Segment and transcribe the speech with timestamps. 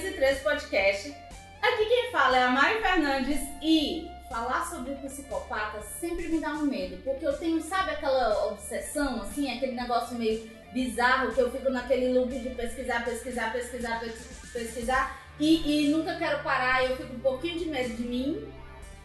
[0.00, 1.14] 503 Podcast.
[1.62, 6.62] Aqui quem fala é a Mari Fernandes e falar sobre psicopata sempre me dá um
[6.66, 11.70] medo, porque eu tenho, sabe aquela obsessão, assim, aquele negócio meio bizarro que eu fico
[11.70, 17.14] naquele loop de pesquisar, pesquisar, pesquisar, pes- pesquisar e, e nunca quero parar, eu fico
[17.14, 18.52] um pouquinho de medo de mim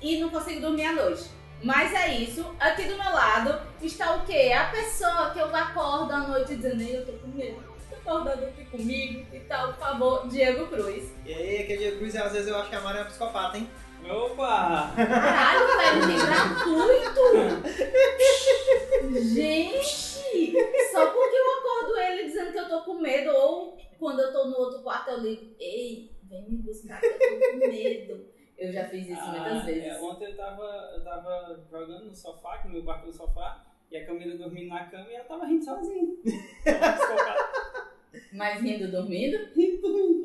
[0.01, 1.25] e não consigo dormir à noite.
[1.61, 4.51] Mas é isso, aqui do meu lado está o quê?
[4.53, 7.61] A pessoa que eu acordo à noite dizendo, "Ei, eu tô com medo,
[7.91, 11.11] tá acordando aqui comigo e tal, por favor, Diego Cruz.
[11.25, 13.57] E aí, aquele Diego Cruz, às vezes eu acho que a Mari é uma psicopata,
[13.57, 13.67] hein?
[14.07, 14.93] Opa!
[14.95, 17.25] Caralho, velho, que gratuito!
[19.33, 20.53] Gente,
[20.91, 24.45] só porque eu acordo ele dizendo que eu tô com medo, ou quando eu tô
[24.45, 28.27] no outro quarto eu ligo, ei, vem me buscar que eu tô com medo.
[28.55, 29.83] Eu já fiz isso muitas Ah, vezes.
[29.83, 33.65] é, ontem eu tava, eu tava jogando no sofá, com o meu quarto no sofá,
[33.89, 36.05] e a Camila dormindo na cama e ela tava rindo sozinha.
[38.33, 39.37] Mas rindo dormindo?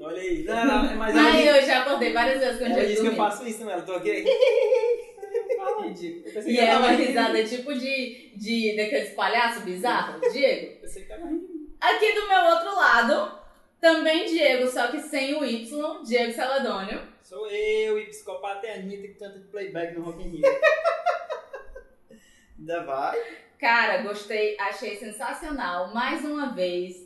[0.02, 0.42] Olha aí.
[0.44, 3.02] Não, não, mas Aí é, eu já acordei várias vezes com o é Diego isso
[3.02, 3.74] que eu faço isso, né?
[3.76, 4.24] Eu tô aqui.
[4.26, 5.92] Eu
[6.32, 7.02] pensei E que é uma rindo.
[7.02, 10.72] risada tipo de, de daqueles palhaços bizarros, Diego.
[10.72, 11.48] Eu pensei que tava rindo.
[11.80, 13.38] Aqui do meu outro lado,
[13.80, 17.02] também Diego, só que sem o Y, Diego Saladônio.
[17.22, 20.42] Sou eu e psicopata é a Anitta que canta de playback no Rock in Rio.
[22.58, 23.18] Ainda vai.
[23.58, 25.92] Cara, gostei, achei sensacional.
[25.94, 27.03] Mais uma vez,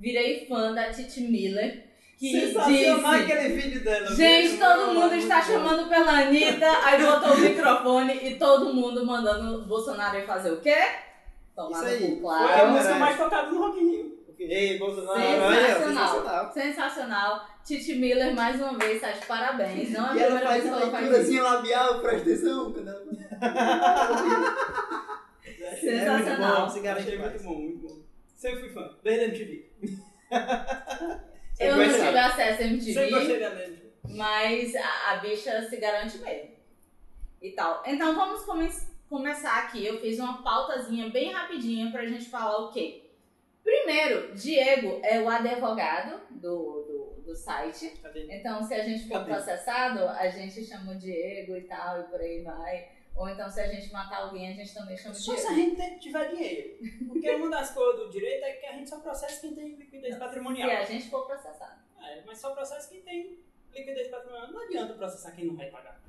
[0.00, 1.84] virei fã da Titi Miller.
[2.18, 4.14] Que Sensacional disse, aquele vídeo dela.
[4.14, 5.46] Gente, todo mundo Muito está bom.
[5.46, 10.50] chamando pela Anitta, aí botou o microfone e todo mundo mandando o Bolsonaro ir fazer
[10.52, 10.76] o quê?
[11.56, 11.98] Tomar Isso aí.
[12.16, 12.70] cu, Foi a claro.
[12.72, 14.20] música mais tocada no Rock in Rio.
[14.38, 15.18] Ei, Bolsonaro.
[15.18, 15.46] Sensacional.
[15.48, 16.52] olha, sensacional.
[16.52, 17.46] Sensacional.
[17.64, 19.90] Titi Miller, mais uma vez, tá de parabéns.
[19.90, 21.42] Não é a E ela primeira faz vez que uma ela faz isso.
[21.42, 22.72] labial, presta atenção.
[22.72, 23.00] Quando ela...
[23.00, 24.70] Sensacional.
[25.82, 27.32] É muito bom, se garante Achei demais.
[27.42, 28.09] muito bom, muito bom.
[28.40, 29.70] Sempre fui fã, desde a MTV.
[31.58, 33.90] Eu Sempre não tive acesso a Sempre MTV, gostei da MTV.
[34.16, 36.50] mas a, a bicha se garante mesmo.
[37.42, 37.82] E tal.
[37.86, 38.70] Então vamos come-
[39.10, 39.84] começar aqui.
[39.84, 43.02] Eu fiz uma pautazinha bem rapidinha pra gente falar o quê?
[43.62, 47.90] Primeiro, Diego é o advogado do, do, do site.
[48.02, 48.26] Cadê?
[48.34, 49.32] Então, se a gente for Cadê?
[49.34, 52.88] processado, a gente chama o Diego e tal, e por aí vai.
[53.14, 55.52] Ou então, se a gente matar alguém, a gente também chama o Só se a
[55.52, 56.78] gente tiver dinheiro.
[57.08, 60.14] Porque uma das coisas do direito é que a gente só processa quem tem liquidez
[60.14, 60.70] Se patrimonial.
[60.70, 61.80] a gente for processado.
[62.02, 63.38] É, mas só processa quem tem
[63.74, 64.50] liquidez patrimonial.
[64.52, 66.00] Não adianta processar quem não vai pagar.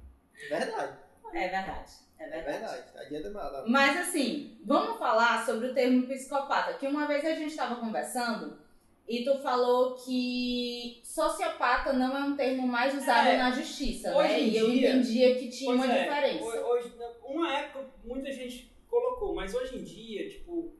[0.49, 0.97] Verdade.
[1.33, 1.91] É verdade.
[2.19, 2.57] É É verdade.
[2.81, 2.97] verdade.
[3.05, 3.63] Adianta nada.
[3.67, 6.73] Mas assim, vamos falar sobre o termo psicopata.
[6.75, 8.57] Que uma vez a gente estava conversando
[9.07, 14.27] e tu falou que sociopata não é um termo mais usado É, na justiça, hoje
[14.29, 14.39] né?
[14.39, 16.43] em E eu dia- entendia que tinha uma é, diferença.
[16.45, 20.73] ho- Hoje, uma época muita gente colocou, mas hoje em dia, tipo,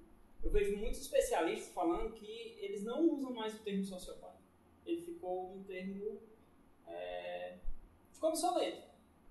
[0.44, 4.40] eu vejo muitos especialistas falando que eles não usam mais o termo sociopata.
[4.86, 6.20] Ele ficou um termo.
[6.88, 7.56] É,
[8.12, 8.82] ficou obsoleto.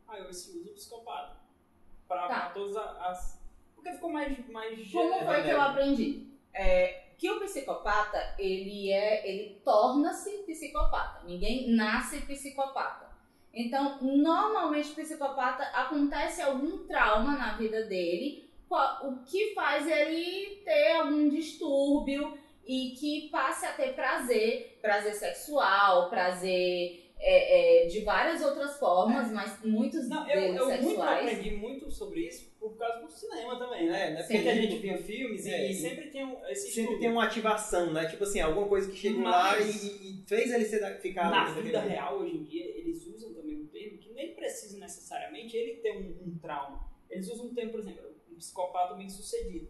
[0.08, 1.36] Aí hoje se usa o psicopata.
[2.06, 2.40] Pra, Tá.
[2.40, 3.40] pra todas as.
[3.74, 4.48] Porque ficou mais.
[4.48, 6.26] mais Como foi que eu aprendi?
[6.52, 11.26] É, que o psicopata, ele é, ele torna-se psicopata.
[11.26, 13.10] Ninguém nasce psicopata.
[13.52, 21.28] Então, normalmente psicopata acontece algum trauma na vida dele, o que faz ele ter algum
[21.28, 28.78] distúrbio e que passe a ter prazer, prazer sexual, prazer é, é, de várias outras
[28.78, 31.28] formas, mas muitos Não, eu, deles eu muito sexuais.
[31.28, 34.12] aprendi muito sobre isso por causa do cinema também, né?
[34.12, 34.22] É.
[34.22, 37.00] Porque a gente via filmes e- É, e, sempre tem um, esse Sempre estudo.
[37.00, 38.06] tem uma ativação, né?
[38.06, 40.66] Tipo assim, alguma coisa que chegou lá e, e- fez ele
[40.98, 41.30] ficar...
[41.30, 45.56] Na vida real, hoje em dia, eles usam também um termo que nem precisa necessariamente
[45.56, 46.86] ele ter um, um trauma.
[47.08, 49.68] Eles usam um termo, por exemplo, um psicopata bem sucedido.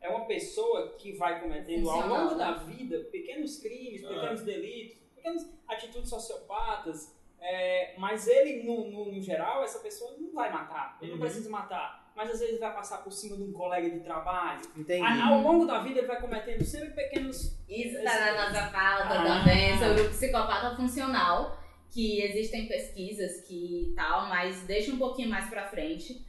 [0.00, 2.38] É uma pessoa que vai cometendo ao longo né?
[2.38, 4.08] da vida pequenos crimes, Ah.
[4.08, 10.32] pequenos delitos, pequenas atitudes sociopatas, é, mas ele, no, no, no geral, essa pessoa não
[10.32, 11.18] vai matar, ele Uhum.
[11.18, 14.62] não precisa matar, mas às vezes vai passar por cima de um colega de trabalho.
[14.74, 15.20] Entendi.
[15.22, 19.38] Ao longo da vida, ele vai cometendo sempre pequenos Isso está na nossa pauta Ah.
[19.38, 21.60] também sobre o psicopata funcional,
[21.90, 26.24] que existem pesquisas que tal, mas deixa um pouquinho mais pra frente.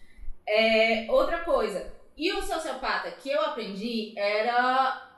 [0.45, 5.09] É, outra coisa, e o sociopata que eu aprendi era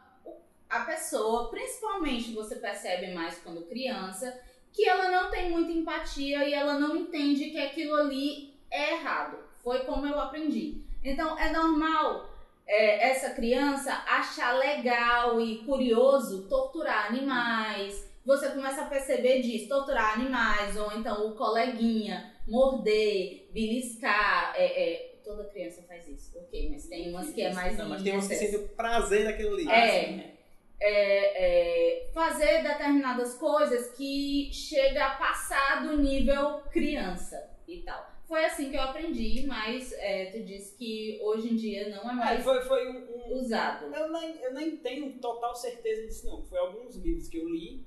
[0.70, 4.40] a pessoa, principalmente você percebe mais quando criança,
[4.72, 9.49] que ela não tem muita empatia e ela não entende que aquilo ali é errado.
[9.64, 10.82] Foi como eu aprendi.
[11.04, 12.30] Então é normal
[12.68, 18.08] é, essa criança achar legal e curioso torturar animais.
[18.26, 24.54] Você começa a perceber disso, torturar animais, ou então o coleguinha, morder, beliscar.
[24.56, 28.02] É, é, toda criança faz isso, ok, mas tem umas que é mais Não, mas
[28.02, 29.68] em tem uns que sentem o prazer daquilo ali.
[29.68, 30.02] É.
[30.02, 30.32] assim, né?
[30.80, 38.19] é, é, fazer determinadas coisas que chega a passar do nível criança e tal.
[38.30, 42.14] Foi assim que eu aprendi, mas é, tu disse que hoje em dia não é
[42.14, 43.00] É, mais foi, foi um,
[43.34, 43.86] um- usado.
[43.94, 46.44] Eu nem, eu nem tenho total certeza disso, não.
[46.44, 47.84] Foi alguns livros que eu li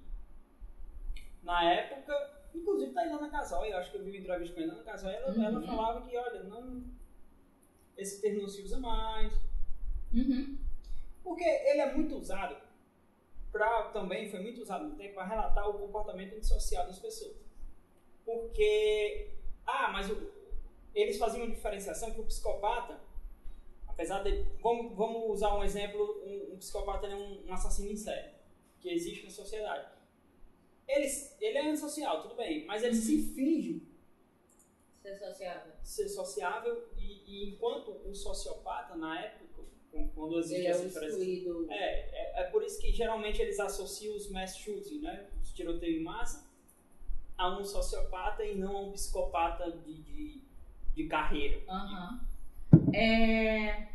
[1.44, 2.12] na época.
[2.52, 4.82] Inclusive, tá a Ilana Casal, eu acho que eu vi uma entrevista com a Ilana
[4.82, 5.44] Casal, ela, Uhum.
[5.44, 6.84] ela falava que, olha, não,
[7.96, 9.32] esse termo não se usa mais.
[10.12, 10.58] Uhum.
[11.22, 12.56] Porque ele é muito usado
[13.52, 17.36] pra, também foi muito usado no tempo para relatar o comportamento antissocial das pessoas.
[18.24, 19.30] Porque,
[19.66, 20.30] ah, mas o-
[20.94, 23.00] eles faziam uma diferenciação que o psicopata,
[23.86, 27.96] apesar de, vamos, vamos usar um exemplo, um, um psicopata é um, um assassino em
[27.96, 28.30] série,
[28.80, 29.88] que existe na sociedade.
[30.88, 31.06] Ele,
[31.40, 33.82] ele é antissocial, tudo bem, mas ele se finge
[35.00, 35.72] Ser sociável.
[35.82, 39.42] ser sociável e, e enquanto o sociopata, na época,
[40.14, 41.18] quando existe é essa diferença,
[41.70, 45.28] é, é, é por isso que geralmente eles associam os mass shooting, né?
[45.42, 46.46] Os tiroteios em massa,
[47.36, 50.42] a um sociopata e não a um psicopata de, de,
[50.94, 51.60] de carreira.
[51.68, 52.20] Aham.
[52.92, 53.88] É,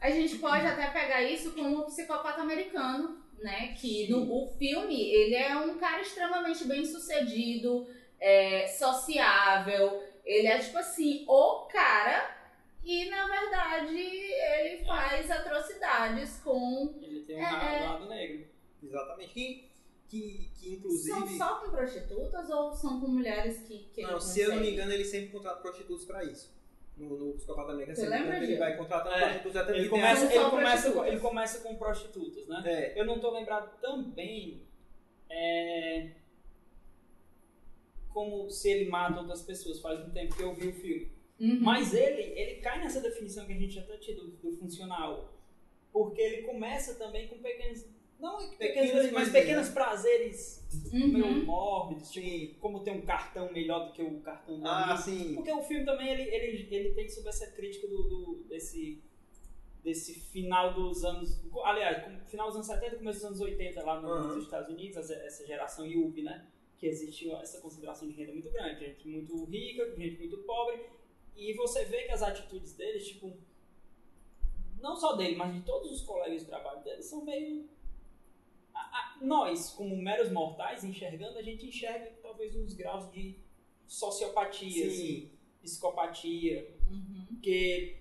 [0.00, 3.68] A gente pode até pegar isso como o psicopata americano, né?
[3.74, 7.86] Que no o filme ele é um cara extremamente bem sucedido,
[8.20, 10.02] é, sociável.
[10.24, 12.34] Ele é tipo assim, o cara.
[12.84, 16.98] E na verdade ele faz atrocidades com.
[17.02, 17.80] Ele tem um É, lado, é.
[17.80, 18.46] lado negro.
[18.82, 19.70] Exatamente.
[20.08, 21.38] Que, que, que São inclusive.
[21.38, 24.92] só com prostitutas ou são com mulheres que, que Não, se eu não me engano,
[24.92, 26.54] ele sempre contrata prostitutos pra isso.
[26.96, 29.88] No, no Psicopata Americano, Você sempre lembra, ele vai contratando É, prostitutos até Ele ele
[29.88, 30.60] começa, São ele, começa, com-
[30.92, 31.08] prostitutas.
[31.12, 32.62] ele começa com prostitutas, né?
[32.66, 34.62] É, Eu não tô lembrado também
[35.28, 36.10] é,
[38.12, 39.80] como se ele mata outras pessoas.
[39.80, 41.10] Faz um tempo que eu vi o filme.
[41.40, 41.58] Uhum.
[41.60, 45.32] Mas ele, ele cai nessa definição que a gente já tá tido do funcional.
[45.92, 47.84] Porque ele começa também com pequenos.
[48.18, 51.08] Não pequenos, mas pequenos prazeres Uhum.
[51.08, 52.10] meio mórbidos.
[52.10, 55.02] Tipo, como ter um cartão melhor do que o cartão do Ah, amigo.
[55.02, 55.34] sim.
[55.34, 59.02] Porque o filme também ele, ele, ele tem sobre essa crítica do, do- desse,
[59.82, 61.40] desse final dos anos.
[61.64, 64.34] Aliás, final dos anos 70 começo dos anos 80 lá no- Uhum.
[64.36, 65.14] nos Estados Unidos, essa,
[65.46, 66.46] geração Yuppie, né?
[66.78, 68.80] Que existe essa consideração de renda muito grande.
[68.80, 70.80] Gente muito rica, gente muito pobre.
[71.36, 73.36] E você vê que as atitudes deles, tipo.
[74.80, 77.68] Não só dele, mas de todos os colegas de trabalho dele, são meio.
[78.96, 83.36] A- nós, como meros mortais, enxergando, a gente enxerga talvez uns graus de
[83.86, 85.30] sociopatia, assim, Sim.
[85.62, 87.24] psicopatia, Uhum.
[87.28, 87.96] porque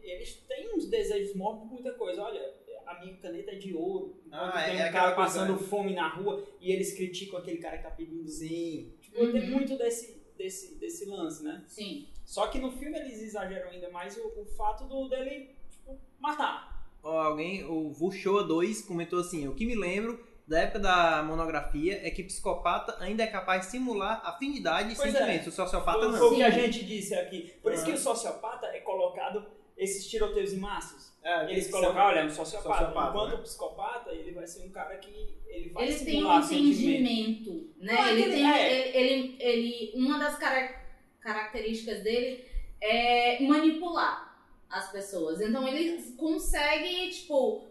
[0.00, 2.22] eles têm uns desejos mórbidos por muita coisa.
[2.22, 2.54] Olha,
[2.86, 4.20] a minha caneta é de ouro.
[4.26, 5.66] Enquanto Ah, tem é um aquela cara coisa, passando né?
[5.68, 8.28] fome na rua e eles criticam aquele cara que tá pedindo.
[8.28, 8.92] Sim.
[9.00, 9.32] Tipo, Uhum.
[9.32, 11.64] tem muito desse, desse, desse lance, né?
[11.66, 12.08] Sim.
[12.24, 16.74] Só que no filme eles exageram ainda mais o, o fato do, dele tipo, matar.
[17.02, 22.10] Alguém, o Vuxoa 2 comentou assim: O que me lembro da época da monografia é
[22.10, 25.48] que psicopata ainda é capaz de simular afinidade e Pois sentimentos.
[25.48, 26.18] O sociopata Foi- não.
[26.18, 27.54] Foi o que a gente disse aqui.
[27.62, 27.86] Por isso Ah.
[27.86, 29.46] que o sociopata é colocado
[29.76, 31.14] esses tiroteios em massas.
[31.22, 32.80] É, Eles colocam, olha, é um sociopata.
[32.80, 33.34] Sociopata, Enquanto né?
[33.36, 35.08] o psicopata, ele vai ser um cara que
[35.46, 36.52] ele vai Ele tem um sentimento.
[36.78, 37.92] entendimento, né?
[37.94, 38.70] Não, é ele ele- tem, é.
[38.70, 40.84] ele, ele, ele- uma das cara-
[41.20, 42.44] características dele
[42.80, 44.36] é manipular
[44.68, 45.40] as pessoas.
[45.40, 47.64] Então ele consegue, tipo,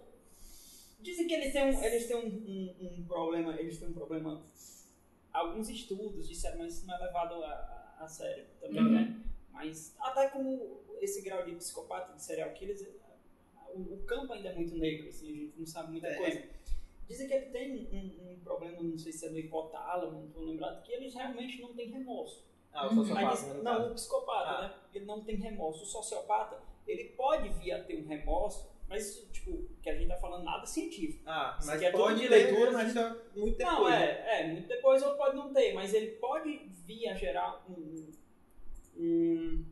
[1.03, 4.41] Dizem que eles têm um, eles têm um, um- um problema, eles têm um problema.
[5.31, 8.91] Alguns estudos disseram, mas isso não é levado a, a- sério também, Uhum.
[8.91, 9.21] né?
[9.51, 12.85] Mas até como esse grau de psicopata, de serial killers,
[13.73, 16.15] o, o campo ainda é muito negro, assim, a gente não sabe muita É.
[16.15, 16.43] coisa.
[17.07, 20.43] Dizem que ele tem um, um problema, não sei se é no hipotálamo, não estou
[20.45, 22.43] lembrado, que eles realmente não têm remorso.
[22.71, 23.53] Ah, o sociopata.
[23.53, 23.91] No não, caso.
[23.91, 24.61] o psicopata, Ah.
[24.67, 24.75] né?
[24.93, 25.83] Ele não tem remorso.
[25.83, 30.07] O sociopata, ele pode vir a ter um remorso, mas isso, tipo, que a gente
[30.07, 31.23] tá falando nada científico.
[31.25, 33.77] Ah, Isso mas aqui é tudo pode de leitura, mas é muito depois.
[33.77, 34.05] não, né?
[34.05, 38.11] é, é, muito depois ou pode não ter, mas ele pode vir a gerar um.
[38.97, 39.65] um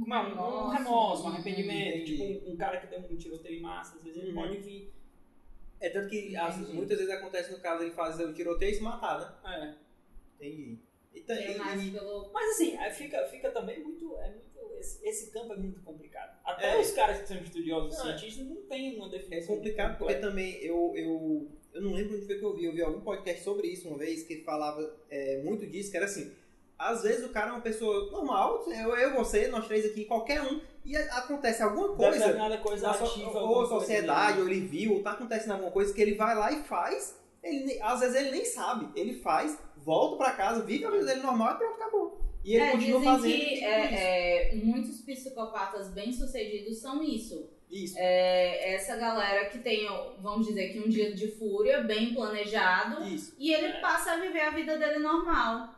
[0.00, 0.18] como é?
[0.22, 1.96] Um, um remorso, um arrependimento.
[1.98, 2.12] entendi.
[2.16, 4.34] Tipo, um, um cara que deu um tiroteio em massa, às vezes ele Uhum.
[4.42, 4.92] pode vir.
[5.80, 8.82] É tanto que as- muitas vezes acontece no caso ele fazer o tiroteio e se
[8.82, 9.76] matar, né?
[10.40, 10.46] É.
[10.46, 10.78] Entendi.
[11.14, 12.30] Então, é e, pelo.
[12.32, 14.16] Mas assim, aí fica, fica também muito.
[14.18, 14.50] É muito
[14.82, 16.36] esse, esse campo é muito complicado.
[16.44, 16.80] Até É.
[16.80, 18.18] os caras que são estudiosos Não, é.
[18.18, 19.56] cientistas não têm uma é definição.
[19.56, 20.28] complicado porque completa.
[20.28, 22.64] também eu, eu, eu não lembro onde foi que eu vi.
[22.64, 26.06] Eu vi algum podcast sobre isso uma vez que falava é, muito disso, que era
[26.06, 26.32] assim.
[26.78, 30.42] Às vezes o cara é uma pessoa normal, eu, eu você, nós três aqui, qualquer
[30.42, 33.38] um, e acontece alguma coisa coisa so- ativa.
[33.40, 34.40] ou coisa sociedade, ali.
[34.42, 37.80] ou ele viu, ou tá acontecendo alguma coisa que ele vai lá e faz, ele,
[37.80, 41.54] às vezes ele nem sabe, ele faz, volta pra casa, vive a vida dele normal
[41.54, 42.11] e pronto, acabou.
[42.44, 43.64] E ele É, continua dizem fazendo que tipo isso.
[43.64, 47.50] é, é, muitos psicopatas bem-sucedidos são isso.
[47.70, 47.94] Isso.
[47.98, 49.86] É essa galera que tem,
[50.20, 53.34] vamos dizer que um dia de fúria bem planejado Isso.
[53.38, 53.80] e ele É.
[53.80, 55.72] passa a viver a vida dele normal.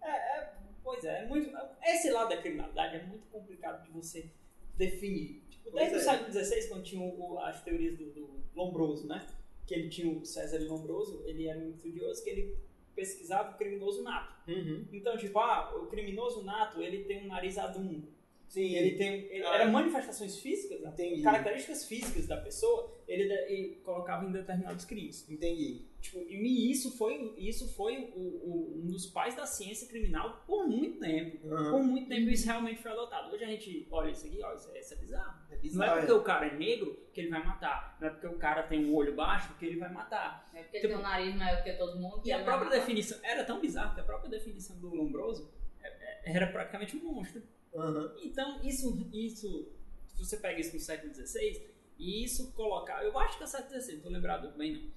[0.00, 0.52] É, é,
[0.84, 1.50] pois é, é muito,
[1.82, 4.30] esse lado da criminalidade é muito complicado de você
[4.76, 5.42] definir.
[5.50, 9.26] Tipo, desde o século XVI, quando tinha o- o- as teorias do, do Lombroso, né?
[9.66, 12.56] Que ele tinha o César Lombroso, ele era um estudioso que ele
[12.94, 14.34] pesquisava o criminoso nato.
[14.48, 14.84] Uhum.
[14.92, 18.08] Então, tipo, ah, o criminoso nato, ele tem um nariz adundo.
[18.48, 18.74] Sim.
[18.74, 19.54] Ele tem, ele, Ah.
[19.54, 20.80] era manifestações físicas?
[20.84, 21.22] Entendi.
[21.22, 25.28] características físicas da pessoa, ele, ele colocava em determinados crimes.
[25.30, 25.86] Entendi.
[26.00, 30.66] Tipo, e isso foi, isso foi o- o- um dos pais da ciência criminal por
[30.66, 31.46] muito tempo.
[31.46, 31.70] Uhum.
[31.70, 33.30] Por muito tempo isso realmente foi adotado.
[33.34, 35.42] Hoje a gente olha isso aqui, ó, isso, é- isso é bizarro.
[35.50, 37.98] É Não bizarro, é porque o cara é negro que ele vai matar.
[38.00, 40.50] Não é porque o cara tem um olho baixo que ele vai matar.
[40.54, 42.22] É porque Tipo- tem um nariz maior que todo mundo.
[42.24, 45.52] E a própria definição era tão bizarra que a própria definição do Lombroso
[45.82, 47.42] é- é- era praticamente um monstro.
[47.74, 48.10] Uhum.
[48.22, 49.68] Então, isso, isso,
[50.08, 53.48] se você pega isso no século XVI, e isso colocava, eu acho que é o
[53.48, 54.90] século XVI, não tô lembrado bem não.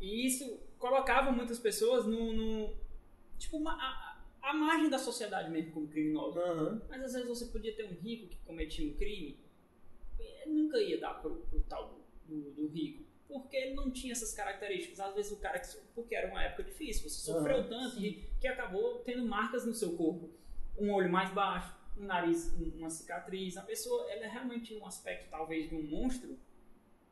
[0.00, 2.76] E isso colocava muitas pessoas no, no
[3.38, 6.38] tipo, uma, a, a margem da sociedade mesmo como criminoso.
[6.38, 6.80] Uhum.
[6.88, 9.38] Mas às vezes você podia ter um rico que cometia um crime,
[10.18, 13.04] e nunca ia dar pro, pro tal do, do, rico.
[13.26, 15.00] Porque ele não tinha essas características.
[15.00, 18.24] Às vezes o cara, que- porque era uma época difícil, você sofreu Aham, tanto que,
[18.40, 20.30] que acabou tendo marcas no seu corpo.
[20.78, 23.56] Um olho mais baixo, um nariz, um- uma cicatriz.
[23.56, 26.38] A pessoa, ela realmente tinha um aspecto talvez de um monstro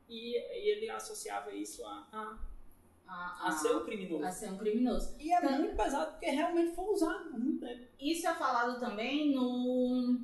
[0.09, 2.39] e, e ele associava isso a, a,
[3.07, 4.25] A, a ser um criminoso.
[4.25, 5.15] a ser um criminoso.
[5.19, 7.83] E é Tanto- muito pesado porque realmente foi usado por muito tempo.
[7.99, 10.19] Isso é falado também no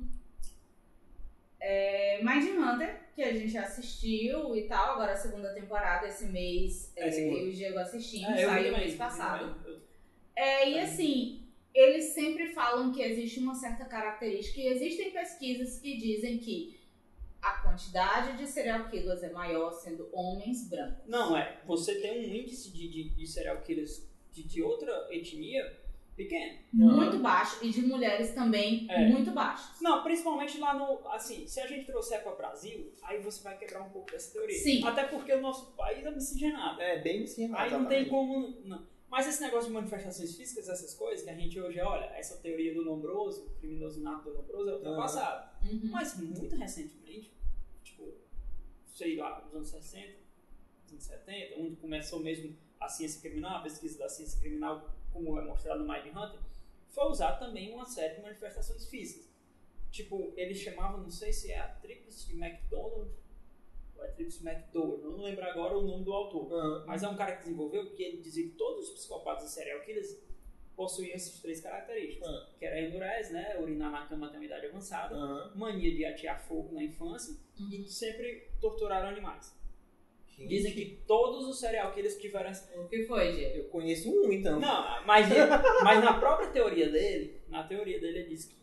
[1.60, 4.94] é, Mindhunter, que a gente assistiu e tal.
[4.94, 8.76] Agora a segunda temporada, esse mês, É, é, eu e o Diego assistimos, É, saiu
[8.76, 9.56] mês passado.
[9.66, 9.80] Eu-
[10.36, 15.96] É, e assim, eles sempre falam que existe uma certa característica e existem pesquisas que
[15.96, 16.76] dizem que
[17.44, 21.06] a quantidade de serial killers é maior sendo homens brancos.
[21.06, 21.60] Não, é.
[21.66, 25.62] Você tem um índice de, de, de serial killers de, de outra etnia
[26.16, 26.58] pequeno.
[26.72, 29.06] Muito baixo e de mulheres também É.
[29.08, 29.80] muito baixos.
[29.80, 31.06] Não, principalmente lá no.
[31.08, 34.32] Assim, se a gente trouxer para o Brasil, aí você vai quebrar um pouco dessa
[34.32, 34.56] teoria.
[34.58, 34.84] Sim.
[34.86, 36.80] Até porque o nosso país é miscigenado.
[36.80, 37.62] É, bem miscigenado.
[37.62, 38.56] Aí não tem como.
[38.64, 38.93] Não.
[39.14, 42.74] Mas esse negócio de manifestações físicas, essas coisas, que a gente hoje olha, essa teoria
[42.74, 45.50] do lombroso, o criminoso nato do lombroso, é ultrapassado.
[45.64, 45.88] Uhum.
[45.92, 47.32] Mas muito recentemente,
[47.84, 48.12] tipo,
[48.92, 50.18] sei lá, nos anos 60,
[50.82, 55.38] nos anos 70, onde começou mesmo a ciência criminal, a pesquisa da ciência criminal, como
[55.38, 56.40] é mostrado no Mindhunter,
[56.88, 59.30] foi usado também uma série de manifestações físicas.
[59.92, 63.08] Tipo, eles chamavam, não sei se é a Tríplice de McDonald
[64.12, 66.52] Tríplice McDowell, não lembro agora o nome do autor.
[66.52, 66.84] Uhum.
[66.86, 69.80] Mas é um cara que desenvolveu que ele dizia que todos os psicopatas e serial
[69.80, 70.16] killers
[70.76, 72.28] possuíam essas três características.
[72.28, 72.48] Ah.
[72.58, 73.56] Que era endurez, né?
[73.60, 75.52] Urinar na cama até uma idade avançada Uhum.
[75.56, 77.36] mania de atear fogo na infância
[77.70, 79.54] e sempre torturaram animais.
[80.36, 82.76] Dizem que todos os serial killers tiveram essa...
[82.80, 83.56] O que foi, Diego?
[83.58, 84.58] Eu conheço um, então.
[84.58, 85.28] Não, mas,
[85.84, 88.56] mas na própria teoria dele, na teoria dele, ele diz que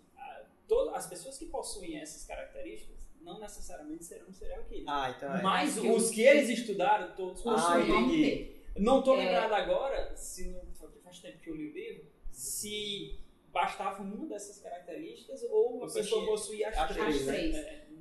[0.68, 4.86] to- as pessoas que possuem essas características não necessariamente serão serial killers.
[4.88, 5.42] Ah, então é.
[5.42, 8.22] mas os os que eles estudaram, todos Ah, entendi.
[8.24, 8.66] ter.
[8.78, 9.25] Não tô É.
[9.25, 10.62] lembrado agora, se não,
[11.04, 13.20] faz tempo que eu li o livro, se
[13.51, 17.25] bastava uma dessas características ou a Você pessoa possuía as, as três.
[17.25, 17.60] três, né?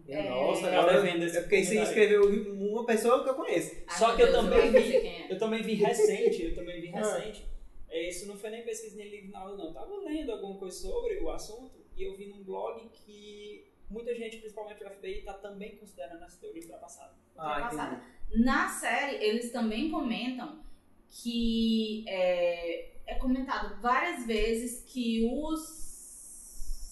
[0.08, 0.12] É.
[0.12, 1.82] É, Nossa, é, agora eu, porque você comentário.
[1.82, 3.76] escreveu uma pessoa que eu conheço.
[3.86, 5.32] Ai, Só meu que eu Deus, também vi- é.
[5.32, 6.98] Eu também vi recente, eu também vi Ah.
[6.98, 7.46] recente.
[7.88, 9.66] É, Isso não foi nem pesquisa nem livro nada não.
[9.66, 14.14] Eu tava lendo alguma coisa sobre o assunto e eu vi num blog que muita
[14.14, 17.12] gente, principalmente o FBI, está também considerando essa teoria ultrapassada.
[17.36, 18.02] Ah, ultrapassada.
[18.28, 18.44] entendi.
[18.44, 20.60] Na série, eles também comentam
[21.08, 25.60] que é, é comentado várias vezes que os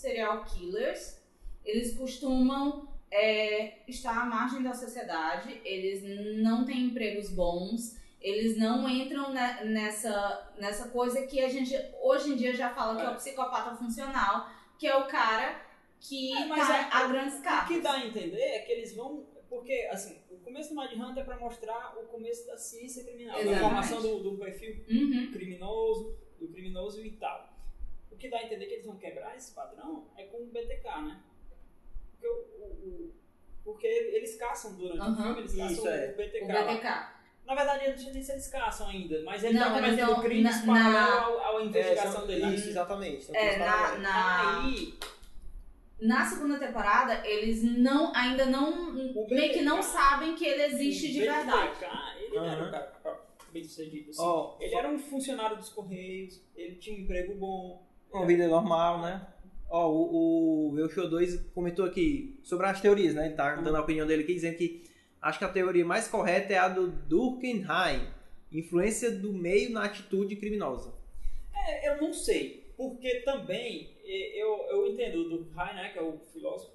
[0.01, 1.19] serial killers
[1.65, 6.03] eles costumam é, estar à margem da sociedade, eles
[6.43, 12.31] não têm empregos bons, eles não entram ne- nessa, nessa coisa que a gente hoje
[12.33, 13.15] em dia já fala que é o É.
[13.17, 15.61] psicopata funcional, que é o cara
[16.01, 18.95] que É, mas tá é- a grandes O que dá a entender é que eles
[18.95, 19.27] vão.
[19.49, 23.37] Porque, assim, o começo do Mind Hunter é para mostrar o começo da ciência criminal,
[23.37, 23.63] da Exatamente.
[23.65, 25.31] formação do, do perfil Uhum.
[25.33, 27.49] criminoso, do criminoso e tal.
[28.13, 31.01] O que dá a entender que eles vão quebrar esse padrão é com o BTK,
[31.03, 31.23] né?
[32.13, 33.15] Porque, o, o- o-
[33.65, 35.17] porque eles caçam durante o Aham.
[35.25, 36.11] filme, eles caçam Isso, é.
[36.13, 36.45] o BTK.
[36.45, 36.63] O lá.
[36.75, 37.19] BTK.
[37.47, 39.81] Na verdade, eu não sei nem se eles caçam ainda, mas ele Não, tá eles
[39.81, 42.55] cometendo estão crimes na- paralelo na- ao- à É, investigação são- dele.
[42.55, 43.25] Isso, exatamente.
[43.25, 44.95] São É, na, na, Aí,
[46.01, 48.91] na segunda temporada, eles não ainda não.
[49.15, 51.73] O meio que não sabem que ele existe de verdade.
[52.21, 52.93] Ele era um cara
[53.53, 54.11] bem sucedido.
[54.11, 54.23] Assim.
[54.23, 57.83] Ó, Ele era um funcionário dos Correios, ele tinha um emprego bom.
[58.13, 59.27] uma vida normal, né?
[59.71, 63.27] Ó, o, o Velcro 2 comentou aqui sobre as teorias, né?
[63.27, 64.85] Ele tá dando a opinião dele aqui, dizendo que
[65.21, 67.65] acho que a teoria mais correta é a do Durkheim,
[68.53, 70.95] influência do meio na atitude criminosa.
[71.55, 76.19] É, eu não sei, porque também eu, eu entendo do Durkheim, né, que é o
[76.33, 76.73] filósofo,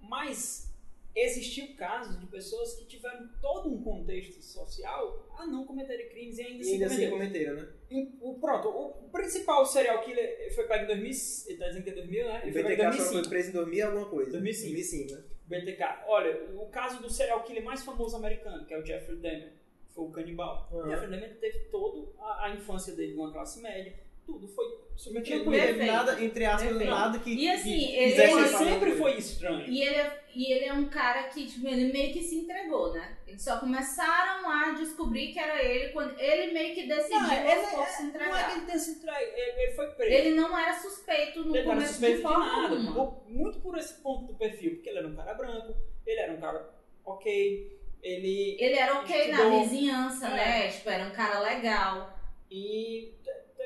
[0.00, 0.72] mas
[1.16, 6.42] existiu casos de pessoas que tiveram todo um contexto social a não cometerem crimes e
[6.42, 7.54] ainda, E ainda se assim cometeram.
[7.56, 8.16] cometeram, né?
[8.20, 11.12] O, pronto, o principal serial killer foi pego em 2000,
[11.46, 12.40] ele tá dizendo que é 2000, né?
[12.40, 13.12] O Ele foi em BTK só 2005.
[13.12, 14.30] foi preso em 2000 alguma coisa.
[14.32, 14.72] 2005.
[14.74, 15.24] 2005, né?
[15.46, 16.04] BTK.
[16.08, 19.52] Olha, o caso do serial killer mais famoso americano, que é o Jeffrey Dahmer,
[19.94, 20.68] foi o canibal.
[20.72, 20.90] Aham.
[20.90, 23.94] Jeffrey Dahmer teve toda a, a infância dele numa classe média,
[24.26, 24.64] tudo foi
[24.96, 25.84] super tranquilo.
[25.86, 26.90] Nada, entre aspas, Perfeito.
[26.90, 27.34] nada que.
[27.34, 29.68] E assim, que ele- Ele sempre foi estranho.
[29.68, 32.92] E ele, é, e ele é um cara que, tipo, ele meio que se entregou,
[32.92, 33.16] né?
[33.26, 37.52] Eles só começaram a descobrir que era ele quando ele meio que decidiu Não, ele
[37.52, 38.52] aos poucos se Não é que entregar.
[38.56, 40.12] ele tenha se entregue, ele, ele foi preso.
[40.12, 42.68] Ele não era suspeito no Ele não era começo suspeito de de forma nada.
[42.74, 42.92] alguma.
[42.94, 45.74] Por- muito por esse ponto do perfil, porque ele era um cara branco,
[46.06, 46.70] ele era um cara
[47.04, 48.56] ok, ele.
[48.60, 49.60] Ele era ok na Estudou.
[49.62, 50.34] vizinhança, É.
[50.34, 50.68] né?
[50.68, 52.18] Tipo, era um cara legal.
[52.50, 53.12] E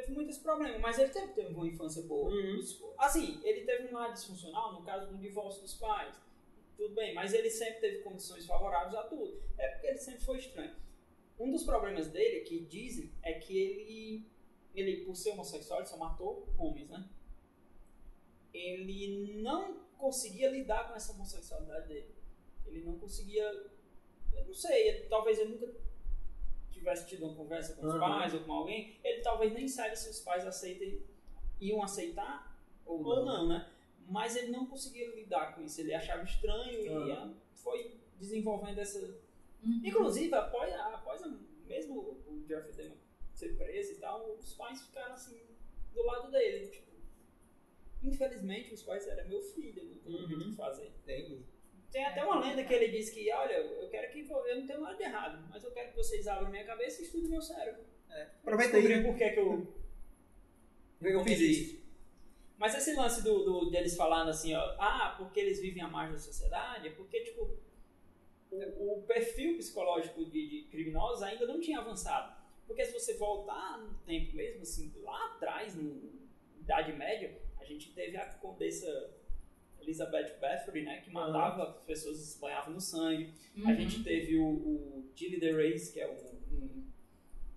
[0.09, 2.31] teve muitos problemas, mas ele teve, teve uma infância boa.
[2.31, 2.61] Uhum.
[2.99, 6.15] Assim, ele teve um lado disfuncional no caso do divórcio dos pais.
[6.77, 9.43] Tudo bem, mas ele sempre teve condições favoráveis a tudo.
[9.59, 10.75] É porque ele sempre foi estranho.
[11.39, 14.27] Um dos problemas dele, que dizem, é que ele,
[14.75, 17.09] ele por ser homossexual, ele só matou homens, né?
[18.53, 22.15] Ele não conseguia lidar com essa homossexualidade dele.
[22.67, 23.45] Ele não conseguia.
[24.33, 25.75] Eu não sei, ele- talvez ele nunca
[26.79, 28.01] tivesse tido uma conversa com os Aham.
[28.01, 31.03] pais ou com alguém, ele talvez nem saiba se os pais aceitem,
[31.61, 33.25] iam aceitar Ou ou não.
[33.25, 33.71] não, né?
[34.07, 37.35] Mas ele não conseguia lidar com isso, ele achava estranho e Aham.
[37.35, 38.99] ah, foi desenvolvendo essa.
[39.63, 39.81] Uhum.
[39.85, 41.21] Inclusive, após, após
[41.67, 42.97] mesmo o Jeffrey Dahmer
[43.35, 45.41] ser preso e tal, os pais ficaram assim
[45.93, 46.69] do lado dele.
[46.69, 46.89] Tipo,
[48.03, 50.51] infelizmente, os pais eram meu filho, não tem muito o Uhum.
[50.51, 50.93] que fazer.
[51.05, 51.45] Tem.
[51.91, 54.81] Tem até uma lenda que ele diz que, olha, eu quero que eu não tenho
[54.81, 57.83] nada de errado, mas eu quero que vocês abram minha cabeça e estudem meu cérebro.
[58.43, 59.67] Aproveita aí, por que, que eu
[60.99, 61.79] Por que eu fiz isso?
[62.59, 66.15] Mas esse lance do, do- deles falando assim, ó, ah, porque eles vivem à margem
[66.15, 67.57] da sociedade, é porque, tipo,
[68.51, 72.37] o, o perfil psicológico de, de criminosos ainda não tinha avançado.
[72.67, 75.95] Porque se você voltar no tempo mesmo, assim, lá atrás, na
[76.61, 79.17] Idade Média, a gente teve a condessa
[79.89, 83.33] Elizabeth Bathory, né, que matava as pessoas, se banhava no sangue.
[83.57, 83.75] A Uhum.
[83.77, 86.15] gente teve o, o Gilles de Reis, que é um,
[86.57, 86.85] um-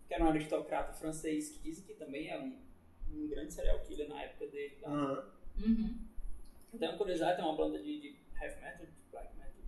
[0.08, 2.58] que era um aristocrata francês, que dizem que também é um,
[3.14, 4.76] um grande serial killer na época dele.
[4.82, 4.90] tá?
[5.58, 5.98] Uhum.
[6.80, 9.62] Tem uma curiosidade, tem uma banda de, de heavy metal, de black metal,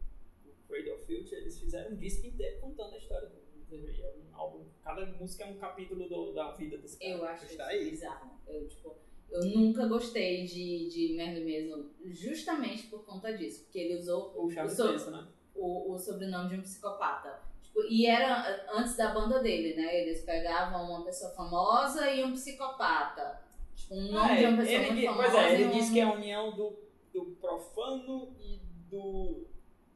[0.45, 3.43] o Cradle of Filth, eles fizeram um disco inteiro contando a história do.
[3.73, 7.12] É um álbum, cada música é um capítulo do- da vida desse cara.
[7.12, 7.89] Eu acho Está isso aí.
[7.89, 8.39] bizarro.
[8.47, 8.95] Eu, tipo,
[9.34, 13.63] eu nunca gostei de, de Merlin Manson justamente por conta disso.
[13.63, 15.28] Porque ele usou O sou- pensa, né?
[15.56, 17.39] o, o sobrenome de um psicopata.
[17.63, 20.02] Tipo, e era antes da banda dele, né?
[20.02, 23.41] Eles pegavam uma pessoa famosa e um psicopata.
[23.76, 25.32] Tipo, um nome Ah, de uma pessoa ele, muito famosa.
[25.32, 26.78] pois é, ele um- diz que é a união do,
[27.13, 29.48] do profano e do,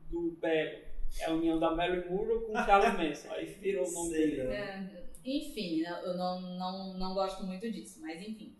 [0.10, 0.88] do belo.
[1.20, 3.32] É a união da Mary Monroe com o Charles Manson.
[3.34, 4.42] Aí virou o nome Sei, dele.
[4.52, 8.56] É, enfim, eu não, não, não gosto muito disso, mas enfim.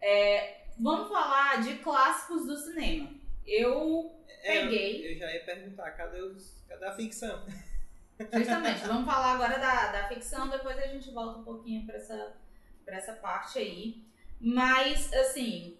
[0.00, 3.10] É, vamos falar de clássicos do cinema.
[3.46, 7.44] Eu É, peguei, Eu já ia perguntar, cadê, os, cadê a ficção?
[8.32, 12.36] justamente, vamos falar agora da, da ficção, depois a gente volta um pouquinho pra essa,
[12.84, 14.04] pra essa parte aí.
[14.40, 15.76] Mas, assim,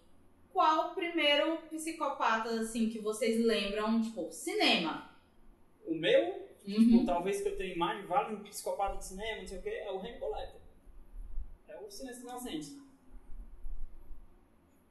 [0.52, 5.10] qual o primeiro psicopata, assim, que vocês lembram, tipo, cinema?
[5.86, 6.74] O meu, Uhum.
[6.74, 9.68] tipo, talvez que eu tenha imagem, vale um psicopata de cinema, não sei o que,
[9.70, 10.60] é o Hannibal Lecter.
[11.68, 12.76] É o Silêncio dos Inocentes.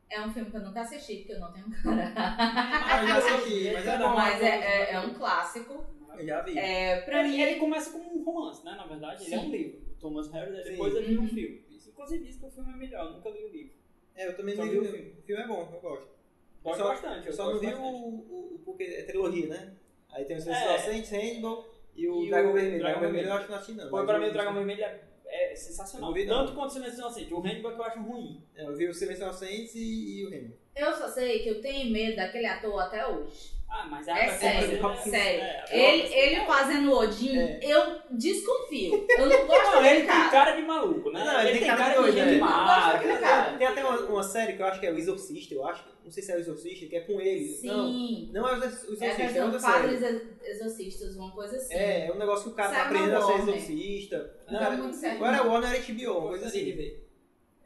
[0.10, 2.14] É um filme que eu nunca assisti, porque eu não tenho cara.
[2.16, 4.10] Ah, eu já assisti, mas é bom.
[4.16, 5.86] Mas é, é, é um clássico.
[6.18, 6.58] Eu já vi.
[6.58, 8.72] É, pra mim, ele começa como um romance, né?
[8.76, 9.48] Na verdade, ele é Sim.
[9.48, 9.82] um livro.
[10.00, 10.72] Thomas Harris, Sim.
[10.72, 11.30] depois ele vira um Uhum.
[11.30, 11.64] filme.
[11.88, 13.74] Inclusive diz que o filme é melhor, eu nunca li o livro.
[14.16, 15.14] É, eu também não vi vi o filme.
[15.20, 16.08] O filme é bom, eu gosto.
[16.64, 17.28] Gosto só- bastante.
[17.28, 19.74] Eu só não vi o, o, o- porque é trilogia, né?
[20.12, 20.74] Aí tem o Silêncio É.
[20.74, 22.80] Inocentes, Hannibal e o E o Dragão Vermelho.
[22.80, 24.06] Dragão Dragão Vermelho eu acho que não assisti não.
[24.06, 26.10] Pra mim o Dragão Vermelho é, é sensacional.
[26.10, 26.46] Não vi, não.
[26.46, 27.32] Tanto quanto o Silêncio dos Inocentes.
[27.32, 28.44] O Hannibal que eu acho ruim.
[28.56, 30.58] É, eu vi o Silêncio Inocentes e, e o Hannibal.
[30.76, 33.59] eu só sei que eu tenho medo daquele ator até hoje.
[33.72, 35.42] Ah, mas É a sério, Hopkins- sério.
[35.42, 37.60] é, a Ele, ele fazendo o Odin, É.
[37.64, 39.06] eu desconfio.
[39.10, 40.30] Eu não gosto Não, ele dele, tem cara.
[40.32, 41.24] cara de maluco, né?
[41.24, 42.38] Não, ele tem cara de de doido, né?
[42.40, 42.48] Não
[43.20, 43.58] cara.
[43.58, 45.86] Tem até uma, uma série que eu acho que é o Exorcista, eu acho.
[46.04, 47.60] Não sei se é o Exorcista, que é com ele.
[47.64, 48.30] Não, Sim.
[48.34, 49.74] não é o Exorcista, É é, outra série.
[49.74, 51.74] padres ex- exorcistas, uma coisa assim.
[51.76, 54.36] É, é um negócio que o cara tá Sai na aprendendo a ser exorcista.
[54.50, 55.50] Não dá muito certo, Agora é não.
[55.52, 56.72] Warner HBO, uma coisa de assim.
[56.76, 57.09] ver.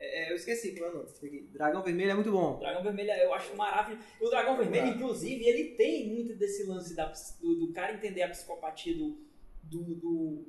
[0.06, 1.42] É, eu esqueci qual é o nome.
[1.54, 2.60] Dragão Vermelho é muito bom.
[2.60, 4.06] Dragão Vermelho eu acho maravilhoso.
[4.22, 8.30] O Dragão Vermelho, inclusive, ele tem muito desse lance da, do, do cara entender a
[8.30, 9.18] psicopatia do.
[9.64, 9.84] do.
[9.84, 10.46] do,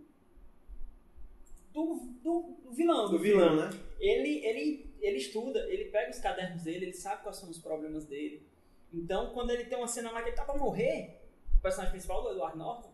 [1.72, 3.10] do, do- vilão.
[3.10, 3.70] Do vilão, né?
[4.00, 8.04] Ele, ele, ele estuda, ele pega os cadernos dele, ele sabe quais são os problemas
[8.04, 8.46] dele.
[8.92, 11.20] Então, quando ele tem uma cena lá que ele tá pra morrer,
[11.56, 12.92] o personagem principal do Edward Norton,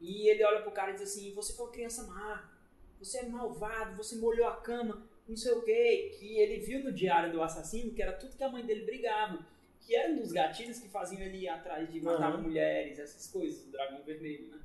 [0.00, 2.50] e ele olha pro cara e diz assim: Você foi uma criança má,
[2.98, 6.12] você é malvado, você molhou a cama, não sei o quê.
[6.18, 9.44] Que ele viu no diário do assassino que era tudo que a mãe dele brigava.
[9.80, 12.42] Que era um dos gatilhos que faziam ele ir atrás de matar Uhum.
[12.42, 14.58] mulheres, essas coisas, o dragão vermelho, né?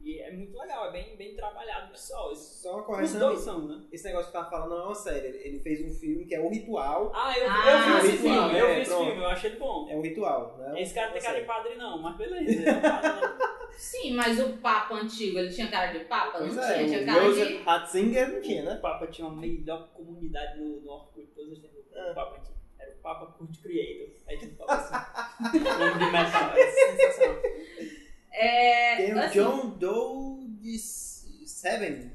[0.00, 2.30] E é muito legal, é bem, bem trabalhado, pessoal.
[2.30, 3.20] Os Só uma os correção.
[3.20, 3.82] dois são, né?
[3.92, 5.26] Esse negócio que tá falando não é uma série.
[5.26, 7.10] Ele- fez um filme que é O Ritual.
[7.14, 9.06] Ah, eu, Ah, eu vi esse ritual, filme, eu é, vi esse pronto.
[9.06, 9.88] filme, eu achei ele bom.
[9.90, 10.80] É um ritual, né?
[10.82, 12.50] Esse cara tem cara de padre não, mas beleza.
[12.50, 13.38] ele é padre, né?
[13.76, 16.38] Sim, mas o Papa antigo, ele tinha cara de Papa?
[16.38, 17.56] Pois não é, tinha, tinha o cara de...
[17.62, 18.76] Ratzinger não tinha, O né?
[18.76, 21.84] Papa tinha uma melhor comunidade no, no Orkut, todos os tempos.
[21.94, 22.10] Ah.
[22.12, 22.56] O Papa tinha.
[22.78, 24.08] Era o Papa Kurt Creator.
[24.28, 24.74] Aí tinha o Papa
[25.42, 25.58] assim.
[25.58, 27.36] nome de metal, é sensacional.
[28.38, 32.12] É, Tem o assim, John Doe de Seven.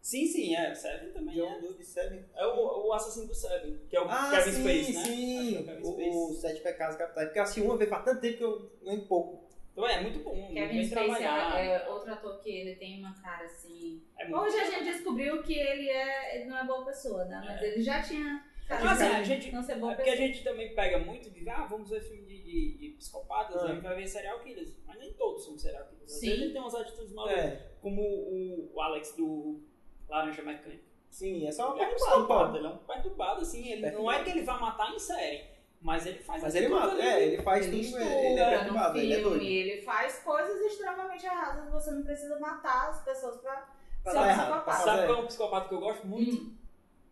[0.00, 0.70] Sim, sim, é.
[0.70, 1.60] O Seven também John é.
[1.60, 2.24] Doe de Seven.
[2.36, 5.04] É o, o assassino do Seven, que é o Ah, Kevin sim, Space, né?
[5.04, 5.56] sim.
[5.56, 6.16] É o Kevin O, Space.
[6.16, 7.26] o Sete Pecados Capitais.
[7.26, 9.46] Porque eu assisti uma vez faz tanto tempo que eu lembro pouco.
[9.72, 13.44] Então é muito bom, Kevin Spacey é, é outro ator que ele tem uma cara
[13.44, 14.02] assim...
[14.18, 17.42] É Hoje a gente descobriu que ele, é, ele não é boa pessoa, né?
[17.44, 17.66] Mas É.
[17.66, 20.74] ele já tinha de assim, a gente- não ser boa É porque a gente também
[20.74, 23.64] pega muito de, ah, vamos ver filme de, de, de psicopatas, Ah.
[23.66, 24.72] a gente vai ver serial killers.
[24.86, 26.12] Mas nem todos são serial killers.
[26.12, 26.26] Às Sim.
[26.28, 27.38] vezes ele tem umas atitudes malucas.
[27.38, 29.60] É, Como o, o Alex do
[30.08, 30.82] Laranja Mecânica.
[31.10, 32.56] sim, é só uma Ele é um pô.
[32.56, 33.68] ele é um perturbado, assim.
[33.70, 35.44] Ele, não é que ele vai matar em série,
[35.80, 37.00] mas ele faz Mas ele mata, ali.
[37.02, 39.44] é, ele faz Ele tudo, estuda ele é perturbado, ele é filme, doido.
[39.44, 41.70] ele faz coisas extremamente erradas.
[41.70, 44.84] Você não precisa matar as pessoas pra Pra ser um errado, psicopata.
[44.84, 46.36] Sabe qual é um psicopata que eu gosto muito?
[46.36, 46.55] Hum.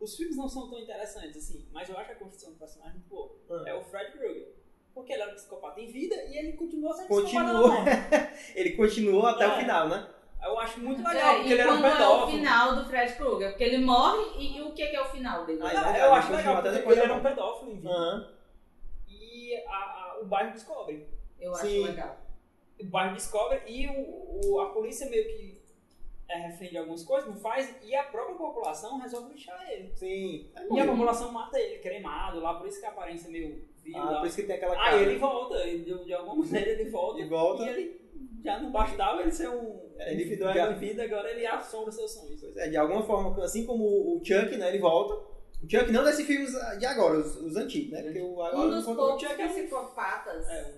[0.05, 3.09] Os filmes não são tão interessantes, assim, mas eu acho a construção do personagem muito
[3.09, 3.35] boa.
[3.51, 3.65] Ah.
[3.71, 4.55] É o Fred Krueger.
[4.95, 7.71] Porque ele era um psicopata em vida e ele continuou sendo Continuou.
[7.73, 8.33] psicopata.
[8.55, 9.59] Ele continuou até o É.
[9.61, 10.09] final, né?
[10.43, 12.39] Eu acho muito É, legal, porque e ele era um quando é o pedófilo.
[12.39, 13.49] final do Fred Krueger?
[13.51, 15.59] Porque ele morre e, e o que, que é o final dele?
[15.63, 17.73] Ah, é Ah, verdade, eu ele acho legal, até porque depois ele era um pedófilo
[17.73, 17.89] em vida.
[17.91, 18.31] Aham.
[19.09, 21.09] E a- a- o bairro descobre.
[21.41, 21.83] Eu acho Sim.
[21.85, 22.19] legal.
[22.81, 25.61] O bairro descobre e o, o- a polícia meio que
[26.29, 29.93] é refém de algumas coisas, não faz, e a própria população resolve lixar ele.
[29.95, 30.47] Sim.
[30.73, 33.97] E a população mata ele, cremado lá, por isso que a aparência é meio vil
[33.97, 34.19] Ah, lá.
[34.21, 35.03] por isso que tem aquela Aí cara.
[35.03, 37.21] ele volta, ele, de, de alguma maneira ele volta.
[37.21, 37.63] E volta.
[37.65, 38.01] E ele
[38.43, 42.11] já não bastava ele ser um É, ele já- em vida, agora ele assombra seus
[42.13, 42.41] sonhos.
[42.41, 45.15] Pois é, de alguma forma, assim como o Chuck, né, ele volta.
[45.63, 48.03] O Chuck não desses filmes de agora, os, os antigos, né?
[48.03, 50.49] Porque o, agora Um não dos poucos Chuck é psicopatas.
[50.49, 50.73] É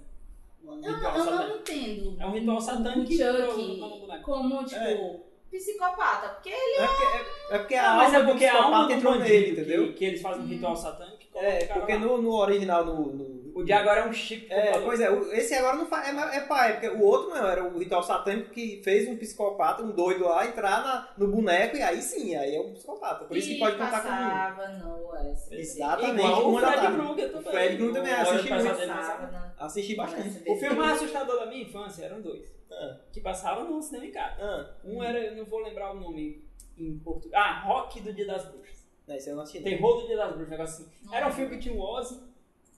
[0.64, 1.48] um, um Eu, eu satânico.
[1.48, 2.16] não entendo.
[2.20, 5.20] É um ritual o satânico que Chuck como, tipo, É.
[5.56, 6.28] psicopata.
[6.28, 8.62] Porque ele É porque, é, é porque a Não, mas é alma do porque a
[8.62, 9.92] alma entrou nele, que- entendeu?
[9.94, 10.48] Que, eles fazem um Hum.
[10.48, 11.98] ritual satânico que É, o cara porque lá.
[11.98, 14.46] no, no original, no, no- O de agora é um chip.
[14.52, 14.84] É, computador.
[14.84, 17.78] pois é, esse agora não faz, é, é pai, porque o outro não, era o
[17.78, 22.02] ritual satânico que fez um psicopata, um doido lá, entrar na- no boneco e aí
[22.02, 23.24] sim, aí é um psicopata.
[23.24, 25.62] Por isso que pode contar com passava no SBT.
[25.62, 26.76] Exatamente, Igual o Fred.
[26.76, 27.40] Krueger também.
[27.40, 29.56] O Fred Krueger também assisti muito.
[29.58, 30.42] Assisti bastante.
[30.50, 32.55] O filme mais assustador da minha infância eram dois.
[32.78, 34.36] Ah, Que passavam no cinema em casa.
[34.42, 36.44] ah, Um era, eu não vou lembrar o nome
[36.76, 37.34] em português.
[37.34, 38.86] Ah, Rock do Dia das Bruxas.
[39.06, 39.62] não, esse eu não assisti.
[39.62, 40.92] Terror do Dia das Bruxas, um negócio assim.
[41.04, 42.20] Não Era um filme que tinha o Ozzy,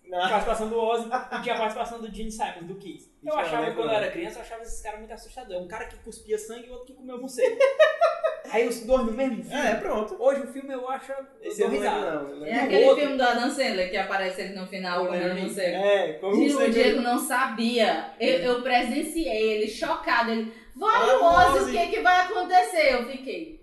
[0.07, 0.19] Não.
[0.23, 3.13] a participação do Ozzy e tinha a participação do Gene Simons, do Kiss.
[3.25, 5.63] Eu achava, quando eu era criança, eu achava esses caras muito assustadores.
[5.63, 7.57] Um cara que cuspia sangue e o outro que comeu morcego.
[8.51, 9.67] Aí os dois no mesmo filme.
[9.67, 10.17] É, pronto.
[10.19, 11.13] Hoje o filme eu acho.
[11.43, 12.47] Esse eu não lembro, não.
[12.47, 15.25] É E o aquele outro- filme do Adam Sandler que aparece ele no final comendo
[15.27, 15.43] lembro.
[15.43, 15.67] não sei.
[15.67, 18.07] É, como Diego, você o Diego não sabia.
[18.21, 20.31] Eu, eu presenciei ele chocado.
[20.33, 22.95] Ele, Ozzy, o Ozzy." que, que vai acontecer?
[22.95, 23.58] Eu fiquei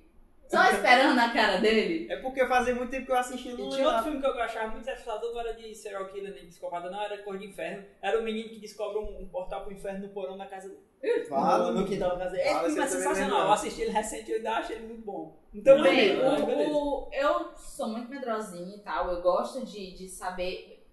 [0.47, 2.08] só esperando a cara dele.
[2.12, 4.39] É porque fazia muito tempo que eu assisti E no tinha outro filme que eu
[4.41, 7.84] achava muito assustador, não era de serial killer nem psicopata, não, era Cor de Inferno.
[8.01, 11.25] Era o menino que descobre um, um portal pro inferno no porão da casa dele.
[11.25, 12.49] Fala, no, no quintal da casa dele.
[12.49, 13.45] Esse filme é sensacional.
[13.47, 15.38] Eu assisti ele recente e eu ainda acho ele muito bom.
[15.53, 16.73] Então, Bem, o,
[17.05, 19.12] o- eu sou muito medrosinha e tal.
[19.12, 20.84] Eu gosto de, de saber.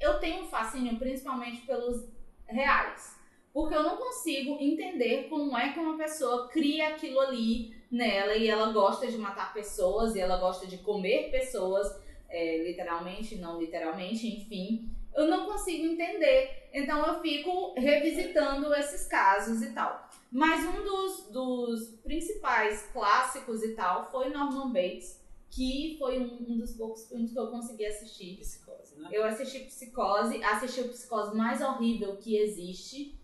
[0.00, 2.06] Eu tenho um fascínio principalmente pelos
[2.46, 3.18] reais.
[3.52, 8.48] Porque eu não consigo entender como é que uma pessoa cria aquilo ali nela e
[8.48, 11.86] ela gosta de matar pessoas e ela gosta de comer pessoas,
[12.28, 14.90] é, literalmente, não literalmente, enfim.
[15.14, 16.68] Eu não consigo entender.
[16.72, 20.08] Então eu fico revisitando esses casos e tal.
[20.30, 26.58] Mas um dos, dos principais clássicos e tal foi Norman Bates, que foi um, um
[26.58, 28.38] dos poucos filmes que eu consegui assistir.
[28.38, 29.08] Psicose, né?
[29.12, 33.16] Eu assisti Psicose, assisti o Psicose mais horrível que existe,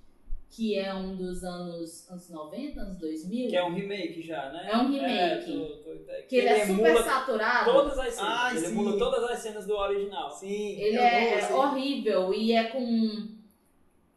[0.51, 3.49] que é um dos anos, anos 90, anos 2000.
[3.51, 4.69] Que é um remake já, né?
[4.73, 5.53] É um remake.
[5.53, 7.73] tô- tô- tô- que ele é super emula saturado.
[7.73, 8.31] Todas as cenas.
[8.37, 8.99] Ah, ele sim.
[8.99, 10.31] todas as cenas do original.
[10.33, 10.73] Sim.
[10.81, 11.55] Ele é, assim.
[11.55, 13.29] horrível e é com,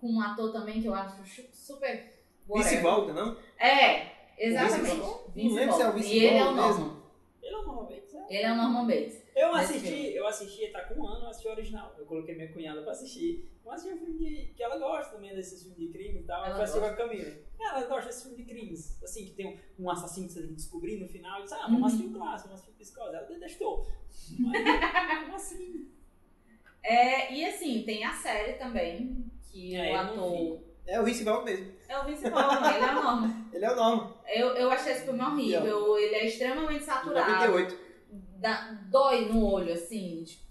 [0.01, 1.15] com um ator também que eu acho
[1.53, 2.11] super.
[2.55, 3.37] Vice volta, não?
[3.59, 4.81] É, exatamente.
[4.89, 5.31] Vice Volta?
[5.33, 5.99] Vice Não lembro se é o Volta.
[5.99, 6.85] Vice E ele é o Volta mesmo.
[6.85, 7.03] Norman.
[7.41, 8.25] Ele é o Norman Bates, é?
[8.29, 9.22] Ele é o Norman Bates.
[9.35, 11.95] Eu assisti, eu assisti, tá com um ano, eu assisti o original.
[11.97, 13.49] Eu coloquei minha cunhada pra assistir.
[13.65, 16.39] Eu assisti um filme de, que ela gosta também desses filmes de crime e tal.
[16.45, 17.33] Ela Eu fui assistir com a Camila.
[17.59, 19.01] Ela gosta desse filme de crimes.
[19.03, 21.39] Assim, que tem um, um assassino que você tem que descobrir no final.
[21.39, 21.73] E diz, ah, Uhum.
[21.73, 23.15] vamos assistir o clássico, vamos assistir o Psicose.
[23.15, 23.87] Ela detestou.
[24.39, 24.63] Mas,
[25.23, 25.89] como assim?
[26.83, 30.59] É, e assim, tem a série também, que É, o ator.
[30.85, 31.71] É o Vice volta mesmo.
[31.87, 33.43] É o Vince Vaughn, ele é o Norman.
[33.53, 34.13] Ele é o Norman.
[34.27, 37.31] Eu, eu achei esse filme horrível, ele é extremamente saturado.
[37.31, 37.82] 98.
[38.43, 40.23] Dá, dói no olho, assim.
[40.25, 40.43] tipo,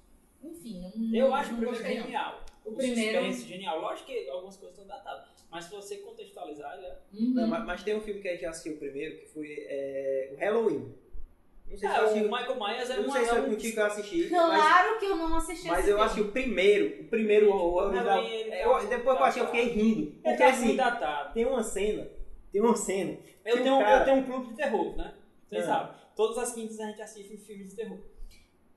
[0.42, 2.04] enfim, não, Eu acho o não primeiro gostei, não.
[2.06, 2.40] genial.
[2.64, 3.80] O primeiro- suspense genial.
[3.80, 5.26] Lógico que algumas coisas estão datadas.
[5.50, 6.98] Mas se você contextualizar, ele é.
[7.12, 7.34] Uhum.
[7.34, 10.30] Não, mas, mas tem um filme que a gente já assistiu primeiro, que foi é,
[10.32, 10.94] o Halloween.
[11.68, 12.24] Não sei se É, eu o assisti.
[12.28, 13.12] Michael Myers é Eu não uma.
[13.12, 14.28] sei se é foi um- contigo que eu assisti.
[14.30, 16.02] Mas, Claro que eu não assisti mas eu filme.
[16.02, 17.00] assisti o primeiro.
[17.02, 17.88] O primeiro, o
[18.24, 20.12] ele Eu- tá- depois que eu achei, eu fiquei rindo.
[20.22, 21.34] Porque tá assim, datado.
[21.34, 22.08] tem uma cena.
[22.50, 23.18] Tem uma cena.
[23.44, 25.14] Eu tenho, o cara- eu tenho um clube de terror, né?
[25.46, 25.66] Vocês Ah.
[25.66, 26.01] sabem.
[26.16, 27.98] Todas as quintas a gente assiste filmes de terror.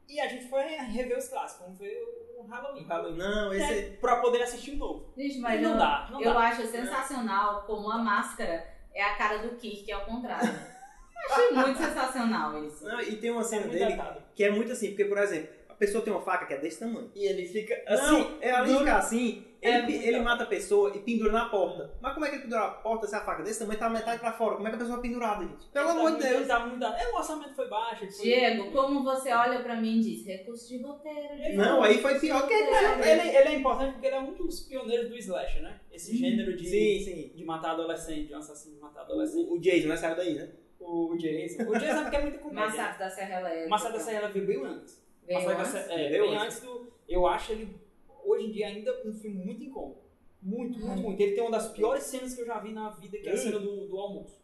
[0.08, 1.64] E a gente foi rever os clássicos.
[1.66, 1.98] Vamos ver
[2.38, 2.84] o Halloween.
[2.84, 3.74] O Halloween, não, esse.
[3.74, 5.14] É, pra poder assistir o novo.
[5.18, 6.40] Gente, mas não eu, dá, não eu dá.
[6.42, 10.48] acho sensacional como a máscara é a cara do Kirk, ao contrário.
[11.32, 12.84] Achei muito sensacional isso.
[12.86, 14.22] Não, e tem uma É cena muito dele datado.
[14.36, 16.80] que é muito assim, porque, por exemplo, a pessoa tem uma faca que é desse
[16.80, 17.12] tamanho.
[17.14, 18.38] E ele fica Assim, assim.
[18.40, 21.92] é além de ficar assim, É ele, ele mata a pessoa e pendura na porta.
[22.02, 24.20] Mas como é que ele pendura na porta se a faca desse tamanho tá metade
[24.22, 24.56] pra fora?
[24.56, 25.66] Como é que a pessoa é pendurada, gente?
[25.68, 26.36] Pelo ele amor tá de muito- Deus.
[26.40, 26.86] ele tá muito.
[26.86, 28.04] É, o orçamento foi baixo.
[28.06, 31.36] ele foi- Diego, como você olha pra mim e diz, recurso de roteiro.
[31.36, 32.70] Diego, Não, aí foi pior que ele.
[33.10, 35.80] Ele, ele é importante porque ele é um dos pioneiros do slasher, né?
[35.92, 37.32] Esse gênero de, Sim, sim.
[37.36, 39.50] de matar adolescente, de um assassino de matar adolescente.
[39.50, 39.98] O, o Jason, né?
[39.98, 40.50] Saiu daí, né?
[40.80, 41.64] O Jason.
[41.64, 42.68] O Jason é porque é muito comédia.
[42.70, 43.66] Massacre da Serra Elétrica.
[43.66, 45.04] O Massacre da Serra ela veio bem antes.
[45.26, 45.76] Veio antes?
[45.76, 46.60] É, Veio antes.
[46.62, 46.92] do.
[47.08, 47.76] Eu acho ele,
[48.24, 50.00] hoje em dia, ainda um filme muito incômodo.
[50.42, 51.20] Muito, muito, muito.
[51.22, 53.34] Ele tem uma das piores cenas que eu já vi na vida, que é a
[53.34, 53.38] Hum.
[53.38, 54.40] cena do, do almoço.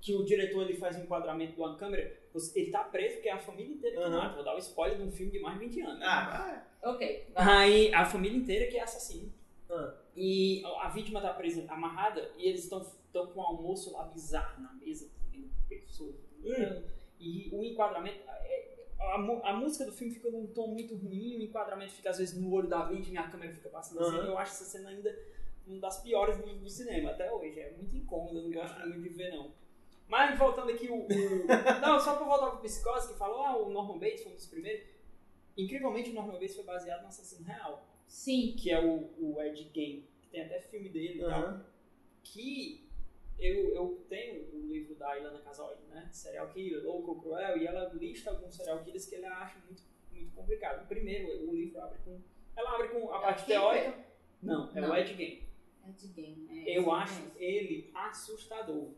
[0.00, 2.16] Que o diretor ele faz um enquadramento de uma câmera,
[2.54, 4.16] ele tá preso porque é a família inteira que Aham.
[4.18, 4.34] mata.
[4.36, 5.98] Vou dar o spoiler de um filme de mais de 20 anos.
[5.98, 6.06] né?
[6.06, 7.26] Ah, Ok.
[7.34, 9.30] Aí a família inteira que é assassino.
[9.70, 9.94] Ah.
[10.16, 12.80] E a a vítima tá presa amarrada e eles estão
[13.12, 16.14] com um almoço lá bizarro na mesa, comendo pessoas.
[16.42, 16.82] Hum.
[17.20, 18.18] E o enquadramento.
[18.28, 19.14] é- A,
[19.50, 22.52] a música do filme fica num tom muito ruim, o enquadramento fica às vezes no
[22.52, 24.16] olho da vítima e a câmera fica passando assim.
[24.18, 25.18] Eu acho essa cena ainda
[25.66, 27.58] uma das piores do, do cinema até hoje.
[27.60, 29.52] É muito incômodo, eu não gosto muito de ver, não.
[30.08, 31.02] Mas voltando aqui, o.
[31.02, 31.06] o-
[31.80, 34.46] não, só pra voltar pro Psicose, que falou, ah, o Norman Bates foi um dos
[34.46, 34.84] primeiros.
[35.56, 38.54] Incrivelmente, o Norman Bates foi baseado no assassino real Sim.
[38.58, 41.64] que é o, o Ed Gein, que tem até filme dele e tal, Aham.
[42.24, 42.89] que
[43.40, 47.92] eu, eu tenho o livro da Ilana Casoide, né, Serial Killer, Louco, Cruel, e ela
[47.94, 50.84] lista alguns serial killers que ele acha muito, muito complicado.
[50.84, 52.20] O primeiro, o livro abre com,
[52.56, 53.94] ela abre com a É parte o teórica,
[54.42, 54.90] não, é Não.
[54.90, 55.42] o Ed Gein.
[55.82, 56.48] É game.
[56.68, 57.32] é Eu acho mesmo.
[57.38, 58.90] ele assustador.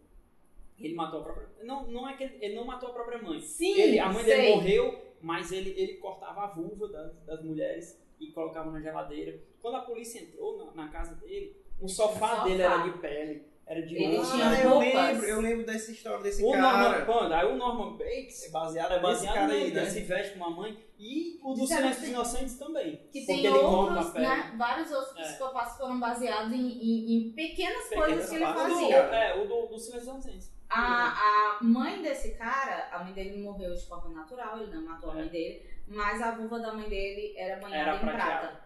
[0.79, 3.41] Ele matou a própria, não, não é que ele, ele não matou a própria mãe,
[3.41, 4.37] Sim, ele, a mãe sei.
[4.37, 9.39] dele morreu, mas ele, ele cortava a vulva das, das mulheres e colocava na geladeira.
[9.61, 12.75] Quando a polícia entrou na, na casa dele, o sofá tinha um dele sofá.
[12.75, 14.93] era de pele, era de Ele tinha Ah, eu roupas.
[14.95, 16.63] lembro, eu lembro dessa história desse O cara.
[16.91, 17.33] Norman, quando?
[17.33, 19.87] Aí o Norman Bates É baseado, é baseado cara nele, aí, né?
[19.87, 20.79] se veste com uma mãe.
[20.99, 23.01] E o do Disseram Silêncio dos Inocentes também.
[23.13, 24.55] Que tem outros, a né?
[24.57, 25.23] Vários outros É.
[25.23, 28.97] psicopatas foram baseados em, em- em pequenas coisas Pequenas que ele fazia.
[28.97, 30.53] é, o do, do Silêncio dos Inocentes.
[30.69, 35.11] A, a mãe desse cara, a mãe dele morreu de forma natural, ele não matou
[35.11, 35.17] a É.
[35.19, 38.39] mãe dele, mas a vulva da mãe dele era banhada Era em prateada.
[38.49, 38.63] prata.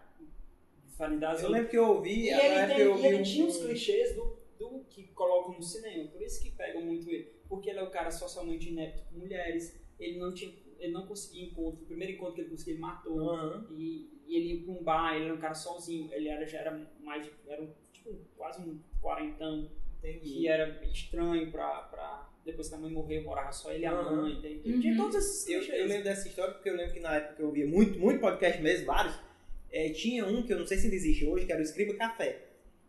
[1.43, 3.57] Eu lembro que eu ouvi, E ele, tem, eu e ouvi ele um- tinha os
[3.57, 7.31] clichês do, do que colocam no cinema, por isso que pegam muito ele.
[7.47, 11.45] Porque ele é o cara socialmente inepto com mulheres, ele não, tinha, ele não conseguia
[11.45, 13.31] encontro, o primeiro encontro que ele conseguiu, ele matou.
[13.33, 13.67] Aham.
[13.77, 16.59] E, e ele ia pra um bar, ele era um cara sozinho, ele era, já
[16.59, 20.19] era mais, de- era um, tipo, quase um quarentão, Entendi.
[20.19, 23.91] que era estranho pra, pra depois que a mãe morreu, morava só ele e a
[23.91, 24.21] Aham.
[24.23, 24.71] mãe, entende?
[24.73, 24.79] Uhum.
[24.81, 27.47] Tinha todos esses Eu, eu lembro dessa história porque eu lembro que na época eu
[27.47, 29.15] ouvia muito, muito podcast mesmo, vários,
[29.71, 31.93] é, tinha um que eu não sei se ainda existe hoje, que era o Escriba
[31.95, 32.46] Café.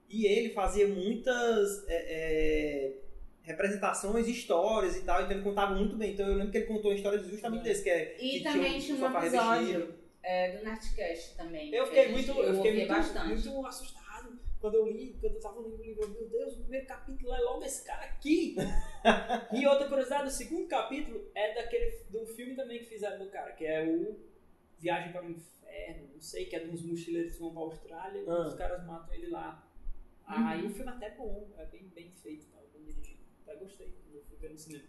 [0.08, 2.96] E ele fazia muitas é, é,
[3.42, 6.12] representações, histórias e tal, então ele contava muito bem.
[6.14, 8.80] Então eu lembro que ele contou histórias justamente desse, que é E que também um
[8.80, 11.72] tinha um sofá episódio é, do Nerdcast também.
[11.74, 13.28] Eu que fiquei gente- muito, eu fiquei muito, bastante.
[13.48, 16.02] muito assustado quando eu li, quando eu tava lendo o livro.
[16.02, 18.56] eu, Meu Deus, o primeiro capítulo é logo esse cara aqui.
[19.52, 23.52] e outra curiosidade, o segundo capítulo é daquele do filme também que fizeram do cara,
[23.52, 24.16] que é o
[24.78, 28.20] Viagem para o Inferno, não sei, que é de uns mochileiros que vão pra Austrália
[28.22, 28.46] e Ah.
[28.48, 29.67] os caras matam ele lá.
[30.28, 30.66] Aí Uhum.
[30.68, 32.58] o filme até é bom, é bem, bem feito, tá?
[32.72, 33.18] bem dirigido.
[33.42, 34.84] Até gostei quando eu fui ver no cinema.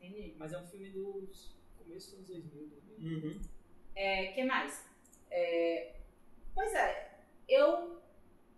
[0.00, 0.34] Entendi.
[0.36, 2.80] Mas é um filme dos começo dos anos 2000.
[2.98, 3.30] 2000.
[3.30, 3.40] Uhum.
[3.94, 4.84] É, que mais?
[5.30, 5.94] É,
[6.54, 8.00] pois é, eu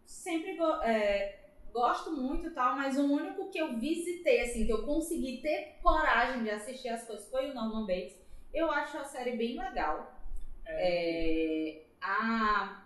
[0.07, 1.39] sempre go- é,
[1.73, 5.79] gosto muito e tal, mas o único que eu visitei, assim, que eu consegui ter
[5.83, 8.17] coragem de assistir as coisas foi o Norman Bates.
[8.55, 10.19] Eu acho a série bem legal.
[10.67, 12.82] É, a,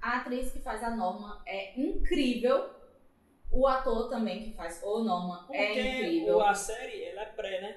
[0.00, 2.70] a atriz que faz a Norma é incrível.
[3.50, 6.36] O ator também que faz o Norman Porque é incrível.
[6.36, 7.76] o- a série, ela é pré, né?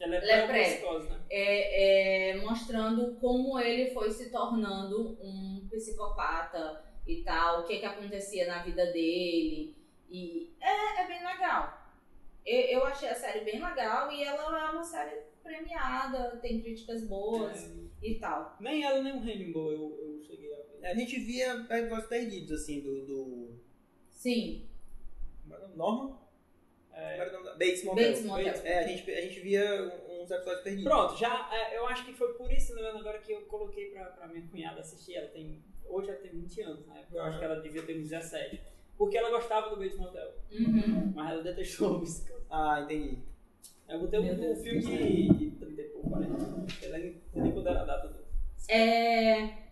[0.00, 0.62] Ela é Ela é pré.
[0.64, 1.20] pré-psicose, né?
[1.28, 7.84] é, é, mostrando como ele foi se tornando um psicopata e tal, o que que
[7.84, 9.76] acontecia na vida dele.
[10.08, 11.76] E é, é bem legal.
[12.46, 17.02] Eu, eu achei a série bem legal e ela é uma série premiada, tem críticas
[17.08, 18.56] boas É, e tal.
[18.60, 20.86] nem ela, nem o Hannibal eu, eu cheguei a ver.
[20.86, 23.04] A gente via episódios perdidos, assim, do.
[23.06, 23.48] do...
[24.10, 24.66] Sim,
[25.42, 25.76] como era o nome?
[25.76, 26.18] Norma?
[26.92, 28.04] É, Bates Motel.
[28.08, 28.44] Bates Motel.
[28.46, 28.64] Bates.
[28.64, 30.84] É, a gente, a gente via uns episódios perdidos.
[30.92, 34.04] Pronto, já, é, eu acho que foi por isso, lembrando agora, que eu coloquei pra,
[34.06, 35.14] pra minha cunhada assistir.
[35.14, 37.04] Ela tem, hoje ela tem 20 anos, né?
[37.12, 38.60] Eu acho que ela devia ter uns 17.
[38.96, 41.12] Porque ela gostava do Bates Motel, Uhum.
[41.14, 42.42] mas ela detestou o Psicose.
[42.50, 43.18] Ah, entendi.
[43.88, 46.84] Eu botei um, um filme de, de 30 e pouco, 40.
[46.84, 46.98] Ela
[47.70, 48.18] a data do.
[48.68, 49.68] É...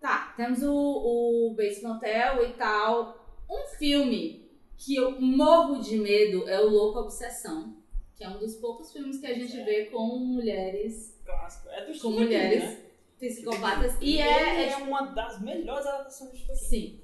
[0.00, 3.18] Tá, temos o, o Bates Motel e tal.
[3.50, 7.76] Um filme que eu morro de medo é o Louca Obsessão,
[8.14, 11.68] que é um dos poucos filmes que a gente vê com mulheres, Clássico.
[11.68, 12.80] É do com mulheres né?
[13.18, 13.96] psicopatas.
[14.00, 16.56] E é, é, é uma das melhores adaptações do King.
[16.56, 17.00] Sim.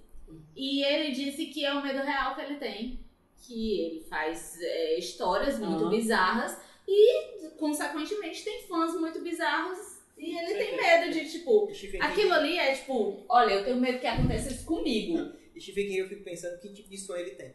[0.56, 3.00] E ele disse que é o medo real que ele tem.
[3.36, 5.90] Que ele faz é, histórias muito Aham.
[5.90, 9.78] bizarras e, consequentemente, tem fãs muito bizarros.
[10.16, 11.68] E ele tem medo de, tipo,
[12.00, 15.32] aquilo ali é tipo, olha, eu tenho medo que aconteça isso comigo.
[15.58, 17.52] Stephen King, eu fico pensando que tipo de sonho ele tem.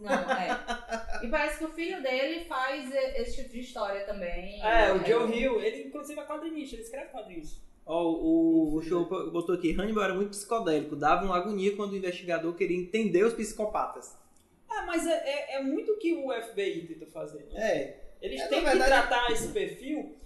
[0.00, 0.48] Não, é.
[1.22, 4.62] E parece que o filho dele faz e- esse tipo de história também.
[4.62, 7.60] É, o Joe Hill, ele inclusive é quadrinista, ele escreve quadrinhos.
[7.86, 11.96] Ó, o, o show botou aqui, Hannibal era muito psicodélico, dava uma agonia quando o
[11.96, 14.16] investigador queria entender os psicopatas.
[14.68, 17.72] Ah, mas é, é, é muito o que o FBI tenta fazer, né?
[17.72, 20.16] É, Eles É, têm na que verdade- tratar esse perfil.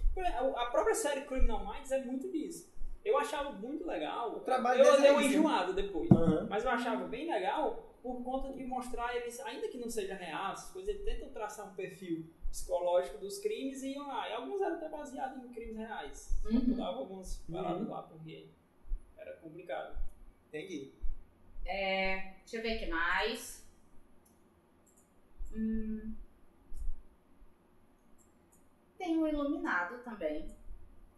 [0.55, 2.69] A própria série Criminal Minds é muito disso.
[3.03, 4.35] Eu achava muito legal.
[4.37, 5.27] O trabalho eu é dei uma né?
[5.27, 6.09] enjoada depois.
[6.11, 6.47] Aham.
[6.49, 10.53] Mas eu achava bem legal por conta de mostrar eles, ainda que não seja real,
[10.53, 14.27] essas coisas, eles tentam traçar um perfil psicológico dos crimes e iam lá.
[14.29, 16.37] E alguns eram até baseados em crimes reais.
[16.45, 16.73] Uhum.
[16.75, 17.89] Dava algumas paradas Uhum.
[17.89, 18.47] lá porque
[19.17, 19.97] era complicado.
[20.47, 20.91] entendi.
[21.65, 23.65] É, deixa eu ver o que mais.
[25.55, 26.13] Hum.
[29.01, 30.45] Tem o Iluminado também.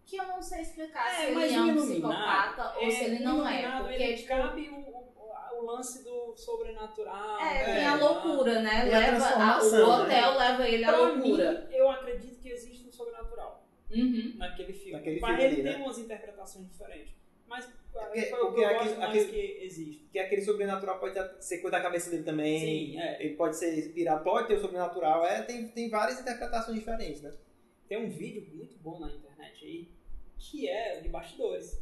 [0.06, 3.82] Que eu não sei explicar se ele é um psicopata ou se ele não é.
[3.82, 7.40] Porque, ele tipo, cabe o, o, o lance do sobrenatural.
[7.42, 8.84] é, É, tem a loucura, né?
[8.86, 11.68] Leva, a- o hotel leva ele à Pra loucura.
[11.70, 14.34] mim, eu acredito que existe um sobrenatural Uhum.
[14.38, 14.92] naquele filme.
[14.94, 15.86] Naquele Mas filme ele ali, tem né?
[15.86, 17.14] umas interpretações diferentes.
[17.48, 20.08] Mas porque- foi o que eu aquele- gosto mais aquele- que existe.
[20.12, 22.60] Que aquele sobrenatural pode ser coisa da cabeça dele também.
[22.60, 23.24] Sim, é.
[23.24, 25.26] Ele pode ser inspirado, pode ter o sobrenatural.
[25.26, 27.32] É, tem, tem várias interpretações diferentes, né?
[27.94, 29.88] Tem um vídeo muito bom na internet aí,
[30.40, 31.80] que é de bastidores.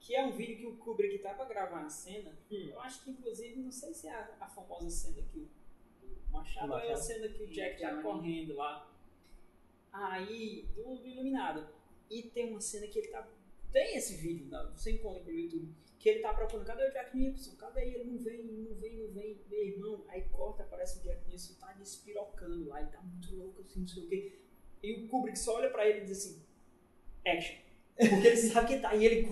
[0.00, 2.36] Que é um vídeo que o Kubrick tá pra gravar a cena.
[2.50, 2.66] Hum.
[2.72, 5.38] Eu acho que, inclusive, não sei se é a, a famosa cena que
[6.02, 6.90] o Machado, O Machado.
[6.90, 8.02] é a cena que o Jack tá Johnny.
[8.02, 8.92] correndo lá.
[9.92, 11.68] Aí, do, do Iluminado.
[12.10, 13.24] E tem uma cena que ele tá.
[13.70, 15.72] Tem esse vídeo, não, você encontra pelo YouTube.
[16.00, 17.54] Que ele tá procurando, cadê o Jack Nicholson?
[17.54, 17.98] Cadê ele?
[18.00, 19.40] Ele não vem, não vem, não vem.
[19.48, 23.60] Meu irmão, aí corta, aparece o Jack Nicholson, tá despirocando lá, ele tá muito louco,
[23.60, 24.42] assim, não sei o quê.
[24.82, 26.42] E o Kubrick só olha pra ele e diz assim,
[27.26, 27.56] action.
[27.96, 29.28] Porque ele sabe que tá, e ele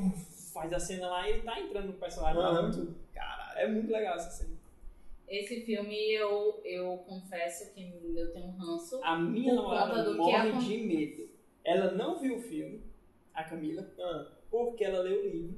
[0.53, 2.49] faz a cena lá e ele tá entrando no personagem lá.
[2.51, 2.63] Aham.
[2.73, 4.59] Muito, caralho, é muito legal essa cena.
[5.29, 7.81] Esse filme eu, eu confesso que
[8.17, 9.01] eu tenho um ranço.
[9.03, 11.29] A minha namorada do que morre acon- de medo.
[11.65, 12.83] Ela não viu o filme,
[13.35, 15.57] a Camila, Ah, porque ela leu o livro.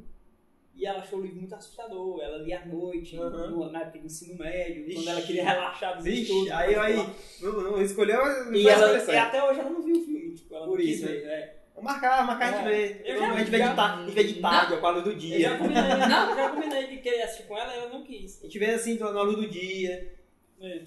[0.74, 2.20] E ela achou o livro muito assustador.
[2.22, 3.50] Ela lia à noite, Aham.
[3.50, 4.96] no- na época do ensino médio, Vixe.
[4.96, 6.50] quando ela queria relaxar dos estudos.
[6.50, 6.96] aí, aí,
[7.42, 10.34] não, não escolheu, não E, ela, e até hoje ela não viu o filme.
[10.34, 11.56] Tipo, ela Por não isso, ver, é.
[11.74, 12.70] Vamos marcar, marcar a gente É.
[12.88, 13.02] vê.
[13.12, 15.04] Eu já- a gente vê de tarde, a gente vê de tarde, com a luz
[15.04, 15.38] do Eu dia.
[15.40, 15.82] já combinei,
[16.32, 18.40] eu já combinei de querer assistir com ela, ela não quis.
[18.40, 20.14] A gente vê assim, na luz do dia.
[20.60, 20.82] É.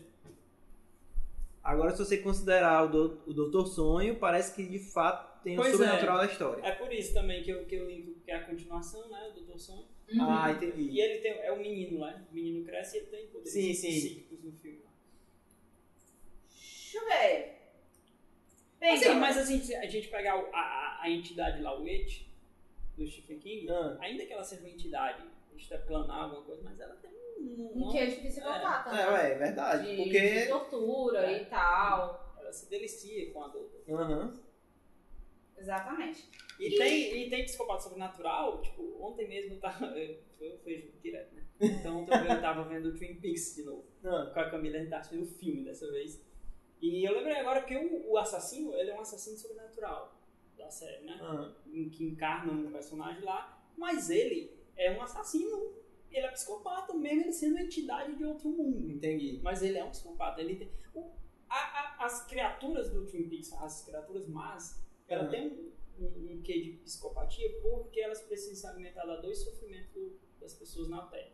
[1.63, 5.61] Agora, se você considerar o, do, o Doutor Sonho, parece que de fato tem o
[5.61, 6.65] Pois sobrenatural da história.
[6.65, 9.41] É por isso também que eu, que eu linko, que é a continuação, né, do
[9.41, 9.85] Doutor Sonho.
[10.11, 10.21] Uhum.
[10.21, 10.99] Ah, E entendi.
[10.99, 13.87] ele tem, é o menino lá, o menino cresce e ele tem poderes Sim, sim.
[13.89, 14.81] psíquicos no filme.
[16.49, 17.55] Deixa eu ver.
[18.79, 21.85] Bem, Assim, então, mas assim, se a gente pegar a, a, a entidade lá, o
[21.85, 22.27] It,
[22.97, 23.97] do Stephen King, Ah.
[23.99, 25.23] ainda que ela seja uma entidade,
[25.57, 29.07] extraplanar alguma coisa, mas ela tem um Um de psicopata, É, né?
[29.11, 29.89] ué, é verdade.
[29.89, 30.39] De, porque.
[30.41, 31.41] de tortura É.
[31.41, 32.35] e tal.
[32.39, 33.77] Ela se delicia com a adulta.
[33.91, 34.33] Aham.
[35.57, 36.29] Exatamente.
[36.59, 39.85] E, E- tem, e tem psicopata sobrenatural, tipo, ontem mesmo eu tava.
[39.97, 41.45] Eu, vejo direto, né?
[41.61, 43.85] Então ontem eu tava vendo o Twin Peaks de novo.
[44.03, 46.21] Ah, Com a Camila, a gente tá assistindo o filme dessa vez.
[46.81, 50.13] E eu lembrei agora que o, o assassino, ele é um assassino sobrenatural
[50.57, 51.17] da série, né?
[51.21, 51.51] ah.
[51.67, 55.73] Em que encarna um personagem lá, mas ele é um assassino.
[56.11, 58.89] Ele é psicopata, mesmo ele sendo uma entidade de outro mundo.
[58.91, 59.39] Entendi.
[59.43, 60.39] Mas ele é um psicopata.
[60.41, 61.11] Ele tem, o-
[61.49, 66.41] a- a- as criaturas do Twin Peaks, as criaturas más, ela tem um, um, um
[66.41, 71.05] quê de psicopatia porque elas precisam se alimentar da dor e sofrimento das pessoas na
[71.07, 71.33] Terra.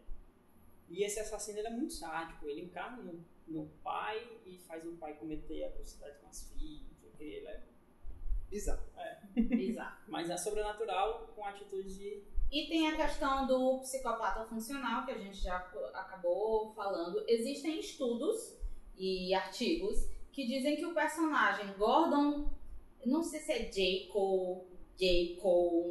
[0.89, 2.47] E esse assassino ele é muito sádico.
[2.47, 6.85] Ele encarna no, no pai e faz o pai cometer atrocidade com as filhas.
[6.91, 7.23] não sei o quê.
[7.23, 7.63] Ele é,
[8.51, 8.83] Bizarro.
[9.33, 9.97] Bizarro.
[10.09, 12.21] mas é sobrenatural com atitudes de.
[12.51, 15.55] E tem a questão do psicopata funcional, que a gente já
[15.93, 17.23] acabou falando.
[17.29, 18.59] Existem estudos
[18.97, 22.51] e artigos que dizem que o personagem Gordon,
[23.05, 24.65] não sei se é Jacob,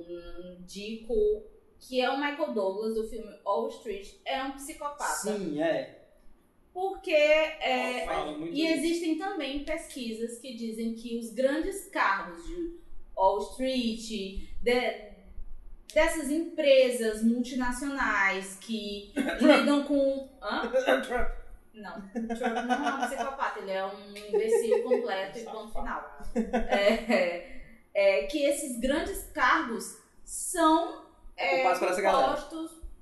[0.09, 1.43] hum, Dico,
[1.79, 5.05] que é o Michael Douglas do filme Wall Street, é um psicopata.
[5.37, 5.97] Sim, é.
[6.73, 8.07] Porque é,
[8.53, 8.75] e isso.
[8.75, 12.79] existem também pesquisas que dizem que os grandes cargos de
[13.17, 14.09] Wall Street,
[14.63, 15.11] de-
[15.93, 20.29] dessas empresas multinacionais que lidam com.
[20.41, 20.63] Hã?
[21.81, 26.19] Não, Trump não é um psicopata, ele é um imbecil completo e ponto final.
[26.35, 27.61] É,
[27.95, 31.05] é, que esses grandes cargos são
[31.37, 31.81] é, Ocupados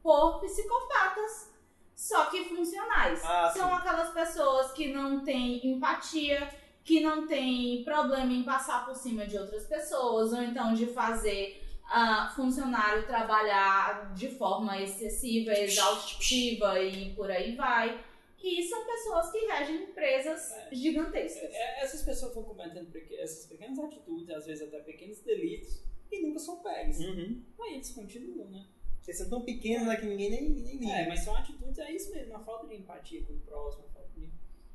[0.03, 1.53] por psicopatas,
[1.95, 3.21] só que funcionais.
[3.25, 6.49] Ah, são aquelas pessoas que não têm empatia,
[6.85, 11.63] que não têm problema em passar por cima de outras pessoas, ou então de fazer
[11.91, 17.99] ah, funcionário trabalhar de forma excessiva, exaustiva e por aí vai.
[18.43, 20.69] E são pessoas que regem empresas É.
[20.75, 21.53] gigantescas.
[21.53, 26.39] É, Essas pessoas vão cometendo essas pequenas atitudes, às vezes até pequenos delitos, e nunca
[26.39, 27.01] são pegues.
[27.01, 27.43] Uhum.
[27.61, 28.67] Aí eles continuam, né?
[29.01, 30.93] Vocês são tão pequenos né, que ninguém nem, nem liga.
[30.93, 33.89] É, mas são atitudes, é isso mesmo, a falta de empatia com o próximo, a
[33.89, 34.31] falta de...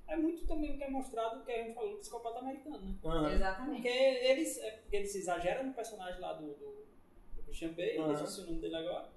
[0.08, 2.80] É muito também o que é mostrado o que a gente falou do psicopata americano,
[2.82, 2.96] né?
[3.06, 3.32] Aham.
[3.34, 3.82] Exatamente.
[3.82, 6.86] Porque eles, é, porque eles exageram no personagem lá do, do,
[7.36, 9.10] do Christian Bale, eu esqueci o nome dele agora.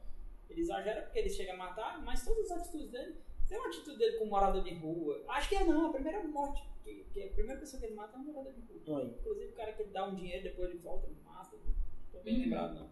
[0.48, 3.16] Ele exagera porque ele chega a matar, mas todas as atitudes dele.
[3.48, 5.22] Tem uma atitude dele com morador de rua.
[5.28, 8.16] Acho que é não, a primeira morte, que, que a primeira pessoa que ele mata
[8.16, 9.00] é um morador de rua.
[9.00, 9.06] Aí.
[9.20, 11.56] Inclusive o cara que ele dá um dinheiro, depois ele volta, ele mata.
[11.56, 11.72] Não
[12.12, 12.40] tô bem Uhum.
[12.42, 12.90] lembrado, não.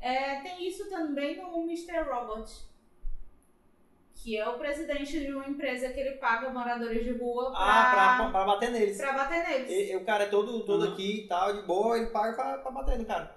[0.00, 1.98] É, tem isso também no Mr.
[2.10, 2.50] Robot,
[4.14, 8.16] que é o presidente de uma empresa que ele paga moradores de rua pra, Ah,
[8.18, 8.96] pra, pra bater neles.
[8.96, 9.90] pra bater neles.
[9.90, 10.92] E, o cara é todo, todo Aham.
[10.94, 13.36] aqui e tal, de boa, ele paga pra, pra bater no cara.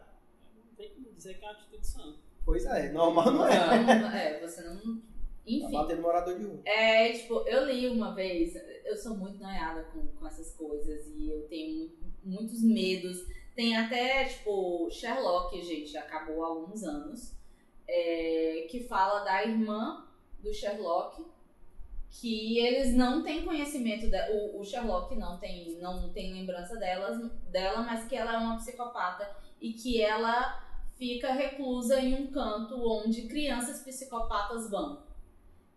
[0.55, 2.15] Não tem como dizer que é uma atitude sã.
[2.45, 3.99] Pois é, normal não é.
[4.01, 5.01] Não, é, você não.
[5.45, 5.71] Tá Enfim.
[5.71, 6.61] batendo morador de rua.
[6.65, 8.53] É, tipo, eu li uma vez,
[8.85, 11.91] eu sou muito noiada com, com essas coisas e eu tenho mu-
[12.23, 13.17] muitos medos.
[13.53, 17.35] Tem até, tipo, Sherlock, gente, acabou há alguns anos,
[17.87, 20.07] é, que fala da irmã
[20.39, 21.23] do Sherlock,
[22.09, 27.19] que eles não têm conhecimento, da, o, o Sherlock não tem, não tem lembrança delas,
[27.51, 29.29] dela, mas que ela é uma psicopata
[29.59, 30.63] e que ela
[30.95, 35.03] fica reclusa em um canto onde crianças psicopatas vão.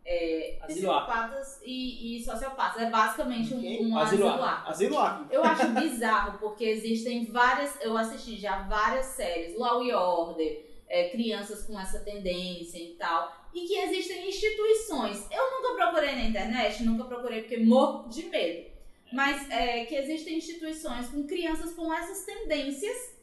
[0.09, 2.81] É, psicopatas e, e sociopatas.
[2.81, 4.51] É basicamente um, um Asilo asilo A.
[4.51, 4.69] A.
[4.71, 5.27] Asilo lá.
[5.31, 7.77] Eu acho bizarro, porque existem várias.
[7.81, 13.35] Eu assisti já várias séries, Law e Order, é, crianças com essa tendência e tal.
[13.53, 15.27] E que existem instituições.
[15.31, 18.71] Eu nunca procurei na internet, nunca procurei porque morro de medo.
[19.13, 23.16] Mas é, que existem instituições com crianças com essas tendências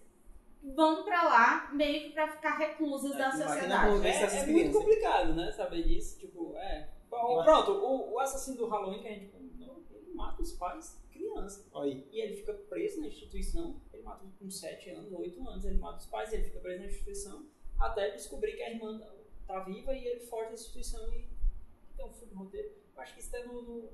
[0.63, 4.05] vão pra lá meio que pra ficar reclusas É, da sociedade.
[4.05, 5.51] É, é muito complicado, né?
[5.51, 6.19] Saber disso.
[6.19, 6.89] Tipo, é.
[7.09, 11.65] Pronto, o, o assassino do Halloween que a gente comentou, ele mata os pais criança.
[11.75, 12.07] Aí.
[12.11, 13.79] E ele fica preso na instituição.
[13.93, 15.65] Ele mata com 7 anos, 8 anos.
[15.65, 17.45] Ele mata os pais, ele fica preso na instituição.
[17.79, 18.99] Até descobrir que a irmã
[19.47, 21.27] tá- viva e ele foge da instituição e
[21.95, 22.71] tem um furo de roteiro.
[22.95, 23.89] Eu acho que isso tá no, no,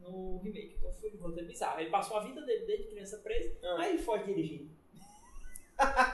[0.00, 0.78] no remake.
[0.80, 1.80] Tem um furo de roteiro bizarro.
[1.80, 3.56] Ele passou a vida dele desde criança preso.
[3.62, 3.76] Ah.
[3.82, 4.70] Aí ele foge dirigindo.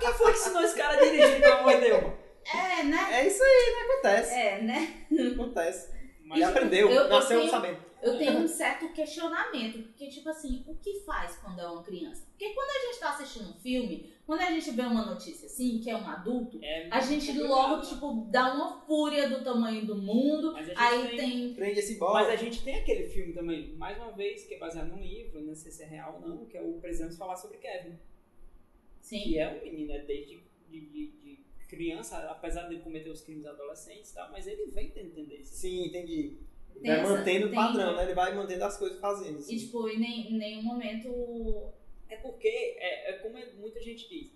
[0.01, 2.05] Quem foi que ensinou esse cara a dirigir, pelo amor de Deus?
[2.55, 3.09] É, né?
[3.21, 3.93] É isso aí, né?
[3.93, 4.35] Acontece.
[4.35, 5.07] É, né?
[5.35, 6.01] Acontece.
[6.25, 7.91] Mas Ele aprendeu, eu- eu nasceu tenho- sabendo.
[8.03, 12.25] Eu tenho um certo questionamento, porque, tipo assim, o que faz quando é uma criança?
[12.31, 15.79] Porque quando a gente tá assistindo um filme, quando a gente vê uma notícia assim,
[15.85, 17.83] que é um adulto, é a gente logo, né?
[17.83, 20.53] tipo, dá uma fúria do tamanho do mundo.
[20.55, 21.55] Mas a gente Aí tem- tem.
[21.55, 22.21] Prende esse bola.
[22.23, 25.43] Mas a gente tem aquele filme também, mais uma vez, que é baseado num livro,
[25.43, 27.99] não sei se é real ou não, que é o Precisamos Falar sobre Kevin.
[29.01, 29.23] Sim.
[29.23, 33.23] Que é um menino, é desde de, de, de criança apesar de ele cometer os
[33.23, 35.55] crimes adolescentes e tal, mas ele vem tendo tendência.
[35.57, 36.39] Sim, entendi.
[36.75, 38.03] Ele Tem vai essa- mantendo o padrão, né?
[38.05, 39.39] Ele vai mantendo as coisas fazendo.
[39.39, 39.55] assim.
[39.55, 41.73] E, tipo, em, nem- em nenhum momento.
[42.09, 44.33] É porque, é, é como muita gente diz,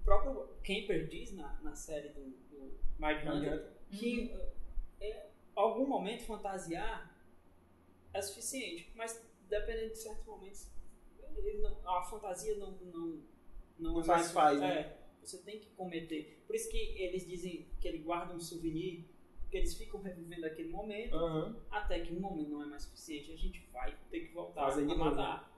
[0.00, 4.40] o próprio Kemper diz na, na série do, do Mindhunter que Uhum.
[5.00, 7.16] é, em algum momento fantasiar
[8.12, 10.68] é suficiente, mas dependendo de certos momentos,
[11.36, 13.22] ele não- a fantasia não, não,
[13.78, 14.80] não, Não é satisfaz, mais- né?
[14.80, 16.42] É, você tem que cometer.
[16.46, 19.04] Por isso que eles dizem que ele guarda um souvenir,
[19.50, 21.56] que eles ficam revivendo aquele momento, Aham.
[21.70, 24.82] até que um momento não é mais suficiente, a gente vai ter que voltar Fazer
[24.90, 25.50] a matar.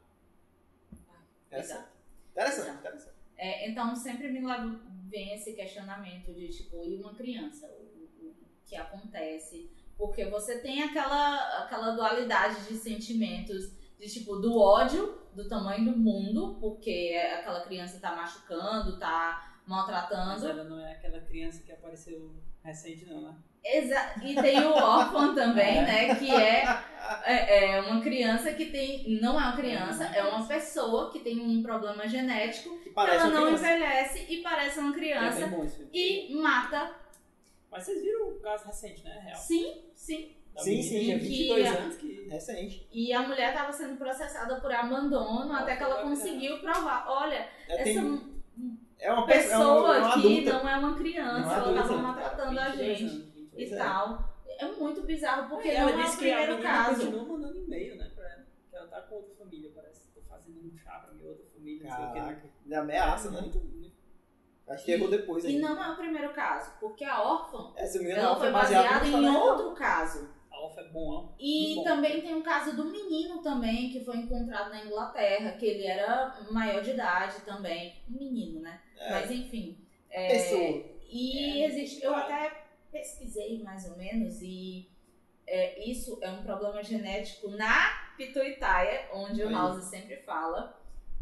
[1.51, 1.89] Exato.
[2.33, 2.79] Interessante, Exato.
[2.81, 3.17] interessante.
[3.37, 4.41] É, então sempre me
[5.09, 7.67] vem esse questionamento de tipo, e uma criança?
[7.69, 8.35] O, o- o
[8.67, 9.71] que acontece?
[9.97, 15.99] Porque você tem aquela, aquela dualidade de sentimentos, de tipo, do ódio do tamanho do
[15.99, 20.49] mundo, porque aquela criança tá machucando, tá Mas maltratando.
[20.49, 22.35] ela não é aquela criança que apareceu
[22.65, 23.35] recente, não, né?
[23.65, 25.83] Exa e tem o órfão também, É.
[25.83, 26.15] né?
[26.15, 26.65] Que é,
[27.25, 29.19] é, é uma criança que tem.
[29.21, 32.79] Não é uma criança, é uma pessoa que tem um problema genético.
[32.79, 33.67] Que ela não criança.
[33.69, 35.51] envelhece e parece uma É criança.
[35.93, 36.95] e mata.
[37.71, 39.21] Mas vocês viram o caso recente, né?
[39.25, 39.37] Real.
[39.37, 40.37] Sim, sim.
[40.57, 42.17] Da Sim, sim, tinha que 22 a- anos que...
[42.31, 42.89] Recente.
[42.91, 47.05] E a mulher estava sendo processada por abandono até que ela conseguiu provar.
[47.09, 48.43] Olha, É, essa tem-
[48.99, 50.53] é uma pe- é pessoa uma, é uma aqui adulta.
[50.65, 53.75] não é uma criança, Não é ela estava maltratando a 22 gente anos, 22 e
[53.75, 53.79] é.
[53.79, 54.37] tal.
[54.59, 57.01] É muito bizarro, porque ela não é o disse que a primeiro caso.
[57.01, 58.47] continua mandando e-mail, né, pra ela.
[58.71, 60.09] Que ela tá com outra família, parece.
[60.15, 62.75] Tô fazendo um chá pra minha outra família, não sei o Caraca, que.
[62.75, 63.41] ameaça, né?
[63.43, 63.95] Muito, muito.
[64.69, 68.51] Acho que errou depois E não é o primeiro caso, porque a órfã ela foi
[68.51, 70.35] baseada em outro caso.
[70.57, 71.35] Alfa é bom.
[71.39, 71.85] E bom.
[71.85, 76.39] também tem o caso do menino também, que foi encontrado na Inglaterra, que ele era
[76.51, 77.95] maior de idade também.
[78.11, 78.81] Um menino, né?
[78.99, 79.77] É, Mas enfim.
[80.11, 80.85] é, pessoa.
[81.11, 82.03] E É, existe.
[82.03, 84.89] Eu até pesquisei mais ou menos, e
[85.47, 89.55] é, isso é um problema genético na pituitária, onde o Aí.
[89.55, 90.75] House sempre fala.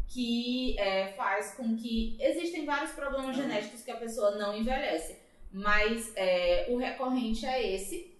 [0.07, 2.15] Que é, faz com que.
[2.19, 3.41] Existem vários problemas Ah.
[3.41, 5.17] genéticos que a pessoa não envelhece.
[5.51, 8.14] Mas é, o recorrente é esse.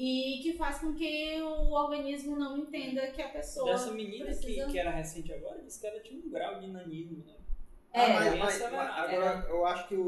[0.00, 3.72] E que faz com que o organismo não entenda que a pessoa.
[3.72, 6.68] Dessa menina precisa- que, que era recente agora, disse que ela tinha um grau de
[6.68, 7.34] nanismo, né?
[7.92, 10.04] É, Ah, mas, mas- agora, eu acho que o,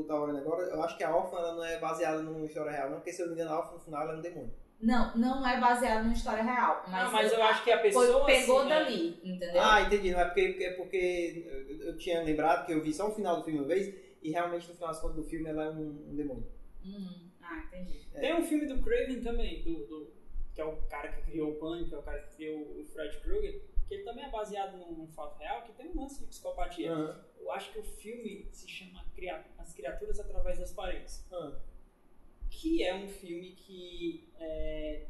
[0.00, 2.70] o tá olhando agora, eu acho que a órfã ela não é baseada numa história
[2.72, 4.20] real, não, porque se eu não me engano, a órfã no final ela é um
[4.22, 4.54] demônio.
[4.80, 6.82] Não, não é baseado numa história real.
[6.88, 8.24] Mas, Não, mas eu acho que a pessoa.
[8.24, 8.74] foi, pegou assim, né?
[8.84, 9.60] dali, entendeu?
[9.60, 10.10] Ah, entendi.
[10.12, 13.44] Não é porque, é porque eu- tinha lembrado que eu vi só o final do
[13.44, 16.14] filme uma vez, e realmente no final das contas do filme ela é um, um
[16.16, 16.46] demônio.
[16.84, 18.06] Hum, ah, entendi.
[18.12, 20.12] Tem um filme do Craven também, do, do-
[20.54, 22.84] que é o cara que criou o Pânico, que é o cara que criou o
[22.84, 26.20] Fred Krueger, que ele também é baseado num, num fato real, que tem um lance
[26.20, 26.92] de psicopatia.
[26.92, 27.24] Aham.
[27.38, 29.04] Eu acho que o filme se chama
[29.58, 31.26] As Criaturas Através das Paredes.
[31.32, 31.60] aham.
[32.50, 35.08] que é um filme que é,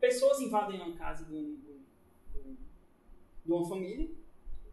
[0.00, 1.84] pessoas invadem uma casa de, um- de um-
[2.32, 2.56] de um-
[3.44, 4.10] de uma família,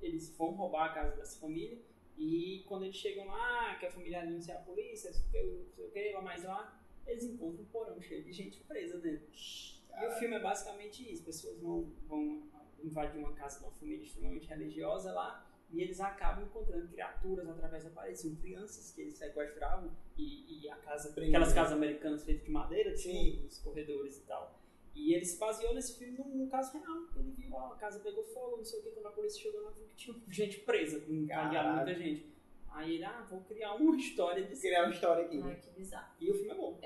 [0.01, 1.77] eles vão roubar a casa dessa família
[2.20, 6.11] e quando eles chegam lá, que a família anuncia a polícia, não sei o que,
[6.11, 9.26] lá mais lá, eles encontram um porão cheio de gente presa dentro.
[9.32, 12.43] E o filme é basicamente isso, pessoas vão, vão
[12.84, 17.86] invadir uma casa de uma família extremamente religiosa lá e eles acabam encontrando criaturas através
[17.86, 22.43] da parede, são crianças que eles sequestravam e, e a casa, aquelas casas americanas feitas
[22.43, 24.59] de madeira, tinham os corredores e tal.
[24.95, 26.97] E ele se baseou nesse filme num, num caso real.
[27.17, 29.61] Ele viu, ó, a casa pegou fogo, não sei o que, quando a polícia chegou
[29.61, 31.75] lá, viu que tinha gente presa, encalhado Caralho.
[31.85, 32.29] muita gente.
[32.71, 34.61] Aí ele, ah, vou criar uma história disso.
[34.61, 35.41] criar uma história aqui.
[35.43, 36.13] Ai, que bizarro.
[36.19, 36.79] E o filme é bom.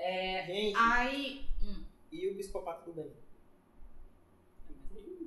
[0.46, 1.44] Gente, Aí.
[1.62, 3.12] hum, e o psicopata do bem?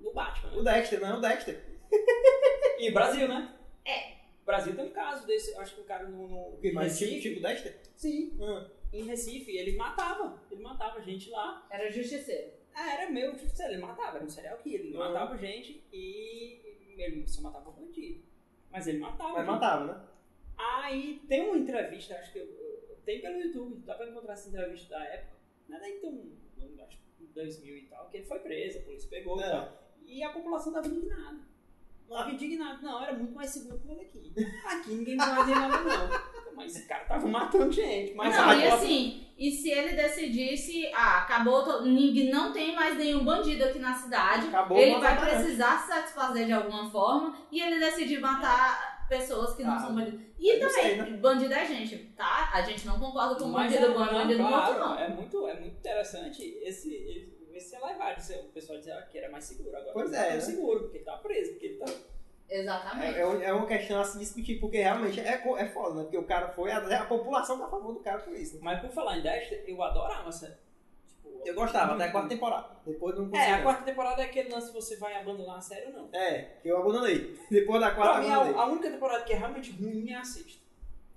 [0.02, 0.58] Do Batman, né?
[0.58, 1.64] O Dexter, não é o Dexter.
[2.80, 3.58] E Brasil, né?
[3.84, 4.18] É.
[4.46, 6.96] Brasil tem um caso desse, acho que o cara no, no O que em mais?
[6.98, 7.80] Tipo, Recife, tipo Dexter?
[7.96, 11.66] sim, Ah, em Recife, ele matava, ele matava gente lá.
[11.72, 12.52] era justiceiro.
[12.80, 15.00] Ah, era meu, tipo, sei lá, ele matava, era um serial killer, ele Uhum.
[15.00, 18.24] matava gente e ele só matava bandido.
[18.72, 19.30] Mas ele matava.
[19.34, 19.48] mas gente.
[19.52, 20.08] matava, né?
[20.58, 24.50] Aí tem uma entrevista, acho que eu, eu- tem pelo YouTube, dá pra encontrar essa
[24.50, 25.38] entrevista da época.
[25.68, 26.32] Não é nem tão,
[26.86, 29.50] acho que em 2000 e tal, que ele foi preso, a polícia pegou e É.
[29.50, 29.84] tal.
[30.06, 31.40] E a população tava indignada.
[32.10, 32.80] Tava indignada.
[32.82, 34.34] Não, era muito mais seguro que ele aqui.
[34.66, 36.38] Aqui ninguém vai fazer nada não.
[36.56, 38.14] Mas esse cara tava matando gente.
[38.16, 43.24] Mas não, e assim, e se ele decidisse, ah, acabou, to- não tem mais nenhum
[43.24, 47.62] bandido aqui na cidade, Acabou ele o vai precisar se satisfazer de alguma forma e
[47.62, 50.20] ele decidir matar pessoas que não Ah, são bandidos.
[50.40, 51.18] E também, sei, né?
[51.18, 52.50] bandido é gente, tá?
[52.54, 55.00] A gente não concorda com Mas bandido é, bom não, bandido morto, claro, não.
[55.00, 58.22] É muito, é muito interessante esse, esse, esse elevado.
[58.46, 59.94] O pessoal dizer que era mais seguro agora.
[59.94, 60.42] Pois não é, tão né?
[60.42, 61.86] seguro, porque ele tá preso, porque ele tá
[62.50, 63.18] Exatamente.
[63.18, 66.04] É, é é uma questão a se discutir, porque realmente é, é foda, né?
[66.04, 68.56] Porque o cara foi, a, a população tá a favor do cara por isso.
[68.56, 68.62] né?
[68.64, 70.54] Mas por falar em Dexter, eu adorava a série.
[71.08, 72.70] Tipo, Eu gostava, até a quarta temporada.
[72.86, 73.52] Depois não consegui.
[73.52, 76.10] É, a quarta temporada é aquele lance você vai abandonar a série ou não.
[76.14, 77.38] É, que eu abandonei.
[77.52, 78.60] Depois da quarta Pra eu mim, abandonei.
[78.60, 80.62] a, a única temporada que é realmente ruim é a sexta.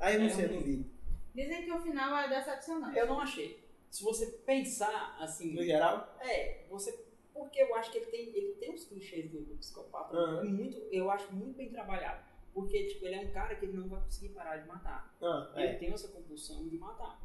[0.01, 0.91] Aí eu não é sei, eu não vi.
[1.33, 2.99] Dizem que o final é decepcionante.
[2.99, 3.70] Eu não achei.
[3.91, 5.53] Se você pensar assim.
[5.55, 7.05] No geral, É, você.
[7.35, 10.77] Porque eu acho que ele tem, ele tem uns clichês do, do psicopata é muito,
[10.91, 12.23] eu acho muito bem trabalhado.
[12.53, 15.17] Porque, tipo, ele é um cara que ele não vai conseguir parar de matar.
[15.23, 15.75] ah, Ele é.
[15.75, 17.21] tem essa compulsão de matar.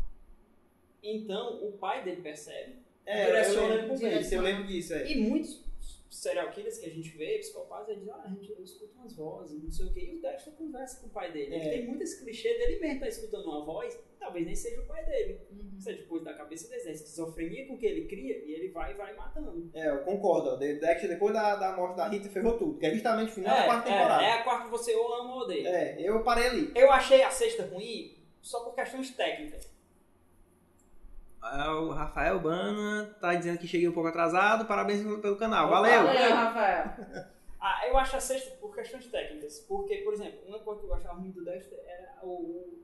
[1.01, 2.78] Então, o pai dele percebe.
[3.05, 4.32] É, eu direciona ele pro bem.
[4.32, 5.11] eu lembro disso, é.
[5.11, 5.63] E muitos
[6.09, 8.44] serial killers que a gente vê, psicopatas, eles dizem, ah, a gente,
[9.16, 10.09] vozes, não sei o quê.
[10.13, 11.55] E o Dexter conversa com o pai dele.
[11.55, 11.70] Ele É.
[11.72, 15.03] tem muito esse clichê dele mesmo tá escutando uma voz, talvez nem seja o pai
[15.05, 15.39] dele.
[15.51, 15.72] Uhum.
[15.78, 18.70] Isso é depois da cabeça dele, é esquizofrenia com o que ele cria e ele
[18.70, 19.70] vai e vai matando.
[19.74, 20.59] É, eu concordo.
[20.59, 22.78] The Dexter, depois da, da morte da Rita, ferrou tudo.
[22.78, 24.24] Que é justamente o final da quarta temporada.
[24.24, 25.68] é, é a quarta que você ou ama ou odeia.
[25.70, 26.72] É, eu parei ali.
[26.76, 29.74] Eu achei a sexta ruim só por questões técnicas.
[31.41, 34.66] Ah, O Rafael Bana tá dizendo que cheguei um pouco atrasado.
[34.66, 35.70] Parabéns pelo canal.
[35.70, 36.03] Valeu!
[36.05, 36.86] Valeu, Rafael.
[37.68, 39.59] Ah, eu acho a sexta por questões técnicas.
[39.61, 42.30] Porque, por exemplo, uma coisa que eu achava ruim do Dexter era o,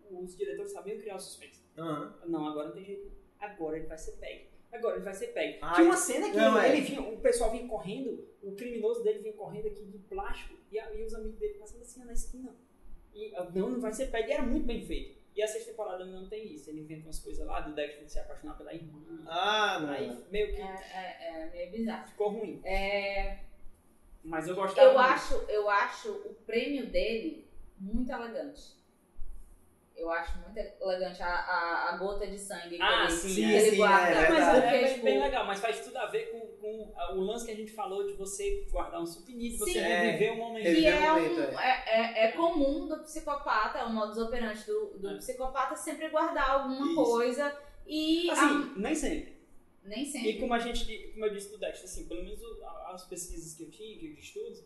[0.09, 1.61] o- os diretores sabiam criar o suspense.
[1.77, 2.15] Aham.
[2.25, 3.11] Não, agora não tem jeito.
[3.39, 4.49] Agora ele vai ser peg.
[4.71, 5.59] Agora ele vai ser peg.
[5.61, 6.71] Ai, Tinha uma cena que não, ele, é.
[6.77, 10.79] ele vinha, o pessoal vinha correndo, o criminoso dele vinha correndo aqui de plástico e,
[10.79, 12.55] a- e os amigos dele passando assim na esquina.
[13.13, 14.29] E ah, não, não vai ser peg.
[14.29, 15.19] E era muito bem feito.
[15.35, 16.69] E a sexta temporada não tem isso.
[16.69, 18.99] Ele inventa umas coisas lá do Dexter se apaixonar pela irmã.
[19.27, 19.89] Ah, não.
[19.89, 22.07] Aí meio que É, é, é meio bizarro.
[22.09, 22.59] ficou ruim.
[22.65, 23.39] É,
[24.23, 24.87] Mas eu gostava.
[24.87, 25.05] eu, muito.
[25.05, 27.47] acho, eu acho o prêmio dele
[27.79, 28.79] muito elegante.
[29.95, 33.41] Eu acho muito elegante a, a, a gota de sangue que Ah, ele, sim, que
[33.43, 34.15] ele sim, guarda.
[34.15, 36.93] é Mas é, Porque, bem, tipo, bem legal, mas faz tudo a ver com, com
[37.17, 39.79] o lance que a gente falou de você guardar um souvenir, de você Sim.
[39.79, 40.63] reviver um momento.
[40.63, 44.65] Que é, o um, momento, é, é, é comum do psicopata, é o modus operandi
[44.65, 45.17] do, do É.
[45.17, 46.95] psicopata sempre guardar alguma Isso.
[46.95, 47.55] coisa
[47.85, 49.30] e a- Assim, nem sempre.
[49.83, 50.39] Nem E sempre.
[50.39, 52.39] como a gente, como eu disse do Dexter, assim, pelo menos
[52.87, 54.63] as pesquisas que eu tive, de estudos,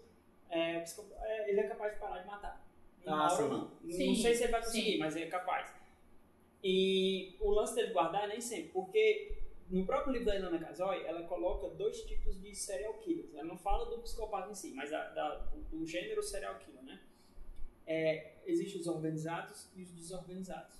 [0.49, 0.83] é,
[1.23, 2.65] é, ele é capaz de parar de matar.
[3.05, 3.49] Ah, hora sim.
[3.49, 3.71] não.
[3.91, 4.97] Sim, não sei se ele vai conseguir, sim.
[4.97, 5.73] mas ele é capaz.
[6.63, 9.37] E o lance dele guardar é nem sempre, porque
[9.69, 13.33] no próprio livro da Ilana Casoy, ela coloca dois tipos de serial killers.
[13.35, 16.99] Ela não fala do psicopata em si, mas da- do, do gênero serial killer, né?
[17.85, 20.75] É, Existem os organizados e os desorganizados.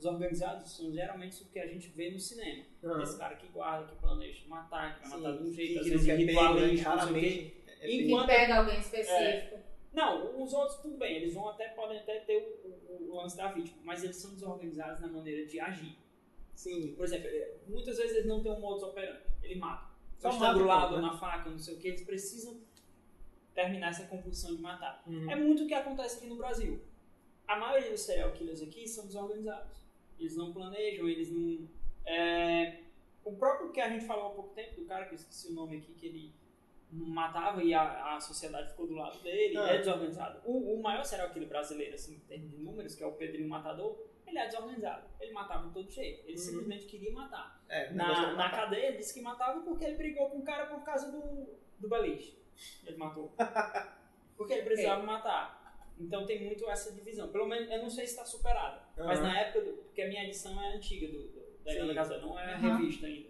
[0.00, 2.64] Os organizados são geralmente o que a gente vê no cinema.
[2.82, 3.02] Aham.
[3.02, 5.78] Esse cara que guarda, que planeja matar, que vai Sim, matar de um jeito, que-
[5.78, 6.16] às que vezes não né?
[6.16, 6.82] sei o quê.
[6.82, 7.56] Raramente.
[7.82, 8.30] é Enquanto- pego.
[8.30, 9.58] que pega alguém específico.
[9.92, 13.36] Não, os outros tudo bem, eles vão até, podem até ter o, o- o lance
[13.36, 15.98] da vítima, mas eles são desorganizados na maneira de agir.
[16.54, 16.94] Sim.
[16.94, 19.90] Por exemplo, eh, muitas vezes eles não têm um modus operandi, ele mata.
[20.18, 21.02] Só mata, estrangulado né?
[21.02, 22.58] na faca, não sei o que, eles precisam
[23.54, 25.02] terminar essa compulsão de matar.
[25.06, 25.30] Uhum.
[25.30, 26.80] É muito o que acontece aqui no Brasil.
[27.48, 29.79] A maioria dos serial killers aqui são desorganizados.
[30.20, 31.66] Eles não planejam, eles não.
[32.06, 32.80] é,
[33.24, 35.54] O próprio que a gente falou há pouco tempo, do cara que eu esqueci o
[35.54, 36.34] nome aqui, que ele
[36.92, 39.68] matava e a, a sociedade ficou do lado dele, Ah.
[39.68, 40.40] é desorganizado.
[40.44, 43.48] O, o maior serial killer brasileiro, assim, em termos de números, que é o Pedrinho
[43.48, 43.96] Matador,
[44.26, 45.06] ele é desorganizado.
[45.20, 46.20] Ele matava de todo jeito.
[46.24, 46.38] Ele Uhum.
[46.38, 47.62] simplesmente queria matar.
[47.68, 50.66] É, Na, é na cadeia, ele disse que matava porque ele brigou com o cara
[50.66, 51.48] por causa do,
[51.78, 52.38] do beliche.
[52.86, 53.32] Ele matou.
[54.36, 55.60] Porque ele precisava matar.
[55.98, 57.28] Então tem muito essa divisão.
[57.28, 58.82] Pelo menos, eu não sei se está superada.
[58.96, 59.28] Mas Aham.
[59.28, 59.79] na época, do,
[60.10, 61.76] minha edição é antiga do, do, da Sim.
[61.78, 62.76] Ilana Casal, não é Aham.
[62.76, 63.28] revista ainda.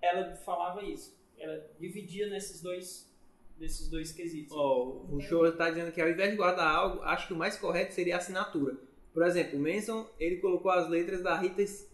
[0.00, 1.14] Ela falava isso.
[1.38, 3.10] Ela dividia nesses dois,
[3.58, 4.52] nesses dois quesitos.
[4.52, 7.56] Ó, o show tá dizendo que ao invés de guardar algo, acho que o mais
[7.58, 8.76] correto seria a assinatura.
[9.12, 11.88] Por exemplo, o Manson, ele colocou as letras da Rita, S-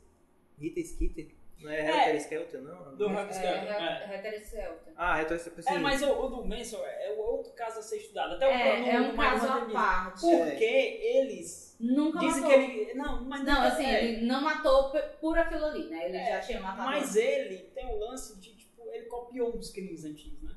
[0.61, 1.28] Rita Skeeter.
[1.61, 2.04] Não é, É.
[2.12, 2.94] Rita Skelter, não?
[2.96, 4.20] Do É, Rock Skeleton, é.
[4.26, 4.92] é, Skelter.
[4.96, 5.72] Ah, Rita Skelter.
[5.74, 8.34] É, mas o, o do Manson é o outro caso a ser estudado.
[8.34, 10.20] Até o É, no- é um caso à parte.
[10.20, 12.59] Porque eles Nunca dizem matou.
[12.59, 12.94] que ele.
[12.94, 14.04] Não, mas Não, nunca- assim, é.
[14.04, 16.07] ele não matou por aquilo ali, né?
[16.09, 16.90] Ele É, já tinha matado.
[16.90, 20.54] Mas ele tem o lance de, tipo, ele copiou uns crimes antigos, né?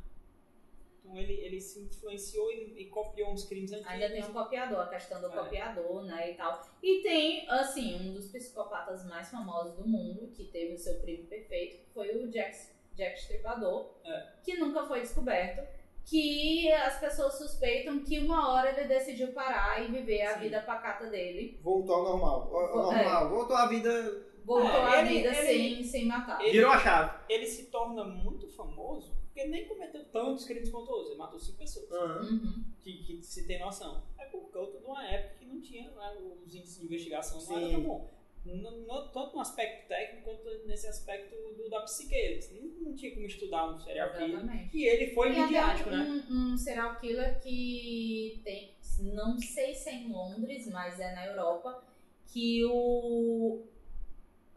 [1.09, 3.91] Então ele, ele se influenciou e, e copiou uns crimes antigos.
[3.91, 5.29] Ainda tem um copiador, a questão do É.
[5.31, 6.61] copiador, né, e tal.
[6.83, 11.23] E tem, assim, um dos psicopatas mais famosos do mundo, que teve o seu crime
[11.23, 12.55] perfeito, que foi o Jack,
[12.93, 14.27] Jack Stripador, É.
[14.43, 15.67] que nunca foi descoberto,
[16.05, 20.39] que as pessoas suspeitam que uma hora ele decidiu parar e viver a Sim.
[20.41, 21.59] vida pacata dele.
[21.63, 22.55] Voltou ao normal.
[22.55, 23.29] Ao- Vo- normal.
[23.29, 24.29] Voltou à vida.
[24.45, 26.41] Voltou É, à ele- vida ele- sem, sem matar.
[26.41, 27.19] ele- Virou a chave.
[27.29, 31.09] Ele se torna muito famoso porque ele nem cometeu tantos crimes quanto outros.
[31.09, 32.29] Ele matou cinco pessoas.
[32.29, 32.63] Uhum.
[32.79, 34.03] Que, que se tem noção.
[34.17, 37.45] É por conta de uma época que não tinha né, os índices de investigação não
[37.45, 37.55] Sim.
[37.55, 38.09] era tão bom.
[38.45, 42.13] no, no, tanto no aspecto técnico quanto nesse aspecto do, da psique.
[42.13, 44.29] Eles não, não tinha como estudar um serial killer.
[44.29, 44.77] Exatamente.
[44.77, 46.27] E ele foi E até midiático, um, né?
[46.29, 51.83] um serial killer que tem, não sei se é em Londres, mas é na Europa,
[52.27, 53.63] que o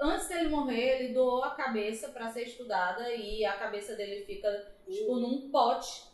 [0.02, 4.71] antes dele morrer, ele doou a cabeça pra ser estudada e a cabeça dele fica
[4.90, 6.04] tipo num pote.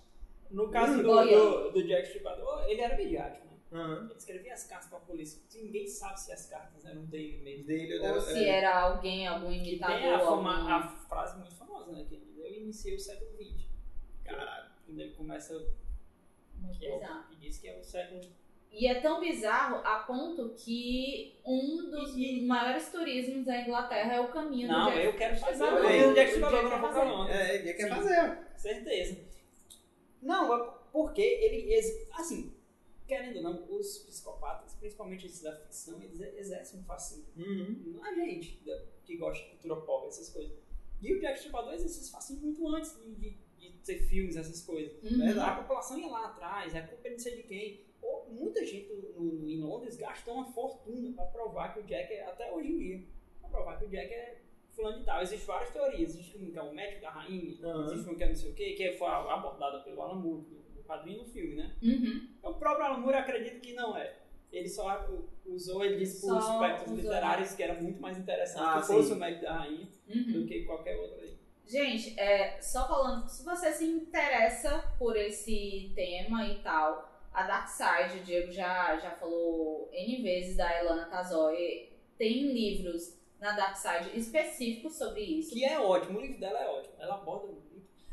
[0.51, 3.53] No caso do, do, do Jack Stripador, ele era midiático, né?
[3.73, 4.07] Aham.
[4.09, 5.43] Ele escrevia as cartas pra polícia.
[5.55, 7.67] Ninguém sabe se as cartas eram dele mesmo.
[7.67, 8.49] Dele, Ou se é.
[8.49, 9.97] era alguém, algum imitador.
[9.99, 12.07] tem a, algum- a frase muito famosa, né?
[12.09, 13.67] Que ele eu iniciei o século XX.
[14.25, 14.71] Caralho.
[14.87, 15.53] Quando ele começa,
[16.57, 17.25] Muito que, é o, bizarro.
[17.29, 18.21] que diz que é o século
[18.73, 24.15] E é tão bizarro a ponto que um dos E- e- maiores turismos da Inglaterra
[24.15, 25.79] é o caminho Não, do Jack eu quero fazer Stripador.
[25.79, 27.11] o caminho do Jack O Stripador, Jack não vou quer fazer.
[27.11, 27.31] falar.
[27.31, 28.39] É, ele quer fazer.
[28.57, 29.19] Certeza.
[30.23, 31.75] Não, é porque ele,
[32.13, 32.53] assim,
[33.07, 37.99] querendo ou não, os psicopatas, principalmente esses da ficção, eles exercem um fascínio Uhum.
[38.01, 38.61] na gente
[39.05, 40.53] que gosta de cultura pop, essas coisas.
[41.01, 44.61] E o Jack Stripador exercia esse fascínio muito antes de, de, de ter filmes, essas
[44.63, 44.93] coisas.
[45.03, 45.19] Uhum.
[45.19, 45.51] Verdade.
[45.51, 47.88] A população ia lá atrás, a culpa é não sei de quem.
[48.03, 52.13] Ou, muita gente no, no- em Londres gastou uma fortuna para provar que o Jack
[52.13, 53.03] é, até hoje em dia,
[53.41, 54.39] para provar que o Jack é
[54.71, 55.21] fulano de tal.
[55.23, 56.11] Existem várias teorias.
[56.11, 57.85] Existe um que é o médico da rainha, Aham.
[57.87, 60.57] existe um que é não sei o quê, que foi abordada pelo Alan Moore, do,
[60.77, 61.75] do quadrinho no filme, né?
[61.83, 62.29] Uhum.
[62.43, 64.15] O próprio Alan Moore acredita que não é.
[64.51, 65.07] Ele só
[65.45, 69.17] usou, ele disse por aspectos literários que era muito mais interessante Ah, que fosse o
[69.17, 70.33] médico da rainha Uhum.
[70.33, 71.37] do que qualquer outro aí.
[71.67, 77.69] Gente, é, só falando, se você se interessa por esse tema e tal, a Dark
[77.69, 83.77] Side, o Diego já, já falou N vezes da Elana Kazoy, tem livros na Dark
[83.77, 85.53] Side específicos sobre isso.
[85.55, 86.95] Que é ótimo, o livro dela é ótimo.
[86.99, 87.69] Ela aborda muito.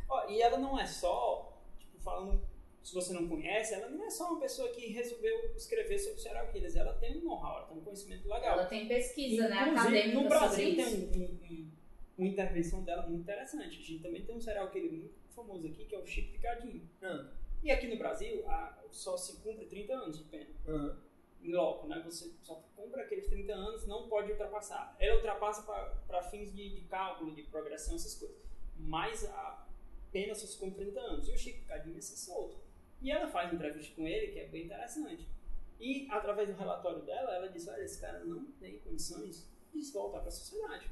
[0.08, 2.40] Ó, e ela não é só, tipo, falando,
[2.84, 6.48] se você não conhece, ela não é só uma pessoa que resolveu escrever sobre serial
[6.52, 6.76] killers.
[6.76, 8.60] Ela tem um know-how, ela tem um conhecimento legal.
[8.60, 10.96] Ela tem pesquisa, né, Inclusive, acadêmica no sobre Brasil tem isso.
[10.98, 11.72] um- um- um-
[12.20, 13.68] uma intervenção dela muito interessante.
[13.80, 16.88] A gente também tem um serial killer muito famoso aqui, que é o Chico Picadinho.
[17.02, 17.32] Ah,
[17.66, 20.50] E aqui no Brasil, a- só se cumpre 30 anos de pena.
[20.68, 21.02] aham.
[21.42, 22.02] Em loco, né?
[22.06, 24.96] Você só cumpre aqueles 30 anos, não pode ultrapassar.
[25.00, 25.62] Ela ultrapassa
[26.08, 28.38] para fins de, de cálculo, de progressão, essas coisas.
[28.78, 29.68] Mas a
[30.12, 31.28] pena só se cumpre 30 anos.
[31.28, 32.58] E o Chico Picadinho ia ser solto.
[33.02, 35.28] E ela faz uma entrevista com ele, que é bem interessante.
[35.80, 39.94] E através do relatório dela, ela diz: olha, esse cara não tem condições de se
[39.94, 40.90] voltar para a sociedade.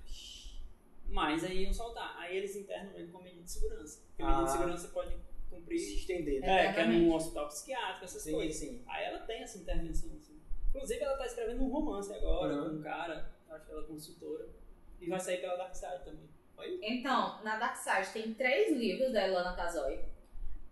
[1.07, 2.15] Mas aí iam soltar.
[2.17, 4.01] Aí eles internam ele com medida de segurança.
[4.07, 4.53] Porque a medida de Ah.
[4.53, 5.15] segurança pode
[5.53, 5.79] cumprir.
[5.79, 6.67] Se estender, né?
[6.67, 8.55] É, que é num hospital psiquiátrico, essas Sim, coisas.
[8.55, 8.81] sim.
[8.87, 10.09] Aí ela tem essa intervenção.
[10.17, 10.39] Assim.
[10.69, 12.69] Inclusive, ela tá escrevendo um romance agora Uhum.
[12.69, 14.47] com um cara, acho que ela é consultora,
[14.99, 16.29] e vai sair pela Dark Side também.
[16.81, 19.99] Então, na Dark Side tem três livros da Elana Kazoy.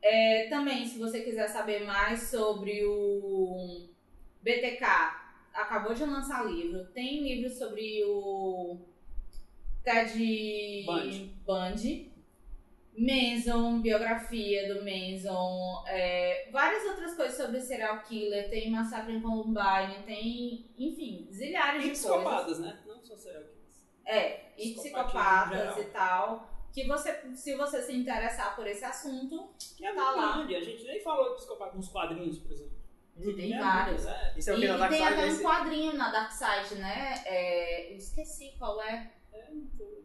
[0.01, 3.88] É, também, se você quiser saber mais sobre o
[4.41, 4.84] BTK,
[5.53, 6.86] acabou de lançar livro.
[6.93, 8.79] Tem livro sobre o
[9.84, 11.36] Ted Bundy.
[11.45, 12.11] Bundy.
[12.97, 20.03] Manson, biografia do Manson, é, várias outras coisas sobre serial killer, tem Massacre em Columbine,
[20.05, 22.05] tem, enfim, zilhares E de coisas.
[22.05, 22.79] psicopatas, né?
[22.85, 23.85] Não só serial killers.
[24.05, 26.49] É, e psicopatas e tal.
[26.73, 30.37] Que você, se você se interessar por esse assunto, Que é Tá lá.
[30.37, 30.55] grande.
[30.55, 32.71] A gente nem falou de psicopata nos quadrinhos, por exemplo.
[33.21, 34.05] que tem É vários.
[34.05, 34.33] é.
[34.37, 36.79] Isso é o e, que na e Dark tem até um quadrinho na Dark Side,
[36.81, 37.21] né?
[37.25, 39.11] É, eu esqueci qual é.
[39.33, 40.01] É muito-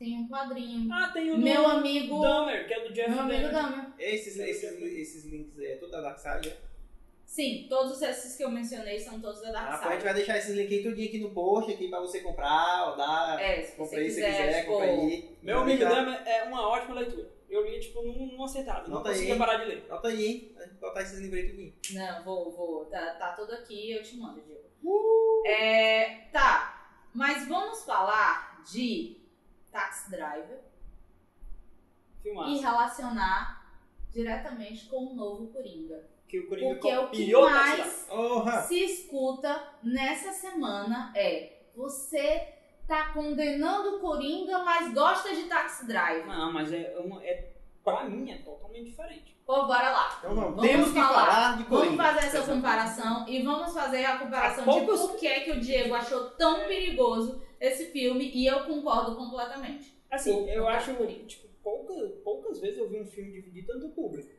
[0.00, 0.90] Tem um quadrinho.
[0.90, 2.22] Ah, tem o do Meu amigo.
[2.22, 3.52] Dahmer, que é do Jeff Meu amigo Dahmer.
[3.52, 3.92] Dahmer.
[3.98, 6.56] Esses, esses, esses links aí, é tudo da Dark Side, é?
[7.26, 10.14] Sim, todos esses que eu mencionei são todos da Ah, Dark pô, a gente vai
[10.14, 13.38] deixar esses links aí tudinho aqui no post, aqui pra você comprar, ou dar.
[13.42, 15.36] É, se compra você se quiser, quiser, tipo, compra aí.
[15.42, 17.28] Meu amigo Dahmer é uma ótima leitura.
[17.50, 18.88] Eu li, tipo, num, num acertado.
[18.88, 19.38] Não Nota conseguia aí.
[19.38, 19.86] parar de ler.
[19.86, 20.52] Nota aí, hein?
[20.80, 21.74] Botar esses livros aí tudinho.
[21.92, 22.84] Não, vou, vou.
[22.86, 24.62] Tá, tá tudo aqui, eu te mando, Diego.
[24.82, 25.42] Uh!
[25.46, 29.19] É, tá, mas vamos falar de
[29.70, 30.60] Taxi Driver
[32.22, 32.50] Filmaço.
[32.50, 33.60] e relacionar
[34.10, 36.08] diretamente com o novo Coringa.
[36.28, 38.08] Que o Coringa Porque o que mais
[38.66, 42.54] se escuta nessa semana é você
[42.86, 46.26] tá condenando o Coringa, mas gosta de Taxi Driver.
[46.26, 46.92] Não, mas é,
[47.22, 47.52] é,
[47.84, 49.39] pra mim é totalmente diferente.
[49.50, 50.14] Pô, bora lá.
[50.20, 51.26] Então vamos, Vamos temos que falar.
[51.26, 55.16] falar de Vamos fazer essa comparação e vamos fazer a comparação Há poucos- de por
[55.16, 59.92] que, que o Diego achou tão perigoso esse filme e eu concordo completamente.
[60.08, 60.94] Assim, eu acho,
[61.26, 64.30] tipo, pouca, poucas vezes eu vi um filme dividir tanto o público.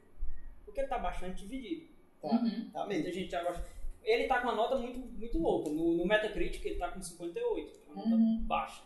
[0.63, 1.91] Porque ele tá bastante dividido.
[2.21, 2.29] Tá.
[2.29, 2.69] Uhum.
[2.71, 3.03] Tá mesmo.
[3.03, 3.65] Muita gente já gosta.
[4.03, 5.69] Ele tá com uma nota muito, muito louca.
[5.69, 8.43] No, no Metacritic ele tá com 58, que é uma nota Uhum.
[8.47, 8.81] baixa.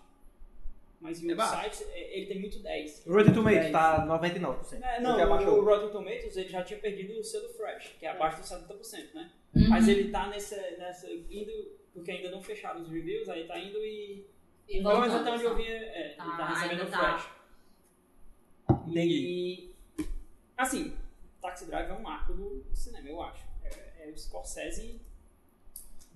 [1.06, 1.64] Mas em É outros baixo.
[1.78, 3.04] sites é, ele tem muito 10.
[3.06, 3.72] O Rotten Tomatoes 10.
[3.72, 4.82] tá 99%.
[4.84, 5.60] É, não, abaixou.
[5.60, 9.14] o Rotten Tomatoes ele já tinha perdido o selo Fresh, que é abaixo dos 70%,
[9.14, 9.32] né?
[9.56, 9.70] Uhum.
[9.70, 11.52] Mas ele tá nessa, nessa indo
[11.94, 14.26] porque ainda não fecharam os reviews, aí tá indo e.
[14.68, 16.98] E Pelo menos até onde eu vi, é, Tá, ele tá recebendo ainda o tá.
[17.20, 17.30] Flash.
[18.88, 19.14] Entendi.
[19.16, 19.76] E.
[20.58, 20.94] Assim,
[21.42, 23.44] Taxi Drive é um marco do cinema, eu acho.
[23.64, 25.00] É, é o Scorsese.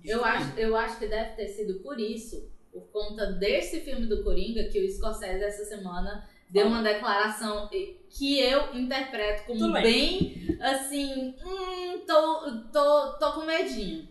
[0.04, 4.22] Eu acho, eu acho que deve ter sido por isso, por conta desse filme do
[4.22, 9.82] Coringa, que o Scorsese essa semana deu uma declaração que eu interpreto como Tudo bem.
[9.82, 14.08] bem, assim, hum, tô, tô, tô com medinho.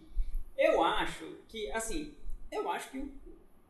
[0.57, 2.13] Eu acho que, assim,
[2.51, 3.11] eu acho que o,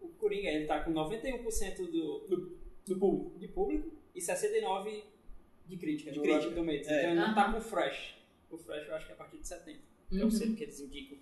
[0.02, 5.04] o Coringa ele tá com 91% do, do, do público, de público e 69%
[5.68, 6.88] de crítica, de Do crítica do mês.
[6.88, 6.98] é.
[7.00, 8.16] Então ele não tá com o Fresh.
[8.50, 9.80] O Fresh eu acho que é a partir de 70.
[10.12, 10.26] É Uhum.
[10.26, 11.20] o selo que eles indicam.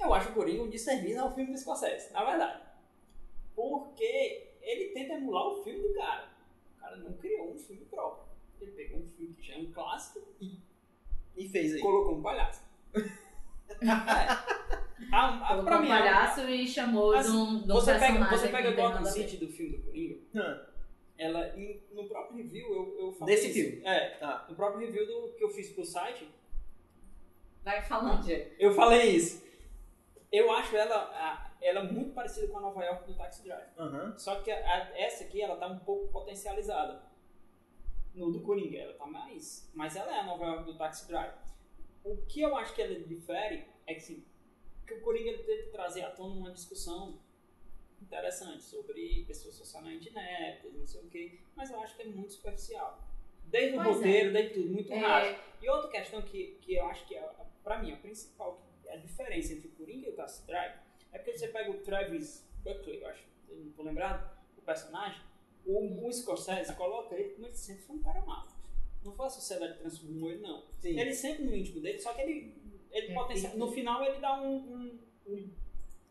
[0.00, 2.62] Eu acho o Coringa um desserviço ao filme do Scorsese, na verdade.
[3.60, 6.28] Porque ele tenta emular o filme do cara.
[6.76, 8.24] O cara não criou um filme próprio.
[8.60, 10.58] Ele pegou um filme que já é um clássico e
[11.36, 11.80] E fez aí.
[11.80, 12.62] colocou um palhaço.
[12.94, 13.06] é.
[15.12, 17.92] A, a, Colocou pra um mim, palhaço e chamou Assim, de um, de um você
[17.92, 19.04] personagem pega, você pega Gotham.
[19.06, 20.66] City do filme do Coringa, Ah,
[21.18, 23.70] ela, em- no próprio review eu, eu falei Desse isso.
[23.70, 23.86] filme?
[23.86, 24.46] É, Tá.
[24.48, 26.28] no próprio review do, que eu fiz pro site,
[27.64, 28.50] Vai falando, Diego.
[28.58, 29.42] eu falei isso.
[30.32, 33.68] Eu acho ela, ela muito parecida com a Nova York do Taxi Drive.
[33.78, 34.16] Aham.
[34.16, 37.02] Só que a- a- essa aqui, ela tá um pouco potencializada.
[38.14, 39.70] No do Coringa, ela tá mais...
[39.74, 41.34] Mas ela é a Nova York do Taxi Drive.
[42.04, 44.24] O que eu acho que ela difere é que, assim,
[44.86, 47.20] que o Coringa ele tenta trazer à tona uma discussão
[48.00, 52.32] interessante sobre pessoas socialmente ineptas, não sei o quê, mas eu acho que é muito
[52.32, 52.98] superficial.
[53.44, 53.98] Desde o Pois é.
[53.98, 55.26] roteiro, desde tudo, muito raso.
[55.26, 57.30] É, E outra questão que, que eu acho que, é,
[57.62, 58.60] pra mim, a principal
[58.92, 60.74] a diferença entre o Coringa e o Taxi Drive
[61.12, 65.20] é porque você pega o Travis Buckley, eu acho, eu não tô lembrado, o personagem,
[65.64, 68.48] o, o Scorsese coloca ele como ele sempre foi um cara má.
[69.04, 70.62] Não foi a sociedade que transformou ele, não.
[70.78, 70.98] Sim.
[70.98, 72.54] Ele sempre no íntimo dele, só que ele,
[72.90, 75.50] ele É, no final ele dá um, um, um,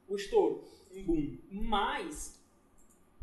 [0.10, 0.68] um estouro.
[0.92, 1.38] Um boom.
[1.52, 2.44] Mas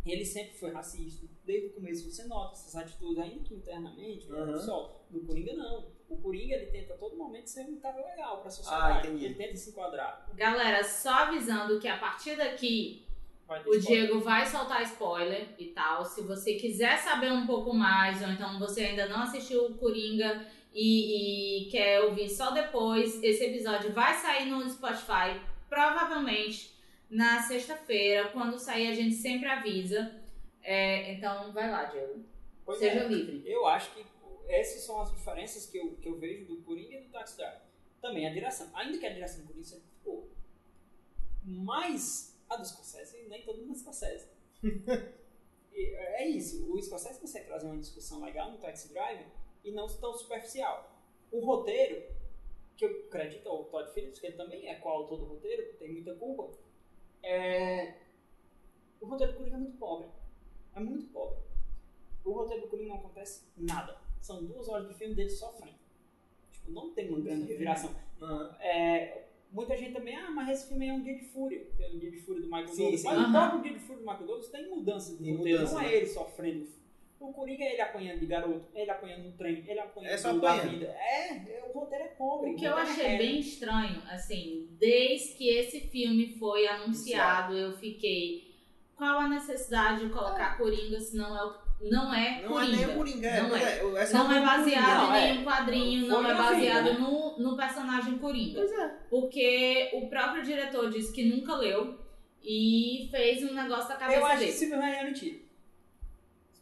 [0.04, 1.26] ele sempre foi racista.
[1.44, 4.58] Desde o começo você nota essas atitudes, ainda que internamente, uhum.
[4.58, 5.04] só.
[5.10, 5.95] No Coringa não.
[6.08, 8.98] O Coringa ele tenta a todo momento ser um cara legal pra sociedade.
[8.98, 9.24] Ah, entendi.
[9.24, 10.28] Ele tenta se enquadrar.
[10.34, 13.04] Galera, só avisando que a partir daqui
[13.48, 13.80] O spoiler.
[13.80, 16.04] Diego vai soltar spoiler e tal.
[16.04, 20.46] Se você quiser saber um pouco mais, ou então você ainda não assistiu o Coringa
[20.72, 26.74] e, e quer ouvir só depois, esse episódio vai sair no Spotify, provavelmente
[27.10, 28.28] na sexta-feira.
[28.28, 30.12] Quando sair, a gente sempre avisa.
[30.62, 32.24] É, então, vai lá, Diego.
[32.64, 33.08] Pois Seja é.
[33.08, 33.42] livre.
[33.46, 34.04] Eu acho que
[34.48, 37.60] essas são as diferenças que eu, que eu vejo do Coringa e do Taxi Drive.
[38.00, 38.70] Também a direção.
[38.74, 40.28] Ainda que a direção do Coringa seja boa.
[41.42, 44.28] Mas a do Scorsese, nem todo mundo é Scorsese.
[45.78, 46.72] É isso.
[46.72, 49.26] O Scorsese consegue trazer uma discussão legal no Taxi Drive
[49.62, 50.90] e não tão superficial.
[51.30, 52.02] O roteiro,
[52.78, 56.14] que eu acredito ao Todd Phillips, que ele também é coautor do roteiro, tem muita
[56.14, 56.56] culpa,
[57.22, 57.94] é...
[59.00, 60.08] o roteiro do Coringa é muito pobre.
[60.74, 61.38] É muito pobre.
[62.24, 64.00] O roteiro do Coringa não acontece nada.
[64.26, 65.76] São duas horas de filme dele sofrendo.
[66.52, 67.94] Tipo, não tem uma grande reviração.
[68.60, 69.22] É,
[69.52, 71.64] muita gente também, ah, mas esse filme é um dia de fúria.
[71.78, 73.00] Tem um dia de fúria do Michael Sim, Douglas.
[73.02, 73.06] sim.
[73.06, 73.28] Mas Aham.
[73.28, 75.58] o próprio dia de fúria do Michael Douglas tem mudanças de Tem roteiro.
[75.60, 75.94] mudança, não é né?
[75.96, 76.66] ele sofrendo.
[77.20, 80.36] O Coringa é ele apanhando de garoto, ele apanhando no trem, ele apanhando É só
[80.36, 80.86] da vida.
[80.86, 82.50] É, é, o roteiro é pobre.
[82.50, 83.18] O que eu é achei reto.
[83.22, 88.54] bem estranho, assim, desde que esse filme foi anunciado, eu fiquei.
[88.96, 92.76] Qual a necessidade de colocar Coringa se não é, o- não é Não é Coringa?
[92.76, 93.28] nem o Coringa.
[93.28, 93.62] é, Não é.
[93.62, 95.32] é, é só Não é baseado Não, em é.
[95.32, 96.92] nenhum quadrinho, não é vida, baseado né?
[96.98, 98.60] no, no personagem Coringa.
[98.60, 98.88] Pois é.
[99.10, 101.98] Porque o próprio diretor disse que nunca leu
[102.42, 104.52] e fez um negócio da cabeça Eu acho que dele.
[104.58, 105.36] Superman é mentira.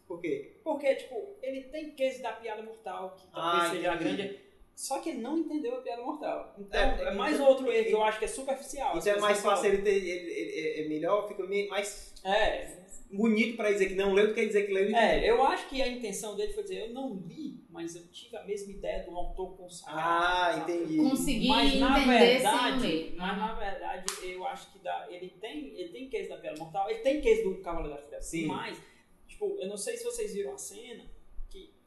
[0.07, 0.51] Por quê?
[0.63, 4.39] Porque, tipo, ele tem case da piada mortal, que talvez Ah, seja a grande.
[4.75, 6.53] Só que ele não entendeu a piada mortal.
[6.59, 8.97] Então, É, é, é, mais então- outro erro que eu acho que é superficial.
[8.97, 9.95] Então é As mais fácil ele ter.
[9.95, 14.33] Ele, ele- é melhor, fica meio mais É, bonito pra dizer que não leu do
[14.33, 16.93] que dizer que leu e é, eu acho que a intenção dele foi dizer: eu
[16.93, 19.99] não li, mas eu tive a mesma ideia do autor consagrado.
[20.01, 20.73] Ah, sabe?
[20.73, 20.97] entendi.
[20.97, 23.13] Consegui Mas na entender verdade, sem ler.
[23.15, 26.89] mas na verdade, eu acho que dá, ele tem, ele tem case da piada mortal,
[26.89, 28.25] ele tem case do Cavaleiro das Trevas.
[28.25, 28.47] Sim.
[28.47, 28.77] Mas,
[29.25, 31.05] tipo, eu não sei se vocês viram a cena,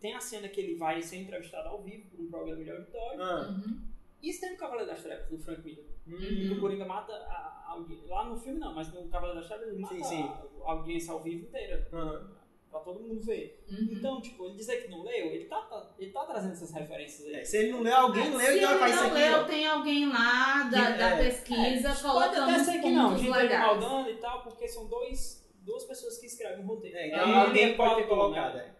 [0.00, 3.22] tem a cena que ele vai ser entrevistado ao vivo por um programa de auditório.
[3.22, 3.88] Ah, Uhum.
[4.22, 5.84] Isso tem no Cavaleiro das Trevas, do Frank Miller.
[6.08, 8.08] hum, O Coringa mata a, a audiência.
[8.08, 10.22] Lá no filme não, mas no Cavaleiro das Trevas ele mata Sim, sim.
[10.22, 11.86] A, a audiência ao vivo inteira.
[11.92, 12.36] aham.
[12.70, 13.64] Pra todo mundo ver.
[13.70, 13.88] Uhum.
[13.92, 17.26] Então, tipo, ele dizer que não leu, ele tá, tá- ele tá trazendo essas referências
[17.28, 17.36] aí.
[17.36, 19.18] É, se ele não leu, alguém Se leu ele e ela faz isso não aqui.
[19.20, 19.44] leu, ó.
[19.44, 23.16] tem alguém lá da, Que- da é, pesquisa Pode colocando até os ser que não,
[23.16, 23.66] gente legais.
[23.66, 26.94] maldando e tal, porque são dois, duas pessoas que escrevem o roteiro.
[26.98, 28.54] É, É, então ele alguém é pode ter coautor, colocado.
[28.56, 28.74] né?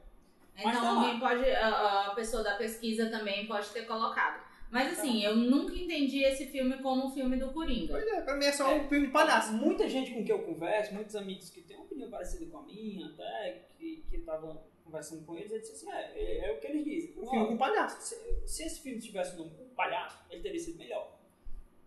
[0.59, 0.65] É.
[0.65, 4.47] Mas Então tá alguém pode, a, a pessoa da pesquisa também pode ter colocado.
[4.71, 7.95] Mas assim, eu nunca entendi esse filme como um filme do Coringa.
[7.95, 8.75] Pois é, pra mim é só É.
[8.75, 9.53] um filme palhaço.
[9.55, 12.63] Muita gente com quem eu converso, muitos amigos que têm uma opinião parecida com a
[12.65, 16.67] minha, até, que estavam conversando com eles, eles disseram assim, é, é, é o que
[16.67, 17.15] eles dizem.
[17.19, 18.01] Um filme com palhaço.
[18.03, 21.18] se, se esse filme tivesse o nome O Palhaço, ele teria sido melhor.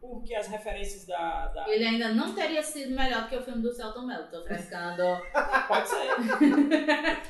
[0.01, 1.47] Porque as referências da...
[1.49, 4.27] da- Ele ainda não teria sido melhor que o filme do Celton Mello.
[4.31, 5.03] Tô frescando.
[5.67, 6.07] Pode ser.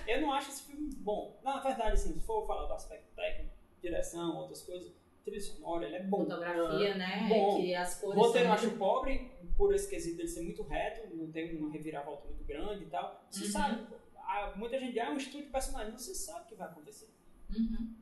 [0.08, 1.38] eu não acho esse filme bom.
[1.44, 4.90] Na verdade, assim, se for falar do aspecto técnico, direção, outras coisas,
[5.26, 6.20] trilha sonora, ele é bom.
[6.20, 7.26] Fotografia, né?
[7.28, 7.58] Bom.
[7.62, 11.14] Que as O cores roteiro eu acho pobre, por esse quesito dele ser muito reto,
[11.16, 13.22] não tem uma reviravolta muito grande e tal.
[13.30, 13.52] Você Uhum.
[13.52, 16.56] sabe, ah, muita gente diz, ah, é um estudo de personagem, você sabe o que
[16.56, 17.10] vai acontecer.
[17.54, 17.94] Uhum.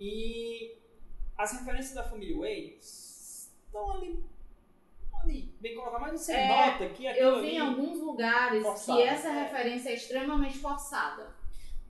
[0.00, 0.78] E
[1.36, 2.78] as referências da família Wayne
[3.68, 4.24] estão ali,
[5.22, 8.98] ali, bem colocadas, mas você É, nota que aquilo Eu vi em alguns lugares Forçado,
[8.98, 9.42] que essa é.
[9.44, 11.36] referência é extremamente forçada.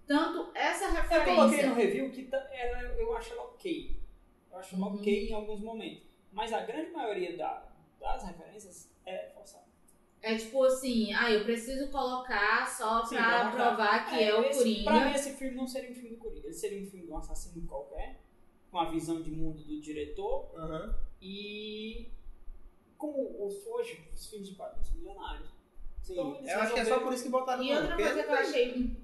[0.06, 1.74] Tanto essa Eu coloquei no referência.
[1.74, 4.00] review que tá- ela, eu acho ela ok.
[4.50, 4.94] Eu acho ela Uhum.
[4.96, 6.02] ok em alguns momentos.
[6.32, 7.64] Mas a grande maioria da-
[8.00, 9.66] das referências é forçada.
[10.20, 14.42] É tipo assim, ah, eu preciso colocar só Sim, pra pra provar que é, o
[14.44, 14.84] esse- Coringa.
[14.84, 16.46] Pra mim, esse filme não seria um filme do Coringa.
[16.46, 18.18] Ele seria um filme de um assassino qualquer,
[18.70, 20.50] com a visão de mundo do diretor.
[20.56, 20.94] Aham.
[21.20, 22.08] E
[22.96, 25.48] como os, hoje os filmes de quadrinhos são milionários.
[26.02, 26.12] Sim.
[26.12, 28.34] Então, eu acho que é só por isso que botaram E outra coisa que eu
[28.34, 28.96] achei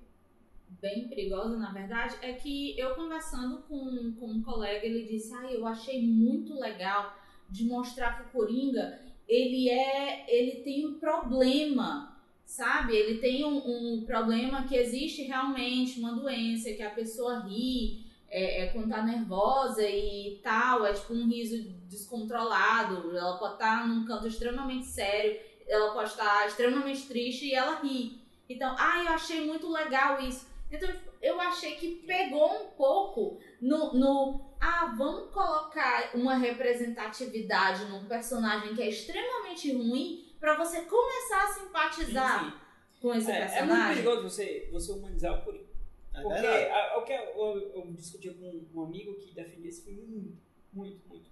[0.80, 5.50] bem perigosa, na verdade, é que eu conversando com, com um colega, ele disse, ah,
[5.50, 7.16] eu achei muito legal
[7.48, 12.96] de mostrar que o Coringa, ele é, ele tem um problema, sabe?
[12.96, 13.56] Ele tem um,
[13.96, 18.03] um problema que existe realmente, uma doença, que a pessoa ri
[18.34, 23.86] é, é quando tá nervosa e tal, é tipo um riso descontrolado, ela pode estar
[23.86, 28.20] num canto extremamente sério, ela pode estar extremamente triste e ela ri.
[28.48, 30.48] Então, ah, eu achei muito legal isso.
[30.68, 38.04] Então, eu achei que pegou um pouco no, no ah, vamos colocar uma representatividade num
[38.06, 42.52] personagem que é extremamente ruim pra você começar a simpatizar Sim,
[43.00, 43.32] com esse sim.
[43.32, 44.02] É, é muito personagem.
[44.02, 45.73] perigoso você, você humanizar o Coringa.
[46.14, 50.06] É Porque a- o que eu, eu, discuti com um amigo que defendia esse filme
[50.06, 50.38] muito,
[50.72, 51.30] muito, muito.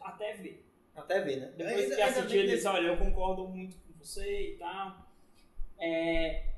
[0.00, 0.64] Até ver.
[0.94, 1.52] Até ver, né?
[1.56, 5.06] Depois Ainda- que assistir, ele disse, olha, eu concordo muito com você e tal.
[5.78, 6.54] É...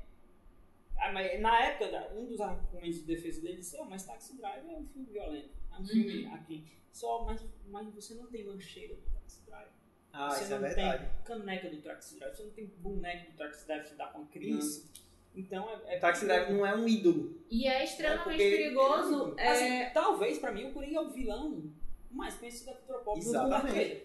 [0.97, 4.67] ah, mas na época, um dos argumentos de defesa dele disse, oh, mas Taxi Drive
[4.67, 5.51] é um filme violento.
[5.71, 6.65] É um filme aqui.
[6.91, 9.69] Só, mas, mas você não tem lancheira do Taxi Drive.
[10.13, 11.05] Ah, você é não verdade.
[11.05, 12.35] tem caneca do Taxi Drive.
[12.35, 14.89] Você não tem boneco do Taxi Drive que dá pra uma criança.
[15.35, 15.95] Então, é...
[15.95, 17.37] é Taxi Drive não é um ídolo.
[17.49, 19.33] E é extremamente É porque- perigoso.
[19.37, 21.63] É, Assim, talvez, pra mim, o Coringa é o vilão
[22.11, 24.03] mais conhecido da cultura pop do mundo Exatamente.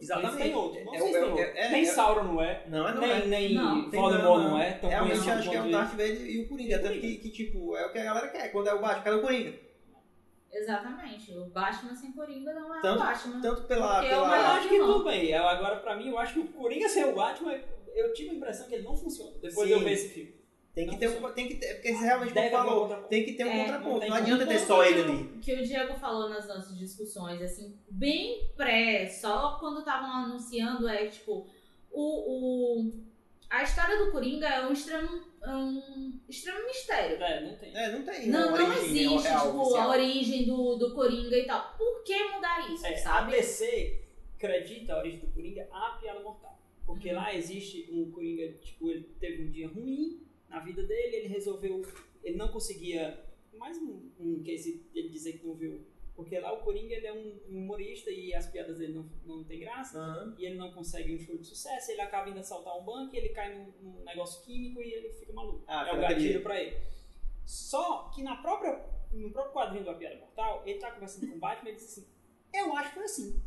[0.00, 0.42] Exatamente.
[0.42, 0.84] Tem outro.
[0.84, 1.44] Não É sei o- se é tem o- outro.
[1.58, 2.64] é- Nem é- Sauron não é.
[2.68, 3.26] Não, é não nem é.
[3.26, 4.72] nem Não, Voldemort não, não é.
[4.72, 6.78] Tão Realmente acho que é o Darth Vader e o Coringa.
[6.78, 8.48] Tanto que, que, tipo, é o que a galera quer.
[8.52, 9.54] Quando é o Batman, cadê o Coringa?
[10.52, 11.32] Exatamente.
[11.36, 13.40] O Batman sem Coringa não é Tanto- o Batman.
[13.42, 13.98] Tanto pela.
[13.98, 14.54] É Mas eu pela...
[14.56, 15.34] acho que tudo bem.
[15.34, 17.58] Agora, pra mim, eu acho que o Coringa ser o Batman,
[17.94, 19.32] eu tive a impressão que ele não funciona.
[19.40, 19.66] Depois Sim.
[19.66, 20.34] de eu ver esse filme.
[20.74, 21.32] Tem que ter um.
[21.32, 21.74] Tem que ter.
[21.74, 22.80] Porque você realmente Deve falou.
[22.82, 23.08] contraponto.
[23.08, 24.06] Tem que ter um É, contraponto.
[24.08, 25.38] não adianta ter só ele o- ali.
[25.40, 31.06] Que o Diego falou nas nossas discussões, assim, bem pré, só quando estavam anunciando, é
[31.06, 31.46] tipo,
[31.92, 32.92] o, o,
[33.48, 37.22] a história do Coringa é um extremo, um extremo mistério.
[37.22, 37.76] É, não tem.
[37.76, 38.26] É, não tem.
[38.28, 39.82] Não, não origem existe, real, tipo, oficial.
[39.82, 41.72] a origem do, do Coringa e tal.
[41.78, 43.30] Por que mudar isso, É, a sabe?
[43.30, 44.00] DC
[44.36, 46.53] acredita a origem do Coringa a piada mortal.
[46.86, 47.16] Porque Uhum.
[47.16, 51.82] lá existe um Coringa, tipo, ele teve um dia ruim na vida dele, ele resolveu.
[52.22, 53.24] Ele não conseguia.
[53.54, 55.86] Mais um, um case ele dizer que não viu.
[56.16, 59.44] Porque lá o Coringa ele é um um humorista e as piadas dele não, não
[59.44, 59.98] tem graça.
[59.98, 60.34] Aham.
[60.38, 63.18] E ele não consegue um show de sucesso, ele acaba indo assaltar um banco, e
[63.18, 65.64] ele cai num, num negócio químico e ele fica maluco.
[65.66, 66.76] Ah, é o gatilho pra ele.
[67.44, 71.36] Só que na própria, no próprio quadrinho do A Piada Mortal, ele tá conversando com
[71.36, 72.06] o Batman e ele diz assim:
[72.52, 73.42] Eu acho que foi assim.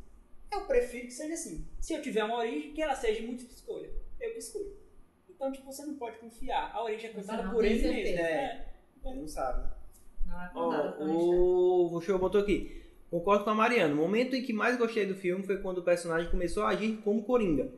[0.52, 1.66] Eu prefiro que seja assim.
[1.80, 3.90] Se eu tiver uma origem, que ela seja de múltipla escolha.
[4.20, 4.76] Eu que escolho.
[5.30, 6.72] Então, tipo, você não pode confiar.
[6.74, 8.24] A origem é contada por tem ele certeza.
[8.24, 8.28] mesmo.
[8.28, 8.68] É.
[9.06, 9.16] É.
[9.16, 9.64] Não sabe.
[9.64, 9.72] né?
[10.26, 11.14] Não é contada história.
[11.14, 12.84] o Vuxou botou aqui.
[13.10, 13.94] Concordo com a Mariana.
[13.94, 16.98] O momento em que mais gostei do filme foi quando o personagem começou a agir
[17.04, 17.70] como Coringa.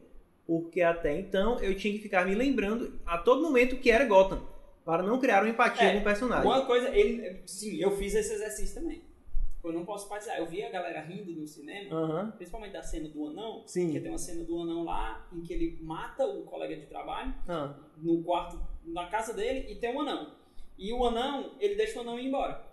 [0.47, 4.41] Porque até então eu tinha que ficar me lembrando a todo momento que era Gotham.
[4.83, 6.45] Para não criar uma empatia É, com o personagem.
[6.45, 9.03] Uma coisa, ele, sim, eu fiz esse exercício também.
[9.63, 10.37] Eu não posso participar.
[10.39, 12.31] Eu vi a galera rindo no cinema, Aham.
[12.31, 13.63] principalmente da cena do anão.
[13.67, 13.85] Sim.
[13.87, 17.33] Porque tem uma cena do anão lá em que ele mata o colega de trabalho
[17.47, 20.33] Ah, no quarto, na casa dele, e tem um anão.
[20.77, 22.65] E o anão, ele deixa o anão ir embora.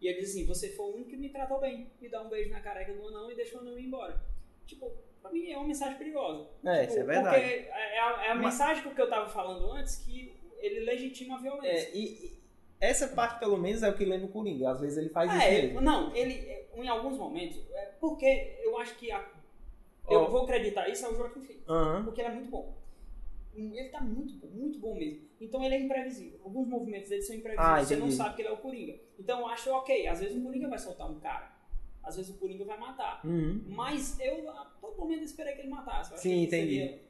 [0.00, 1.90] E ele diz assim: Você foi o único que me tratou bem.
[2.00, 4.20] Me dá um beijo na careca do anão e deixa o anão ir embora.
[4.66, 6.46] Tipo, pra mim é uma mensagem perigosa.
[6.62, 7.36] É, Tipo, isso é verdade.
[7.40, 11.36] Porque é a, é a Mas- mensagem que eu tava falando antes que ele legitima
[11.36, 11.88] a violência.
[11.88, 12.38] É, e, e
[12.80, 14.70] essa parte, pelo menos, é o que lembra o Coringa.
[14.70, 15.78] Às vezes ele faz isso É, mesmo.
[15.78, 16.58] ele- não, ele.
[16.76, 19.24] em alguns momentos, é, porque eu acho que a,
[20.08, 21.64] eu vou acreditar isso ao Joaquim Phoenix,
[22.04, 22.76] porque ele é muito bom.
[23.54, 25.26] Ele tá muito bom, muito bom mesmo.
[25.40, 26.38] Então ele é imprevisível.
[26.44, 28.94] Alguns movimentos dele são imprevisíveis, Ah, você não sabe que ele é o Coringa.
[29.18, 31.50] Então eu acho ok, às vezes o Coringa vai soltar um cara,
[32.04, 33.20] às vezes o Coringa vai matar.
[33.26, 33.60] Uhum.
[33.66, 36.12] Mas eu a todo momento esperei que ele matasse.
[36.12, 36.76] Eu Sim, entendi.
[36.78, 37.00] seria-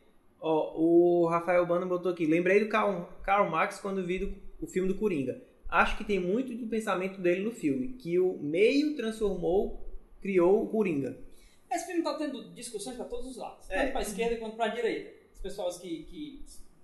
[0.41, 2.25] Ó, o Rafael Bano botou aqui.
[2.25, 5.43] Lembrei do Karl, Karl Marx quando vi do- o filme do Coringa.
[5.69, 9.87] Acho que tem muito do pensamento dele no filme, que o meio transformou,
[10.21, 11.19] criou o Coringa.
[11.71, 13.81] Esse filme tá tendo discussões para todos os lados, É.
[13.83, 15.13] tanto para esquerda quanto para direita.
[15.35, 16.43] As pessoas que, que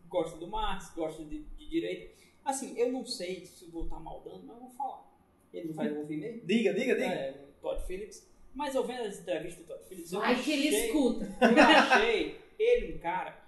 [0.09, 2.13] gostam do Marx, gostam de, de direita.
[2.45, 5.11] Assim, eu não sei se eu vou estar maldando, mas eu vou falar.
[5.53, 6.43] Ele não vai ouvir mesmo?
[6.45, 8.29] Diga, diga, É, o Todd Phillips.
[8.55, 11.25] Mas eu vendo as entrevistas do Todd Phillips, eu Ai, que ele achei, escuta.
[11.41, 13.43] eu achei ele um cara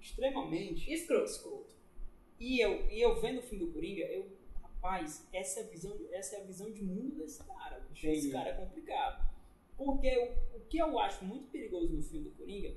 [0.00, 1.24] extremamente Escroto.
[1.24, 1.74] escroto.
[2.38, 4.26] E eu, e eu vendo o filme do Coringa, eu,
[4.80, 7.80] rapaz, essa é a visão, essa é a visão de mundo desse cara.
[7.90, 8.06] bicho.
[8.06, 8.32] Esse Entendi.
[8.32, 9.28] cara é complicado.
[9.76, 12.74] Porque o, o que eu acho muito perigoso no filme do Coringa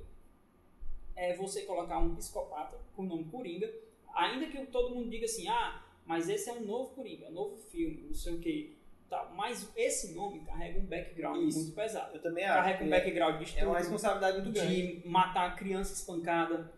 [1.16, 3.72] é você colocar um psicopata com o nome Coringa,
[4.14, 7.32] ainda que todo mundo diga assim, ah, mas esse é um novo Coringa, é um
[7.32, 8.76] novo filme, não sei o que.
[9.08, 9.34] Tal.
[9.34, 11.58] Mas esse nome carrega um background Isso.
[11.58, 12.16] muito pesado.
[12.16, 12.54] Eu também acho.
[12.54, 15.00] Carrega um background de é uma responsabilidade muito grande.
[15.00, 16.72] de matar criança espancada,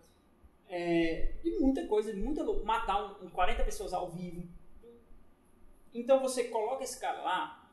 [0.69, 4.49] é, de muita coisa, muita matar um, um 40 pessoas ao vivo.
[5.95, 7.73] Então você coloca esse cara lá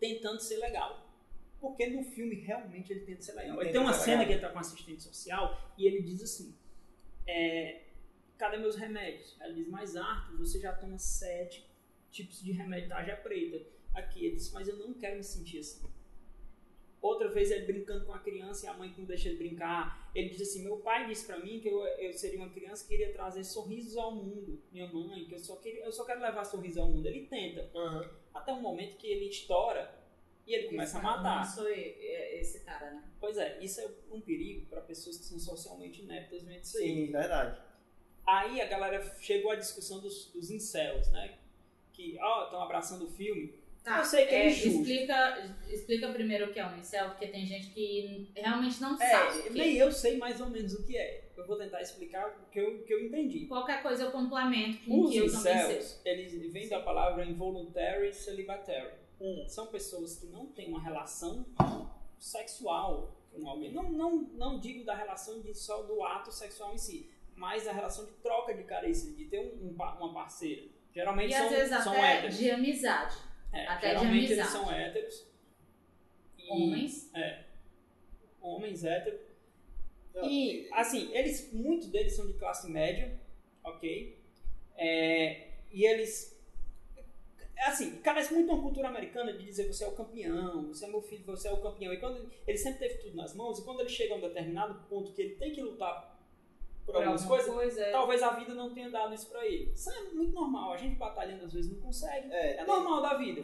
[0.00, 1.06] tentando ser legal.
[1.60, 3.60] Porque no filme realmente ele tenta ser legal.
[3.60, 4.26] Ele tem uma cena legal.
[4.26, 6.54] que ele tá com um assistente social e ele diz assim:
[7.26, 7.84] é,
[8.36, 9.36] Cadê meus remédios?
[9.40, 11.66] Ela diz: Mas Arthur, você já toma sete
[12.10, 13.64] tipos de remédio tarja preta.
[13.94, 15.86] Aqui, ele disse: Mas eu não quero me sentir assim.
[17.02, 20.10] Outra vez ele brincando com a criança e a mãe que não deixa ele brincar.
[20.14, 22.94] Ele diz assim: Meu pai disse pra mim que eu, eu seria uma criança que
[22.94, 24.60] iria trazer sorrisos ao mundo.
[24.72, 27.06] Minha mãe, que eu só, queria, eu só quero levar sorrisos ao mundo.
[27.06, 27.70] Ele tenta.
[27.74, 28.10] Aham.
[28.34, 29.94] Até um momento que ele estoura
[30.46, 31.44] e ele começa a Não matar.
[31.44, 33.04] sou e- e- esse cara, né?
[33.20, 36.64] Pois é, isso é um perigo para pessoas que são socialmente ineptas aí.
[36.64, 37.60] Sim, verdade.
[38.26, 41.38] Aí a galera chegou à discussão dos, dos incels, né?
[41.92, 43.54] Que, ó, estão abraçando o filme.
[43.86, 44.68] Tá, Eu sei que é injusto.
[44.80, 49.06] explica, explica primeiro o que é um incel, porque tem gente que realmente não É,
[49.06, 49.50] sabe.
[49.50, 51.30] nem eu sei mais ou menos o que é.
[51.36, 53.46] Eu vou tentar explicar o que eu, que eu entendi.
[53.46, 58.12] Qualquer coisa eu complemento com o Os que eu incels, eles vêm da palavra involuntary
[58.12, 58.90] celibatary.
[59.46, 61.46] São pessoas que não têm uma relação
[62.18, 63.72] sexual com alguém.
[63.72, 67.72] Não, não, não digo da relação de só do ato sexual em si, mas da
[67.72, 70.62] relação de troca de carícias, de ter um, um uma parceira.
[70.92, 72.38] Geralmente E são, às vezes são até héteros.
[72.38, 73.16] de amizade.
[73.56, 75.26] É, até geralmente eles são héteros.
[76.38, 77.10] E- Homens.
[78.40, 79.20] Homens héteros.
[80.22, 83.18] E, assim, eles, muitos deles são de classe média,
[83.62, 84.18] ok?
[84.76, 86.38] É, e eles.
[87.56, 90.88] é Assim, parece muito uma cultura americana de dizer você é o campeão, você é
[90.88, 91.92] meu filho, você é o campeão.
[91.92, 94.86] E quando ele sempre teve tudo nas mãos, e quando ele chega a um determinado
[94.88, 96.15] ponto que ele tem que lutar
[96.86, 97.90] por, Por algumas alguma coisas, coisa.
[97.90, 99.72] talvez a vida não tenha dado isso pra ele.
[99.74, 100.72] Isso é muito normal.
[100.72, 102.32] A gente batalhando às vezes não consegue.
[102.32, 103.42] É, É normal da vida.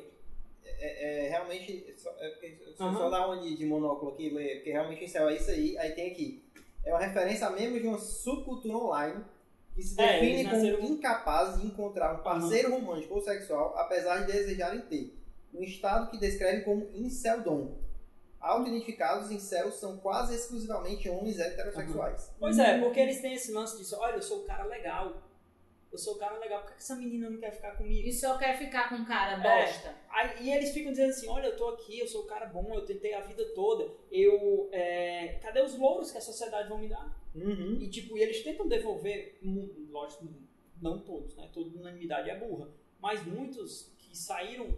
[0.64, 2.96] é, é, realmente, só, é, eu Aham.
[2.98, 5.92] só dar uma de, de monóculo aqui, ler, porque realmente isso é isso aí, aí
[5.92, 6.42] tem aqui.
[6.84, 9.24] É uma referência mesmo de uma subcultura online
[9.74, 14.18] que se É, define como nasceram- incapaz de encontrar um parceiro romântico ou sexual, apesar
[14.24, 15.16] de desejarem ter.
[15.54, 17.76] Um estado que descreve como inceldom.
[18.42, 22.34] Auto-identificados incels são quase exclusivamente homens heterossexuais.
[22.38, 25.22] Pois é, porque eles têm esse lance de olha, eu sou o cara legal.
[25.92, 28.08] Eu sou o cara legal, por que essa menina não quer ficar comigo?
[28.08, 29.64] E só quer ficar com cara É.
[29.66, 29.94] bosta.
[30.08, 32.74] Aí, e eles ficam dizendo assim, olha, eu tô aqui, eu sou o cara bom,
[32.74, 34.70] eu tentei a vida toda, eu...
[34.72, 37.14] é, cadê os louros que a sociedade vai me dar?
[37.34, 37.76] Uhum.
[37.78, 39.38] E tipo, e eles tentam devolver,
[39.90, 40.26] lógico,
[40.80, 41.48] não todos, né?
[41.52, 44.74] Toda unanimidade é burra, mas muitos que saíram,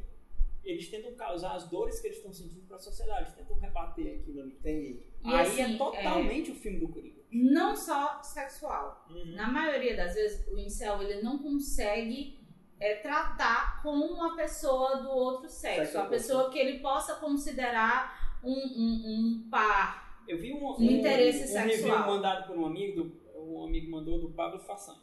[0.64, 4.20] eles tentam causar as dores que eles estão sentindo para a sociedade, eles tentam rebater
[4.20, 4.54] aquilo ali.
[4.54, 5.02] Entendi.
[5.24, 7.22] E Aí assim, é totalmente o filme do Coringa.
[7.30, 9.06] não só sexual.
[9.10, 9.34] Uhum.
[9.34, 12.38] Na maioria das vezes, o incel ele não consegue
[12.80, 15.80] é, tratar com uma pessoa do outro sexo.
[15.92, 19.02] Sexo a pessoa que ele possa considerar um, um,
[19.44, 20.24] um par.
[20.28, 21.66] Eu vi um, Um interesse um sexual.
[21.66, 24.96] review mandado por um amigo, do, um amigo mandou do Pablo Fassan.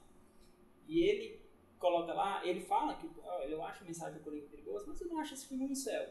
[0.87, 1.40] E ele
[1.81, 3.09] coloca lá, ele fala que
[3.49, 6.07] eu acho a mensagem do Coringa perigosa, mas eu não acho esse filme um incel.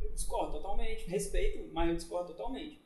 [0.00, 2.80] Eu discordo totalmente, respeito, mas eu discordo totalmente.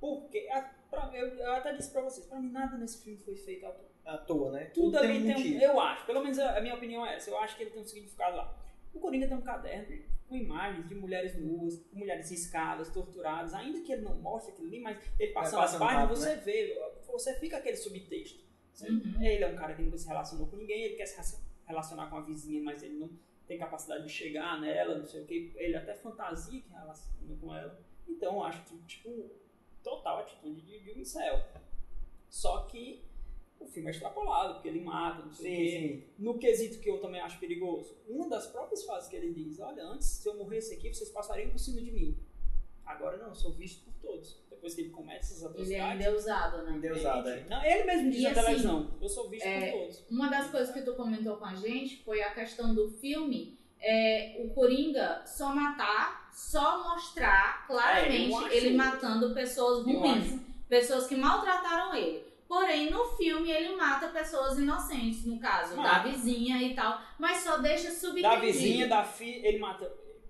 [0.00, 3.34] Porque, a- pra- eu, eu até disse pra vocês, pra mim nada nesse filme foi
[3.36, 3.88] feito à toa.
[4.06, 4.64] À toa, né?
[4.66, 7.16] Tudo tem ali um tem um, eu acho, pelo menos a, a minha opinião é
[7.16, 8.56] essa, eu acho que ele tem um significado lá.
[8.94, 13.92] O Coringa tem um caderno com imagens de mulheres nuas, mulheres riscadas, torturadas, ainda que
[13.92, 17.56] ele não mostre aquilo ali, mas ele passando Vai as páginas, você vê, você fica
[17.58, 18.46] aquele subtexto.
[18.82, 19.20] Uhum.
[19.22, 22.08] Ele é um cara que nunca se relacionou com ninguém, ele quer se raci- relacionar
[22.08, 23.10] com a vizinha, mas ele não,
[23.46, 27.54] tem capacidade de chegar nela, não sei o que, ele até fantasia que relaciona com
[27.54, 27.80] ela.
[28.08, 29.30] Então eu acho que, tipo,
[29.82, 31.42] total atitude de, de um incel.
[32.28, 33.04] Só que
[33.60, 36.08] o filme é extrapolado, porque ele mata, não sei o quê.
[36.18, 39.82] No quesito que eu também acho perigoso, uma das próprias fases que ele diz, olha,
[39.84, 42.18] antes, se eu morresse aqui, vocês passariam por cima de mim.
[42.84, 44.34] Agora não, eu sou visto por todos.
[44.58, 45.84] Depois que ele comete essas Ele atrocidades...
[45.92, 46.72] ainda é usado, né?
[46.76, 47.44] Endeusado, é.
[47.48, 50.04] Não, ele mesmo diz E na assim, televisão, eu sou visto é, por todos.
[50.10, 54.36] Uma das coisas que tu comentou com a gente foi a questão do filme, é,
[54.44, 61.06] o Coringa só matar, só mostrar claramente É, eu acho- ele matando pessoas ruins, pessoas
[61.06, 62.26] que maltrataram ele.
[62.48, 66.08] Porém, no filme ele mata pessoas inocentes, no caso, da Mata.
[66.08, 68.22] vizinha e tal, mas só deixa subentendido.
[68.34, 69.88] Da vizinha, da filha, ele mata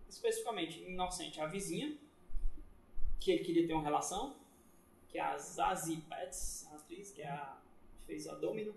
[0.09, 1.97] especificamente inocente a vizinha,
[3.21, 4.37] que ele queria ter uma relação,
[5.09, 7.57] que é a Zazie Betts, a atriz, que é a
[8.01, 8.73] que fez a Domino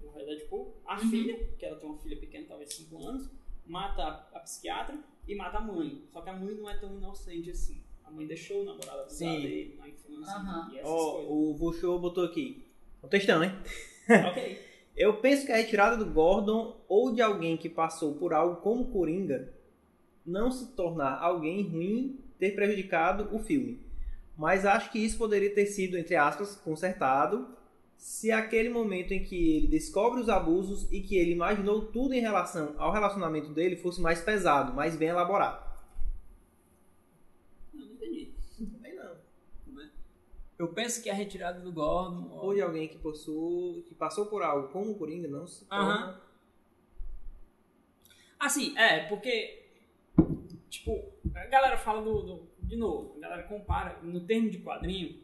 [0.00, 1.10] do Red Deadpool, a Uhum.
[1.10, 3.28] filha, que ela tem uma filha pequena, talvez de 5 anos,
[3.66, 4.98] mata a, a psiquiatra
[5.28, 6.02] e mata a mãe.
[6.12, 7.82] Só que a mãe não é tão inocente assim.
[8.04, 9.42] A mãe deixou o namorado abusar Sim.
[9.42, 10.70] dele na infância Aham.
[10.72, 11.30] e essas Ó, coisas.
[11.30, 12.64] o Vuxô botou aqui.
[13.10, 13.50] Textão, hein?
[14.30, 14.70] Ok.
[14.96, 18.90] Eu penso que a retirada do Gordon ou de alguém que passou por algo como
[18.90, 19.54] Coringa
[20.26, 23.80] não se tornar alguém ruim ter prejudicado o filme.
[24.36, 27.56] Mas acho que isso poderia ter sido, entre aspas, consertado
[27.96, 32.20] se aquele momento em que ele descobre os abusos e que ele imaginou tudo em
[32.20, 35.70] relação ao relacionamento dele fosse mais pesado, mais bem elaborado.
[37.74, 38.32] Eu não entendi.
[38.58, 39.16] Também não.
[40.58, 42.30] Eu penso que a retirada do Gordon.
[42.32, 45.94] Ou de alguém que, possui, que passou por algo como Coringa não se torna...
[45.94, 46.20] Aham.
[48.40, 49.59] Assim, é, porque.
[50.70, 52.22] Tipo, a galera fala do.
[52.22, 55.18] do- de novo, a galera compara no termo de quadrinho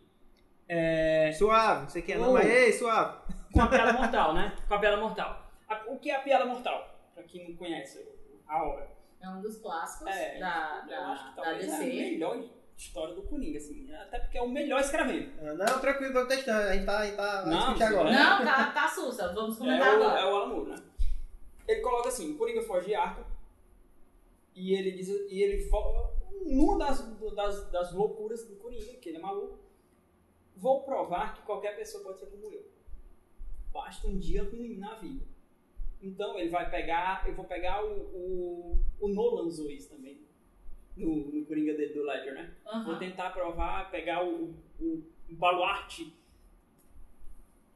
[0.68, 3.18] é, Suave, não sei o que, não, mas ei, suave.
[3.52, 4.56] com a piada mortal, né?
[4.66, 5.46] Com a piada mortal.
[5.68, 6.92] A- o que é a piada mortal?
[7.14, 8.04] Pra quem não conhece
[8.48, 8.88] a obra.
[9.22, 11.90] É um dos clássicos É, da, eu da, acho que da talvez é a DC.
[12.10, 12.44] melhor
[12.76, 13.92] história do Coringa, assim.
[13.94, 15.30] Até porque é o melhor escrevendo.
[15.40, 16.68] Ah, Não, tranquilo, tô testando.
[16.68, 18.08] A gente tá, a gente tá Não, sim, agora.
[18.10, 18.12] é.
[18.12, 19.32] Não, tá, tá sussa.
[19.32, 20.20] Vamos É comentar o, agora.
[20.20, 20.76] é o Alan Moore, né?
[21.68, 23.24] Ele coloca assim, o Coringa foge de arco
[24.56, 25.70] e ele diz, e ele
[26.46, 27.00] numa das,
[27.34, 29.58] das, das loucuras do Coringa, que ele é maluco,
[30.56, 32.64] vou provar que qualquer pessoa pode ser como eu.
[33.72, 35.24] Basta um dia ruim na vida.
[36.00, 40.26] Então ele vai pegar, eu vou pegar o, o, o Nolan isso também
[40.96, 42.54] no, no Coringa dele do Ledger, né?
[42.66, 42.84] Aham.
[42.84, 46.14] Vou tentar provar, pegar o, o, o baluarte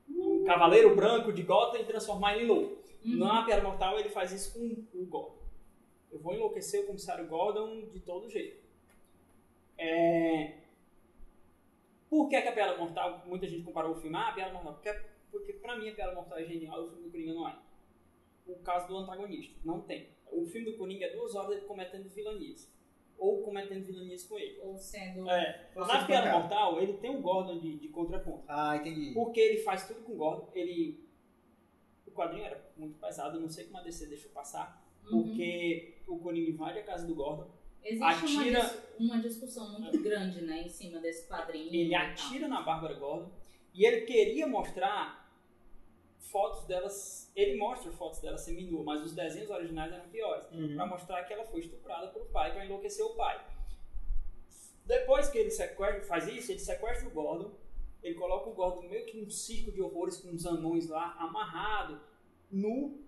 [0.09, 2.83] do Cavaleiro Branco de Gotham e transformar ele em louco.
[3.05, 3.17] Uhum.
[3.19, 5.40] Na Piada Mortal ele faz isso com o Gordon.
[6.11, 8.61] Eu vou enlouquecer o comissário Gordon de todo jeito.
[9.79, 10.59] É...
[12.09, 14.75] Por que, que a Piada Mortal, muita gente comparou o filme, ah, a Piada Mortal,
[14.75, 14.93] porque,
[15.31, 17.57] porque pra mim a Piada Mortal é genial e o filme do Coringa não é.
[18.47, 20.09] O caso do antagonista, não tem.
[20.33, 22.69] O filme do Coringa é duas horas ele cometendo vilanias.
[23.17, 24.59] Ou cometendo vilanias com ele.
[24.61, 25.29] Ou sendo.
[25.31, 26.33] É, na Piada.
[26.33, 28.45] Mortal, ele tem um Gordon de, de contraponto.
[28.49, 29.13] Ah, entendi.
[29.13, 30.49] Porque ele faz tudo com o Gordon.
[30.55, 31.09] Ele.
[32.07, 34.85] O quadrinho era muito pesado, não sei como a DC deixou passar.
[35.05, 35.23] Uhum.
[35.23, 37.49] Porque o Coringa invade a casa do Gordon,
[37.83, 41.73] Existe atira- uma, dis- uma discussão muito grande, né, em cima desse quadrinho.
[41.75, 43.31] ele atira na Bárbara Gordon
[43.73, 45.31] e ele queria mostrar
[46.19, 47.33] fotos delas.
[47.35, 50.47] Ele mostra fotos dela seminua, mas os desenhos originais eram piores.
[50.53, 50.75] Uhum.
[50.75, 53.45] Pra mostrar que ela foi estuprada pelo pai, pra enlouquecer o pai.
[54.85, 57.53] Depois que ele sequestra, faz isso, ele sequestra o Gordon,
[58.03, 62.01] ele coloca o Gordon meio que num circo de horrores com uns anões lá, amarrado,
[62.51, 63.01] nu,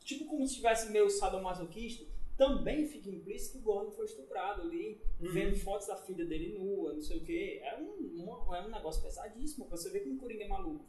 [0.00, 2.04] tipo como se estivesse meio sadomasoquista,
[2.38, 5.28] também fica implícito que o Gordon foi estuprado ali, Uhum.
[5.32, 7.58] vendo fotos da filha dele nua, não sei o que.
[7.58, 10.84] É um, um- é um negócio pesadíssimo, pra você ver como o Coringa é maluco.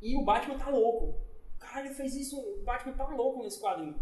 [0.00, 1.18] E o Batman tá louco.
[1.58, 3.98] Cara, ele fez isso, o Batman tá louco nesse quadrinho.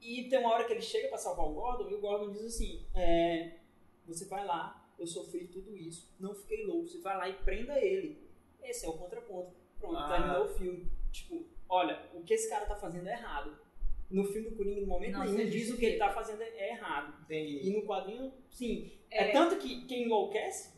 [0.00, 2.44] E tem uma hora que ele chega pra salvar o Gordon e o Gordon diz
[2.44, 3.58] assim: é,
[4.06, 7.78] Você vai lá, eu sofri tudo isso, não fiquei louco, você vai lá e prenda
[7.80, 8.20] ele.
[8.62, 9.54] Esse é o contraponto.
[9.78, 10.08] Pronto, Ah.
[10.08, 10.90] terminou o filme.
[11.10, 13.56] Tipo, olha, o que esse cara tá fazendo é errado.
[14.12, 16.42] No filme do Coringa, no momento Não, nenhum, você diz o que ele tá fazendo
[16.42, 17.14] é errado.
[17.24, 17.66] Entendi.
[17.66, 18.92] E no quadrinho, sim.
[19.10, 19.32] É, É.
[19.32, 20.72] tanto que quem enlouquece,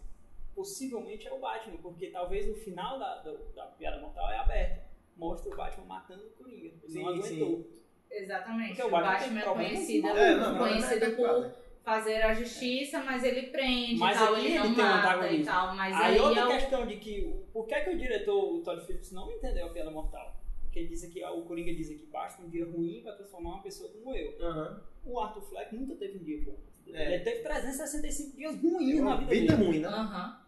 [0.55, 4.85] possivelmente é o Batman, porque talvez no final da, da, da piada mortal é aberta.
[5.17, 6.67] Mostra o Batman matando o Coringa.
[6.83, 7.67] Ele Sim, não aguentou.
[8.11, 8.69] Exatamente.
[8.69, 10.09] Porque o Batman é com conhecido.
[10.09, 11.53] É, não, conhecido não, por não,
[11.83, 15.33] fazer a justiça, mas ele prende Mas e tal, ele não ele tem um mata
[15.33, 15.75] e tal.
[15.75, 18.55] Mas Aí aí, outra é o- questão de que, o- por que, que o diretor,
[18.55, 20.35] o Todd Phillips, não entendeu a piada mortal?
[20.75, 23.63] Porque ele diz aqui, o Coringa diz aqui, basta um dia ruim pra transformar uma
[23.63, 24.37] pessoa como eu.
[24.41, 24.83] Aham.
[25.07, 26.59] O Arthur Fleck nunca teve um dia bom.
[26.93, 27.15] É.
[27.15, 29.69] Ele teve 365 dias ruins Uma na vida, vida dele.
[29.69, 29.87] ruim, né?
[29.87, 30.41] Aham.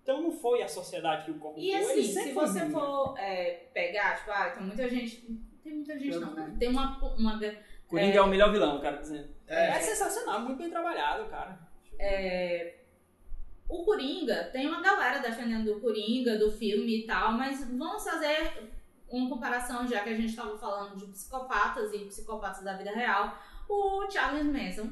[0.00, 1.64] Então não foi a sociedade que o corrompeu.
[1.64, 2.70] E assim, se você ruim, né?
[2.70, 6.56] for é, pegar, tipo, ah, tem muita gente tem muita gente não, né?
[6.60, 6.98] Tem uma.
[7.16, 7.40] uma
[7.88, 9.28] Coringa é, o melhor vilão, o cara dizendo.
[9.48, 9.70] É.
[9.70, 11.58] É, sensacional, muito bem trabalhado, cara.
[11.98, 12.76] é,
[13.68, 18.70] o Coringa, tem uma galera defendendo o Coringa, do filme e tal, mas vamos fazer
[19.12, 23.38] uma comparação, já que a gente estava falando de psicopatas e psicopatas da vida real.
[23.68, 24.90] O Charles Manson,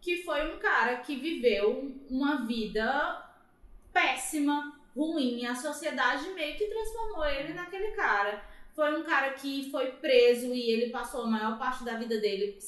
[0.00, 3.24] que foi um cara que viveu uma vida
[3.92, 8.44] péssima, ruim, a sociedade meio que transformou ele naquele cara.
[8.74, 12.58] Foi um cara que foi preso e ele passou a maior parte da vida dele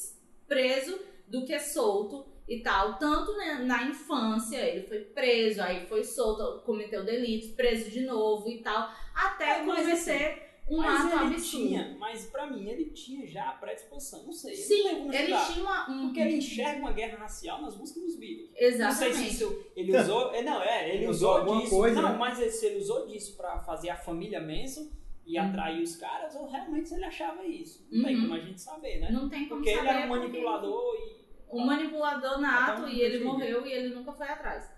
[0.47, 2.97] preso do que solto e tal.
[2.97, 8.49] Tanto na, na infância, ele foi preso, aí foi solto, cometeu delitos, preso de novo
[8.49, 11.67] e tal, até É, mas cometer um mas ato ele absurdo.
[11.67, 14.55] tinha, mas pra mim ele tinha já a predisposição, não sei.
[14.57, 15.53] não Sim, como ele estudar.
[15.53, 16.01] tinha uma, um.
[16.05, 18.49] Porque ele enxerga uma guerra racial nas músicas dos Beatles.
[18.51, 18.97] Não Exatamente.
[18.97, 20.33] sei se isso ele usou.
[20.33, 21.75] é, Não, é, ele Ele usou, usou alguma disso.
[21.75, 22.17] coisa, não, né?
[22.17, 24.89] mas se ele usou disso pra fazer a família Manson
[25.25, 25.45] e Uhum.
[25.45, 27.85] atrair os caras, ou realmente ele achava isso.
[27.91, 28.05] Não Uhum.
[28.05, 29.09] tem como a gente saber, né?
[29.11, 29.87] Não tem como Porque saber.
[29.89, 31.17] ele era um porque manipulador e.
[31.49, 34.69] Um manipulador nato Então, e ele morreu e ele nunca foi atrás.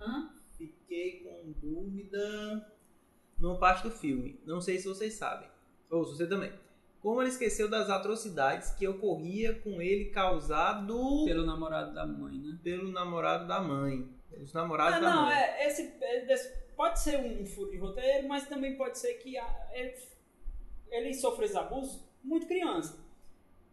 [0.00, 0.30] Hã?
[0.56, 2.72] Fiquei com dúvida
[3.38, 4.40] numa parte do filme.
[4.44, 5.48] Não sei se vocês sabem.
[5.90, 6.52] Ou se você também.
[7.00, 12.58] Como ele esqueceu das atrocidades que ocorria com ele causado Pelo namorado da mãe, né?
[12.62, 14.08] pelo namorado da mãe.
[14.28, 15.34] Pelos namorados Ah, da não, mãe.
[15.36, 16.36] é, esse, é
[16.76, 19.94] pode ser um furo de roteiro, mas também pode ser que a- ele,
[20.90, 22.98] ele sofreu esses abusos muito criança.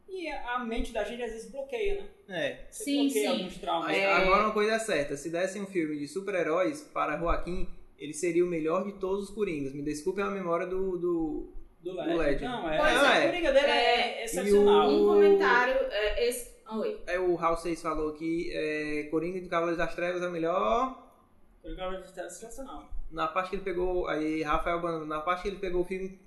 [0.08, 2.08] E a mente da gente às vezes bloqueia, né?
[2.30, 2.68] É.
[2.72, 3.38] Você Sim, bloqueia sim.
[3.38, 3.88] alguns traumas.
[3.88, 4.14] Mas É.
[4.14, 5.18] agora uma coisa é certa.
[5.18, 9.36] Se dessem um filme de super-heróis para Joaquim, ele seria o melhor de todos os
[9.36, 9.74] Coringas.
[9.74, 10.98] Me desculpe a memória do...
[10.98, 11.52] do...
[11.82, 12.44] Do Do LED.
[12.44, 12.78] Não, é.
[12.80, 13.28] Pois a é.
[13.28, 14.92] coringa dele é, É, excepcional.
[14.92, 15.76] e Um o- comentário.
[15.92, 16.56] É, esse...
[16.68, 17.00] Oi.
[17.06, 21.14] É, o Raul 6 falou que é, Coringa de Cavaleiros das Trevas é o melhor
[21.62, 22.90] Coringa é sensacional.
[23.12, 26.20] na parte que ele pegou, aí Rafael Bano, na parte que ele pegou o filme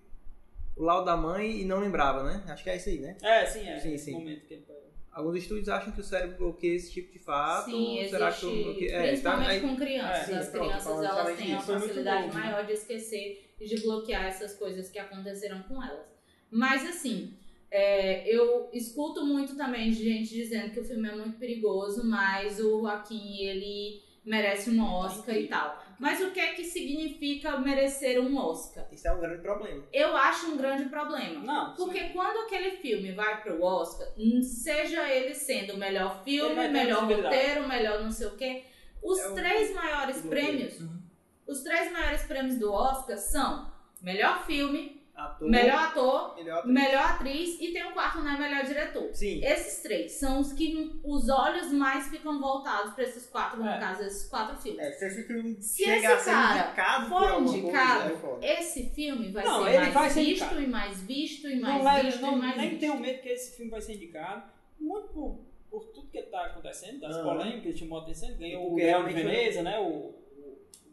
[0.77, 2.45] O Laudo da Mãe e não lembrava, né?
[2.49, 3.17] Acho que é isso aí, né?
[3.21, 3.81] É, sim, é.
[3.81, 4.13] Sim, esse sim.
[4.13, 4.88] momento que ele pega.
[5.19, 7.69] Alguns estúdios acham que o cérebro bloqueia esse tipo de fato.
[7.69, 8.47] Sim, Será existe.
[8.47, 8.91] que o bloqueia?
[8.93, 10.29] É, tá, principalmente aí, com crianças.
[10.29, 14.55] É, As pronto, crianças elas têm uma facilidade maior de esquecer e de bloquear essas
[14.55, 16.07] coisas que aconteceram com elas.
[16.49, 17.35] Mas assim,
[17.69, 22.61] é, eu escuto muito também de gente dizendo que o filme é muito perigoso, mas
[22.61, 25.83] o Joaquim ele merece um Oscar e tal.
[25.99, 28.87] Mas o que é que significa merecer um Oscar?
[28.93, 29.83] isso é um grande problema.
[29.93, 31.41] Eu acho um grande problema.
[31.45, 32.13] Não, Porque sim.
[32.13, 34.07] quando aquele filme vai pro Oscar,
[34.43, 38.65] seja ele sendo o melhor filme, melhor roteiro, melhor não sei o quê,
[39.03, 41.01] os É o- três maiores prêmios, Uhum.
[41.47, 43.73] os três maiores prêmios do Oscar são
[44.03, 46.71] melhor filme, Ator, melhor ator, melhor ator.
[46.73, 49.11] melhor atriz e tem o quarto, né, melhor diretor.
[49.13, 49.45] Sim.
[49.45, 53.81] Esses três são os que os olhos mais ficam voltados para esses quatro, no É.
[53.81, 54.81] caso, esses quatro filmes.
[54.81, 58.61] É, se esse filme Se chegar a esse ser cara indicado for indicado, coisa, é.
[58.61, 60.63] Esse filme vai Não, ser mais vai ser visto indicado.
[60.63, 62.81] e mais visto e mais Não, visto não, e mais nem visto.
[62.81, 64.43] tenho medo que esse filme vai ser indicado.
[64.79, 67.23] Muito por, por tudo que está acontecendo, das Ah.
[67.25, 68.29] polêmicas que chamou a atenção.
[68.29, 69.81] Ele Ganhou o Leão de Veneza, né?
[69.81, 70.19] O, o-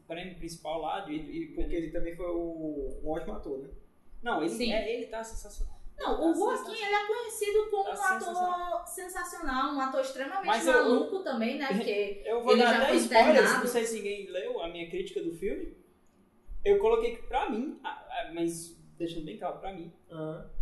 [0.07, 1.02] prêmio principal lá.
[1.02, 3.69] De, E, e porque ele também foi o, um ótimo ator, né?
[4.26, 4.73] Não, ele, Sim.
[4.73, 5.76] é, ele tá sensacional.
[5.97, 6.76] Não, o Tá Joaquim sensacional.
[6.88, 11.57] ele é conhecido como Tá um ator sensacional, um ator extremamente Mas eu- maluco também,
[11.57, 11.68] né?
[11.68, 14.89] Porque Eu vou Ele dar já até spoilers, não sei se ninguém leu a minha
[14.89, 15.77] crítica do filme.
[16.65, 19.93] Eu coloquei que pra mim, ah, ah, mas deixando bem claro, pra mim,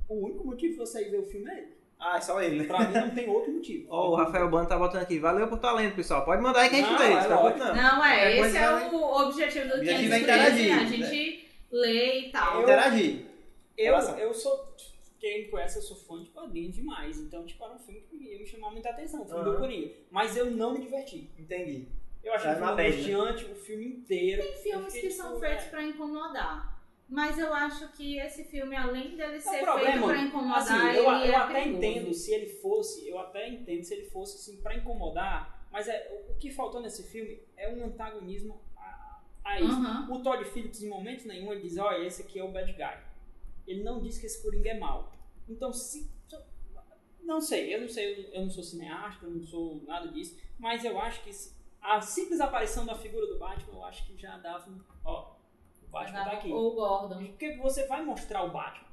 [0.10, 1.74] o único motivo de você ir ver o filme é ele.
[2.00, 2.66] Ah, é só ele, né?
[2.66, 3.88] Pra mim não tem outro motivo.
[3.90, 5.20] Ó, o Rafael Bano tá botando aqui.
[5.20, 6.26] Valeu por talento, pessoal.
[6.26, 7.06] Pode mandar aí que a gente Não, lê.
[7.14, 7.60] é lógico.
[7.60, 7.76] não.
[7.76, 10.84] Não, é, Qualquer esse é vai- o objetivo do O objetivo 513, é interagir, a
[10.86, 12.56] gente lê e tal.
[12.58, 13.26] Eu- Interagir.
[13.78, 14.74] Eu, eu sou.
[15.20, 17.18] Quem me conhece, eu sou fã de quadrinhos demais.
[17.18, 19.52] Então, tipo, era um filme que ia me chamar muita atenção, o filme Aham.
[19.52, 19.94] do Coringa.
[20.12, 21.32] Mas eu não me diverti.
[21.40, 21.88] Entendi.
[22.24, 22.62] Eu achei né?
[22.62, 24.42] angustiante o filme inteiro.
[24.42, 25.70] Tem filmes que são tipo, feitos é.
[25.70, 26.74] pra incomodar.
[27.08, 31.12] Mas eu acho que esse filme, além dele ser feito problema, pra incomodar, Assim, eu,
[31.14, 31.78] ele eu é até perigoso.
[31.78, 36.26] entendo se ele fosse, eu até entendo se ele fosse assim pra incomodar, mas é,
[36.30, 39.74] o, que faltou nesse filme é um antagonismo a, a isso.
[39.74, 40.12] Aham.
[40.12, 42.98] O Todd Phillips em momento nenhum ele diz, olha, esse aqui é o bad guy.
[43.68, 45.12] Ele não diz que esse Coringa é mau.
[45.48, 46.12] Então, se
[47.22, 50.84] não sei, eu não sei, eu, não sou cineasta, eu não sou nada disso, mas
[50.84, 51.32] eu acho que
[51.82, 55.36] a simples aparição da figura do Batman, eu acho que já dava, um- ó,
[55.84, 56.52] o Batman tá aqui.
[56.52, 57.26] Ou o Gordon.
[57.28, 58.88] Porque você vai mostrar o Batman.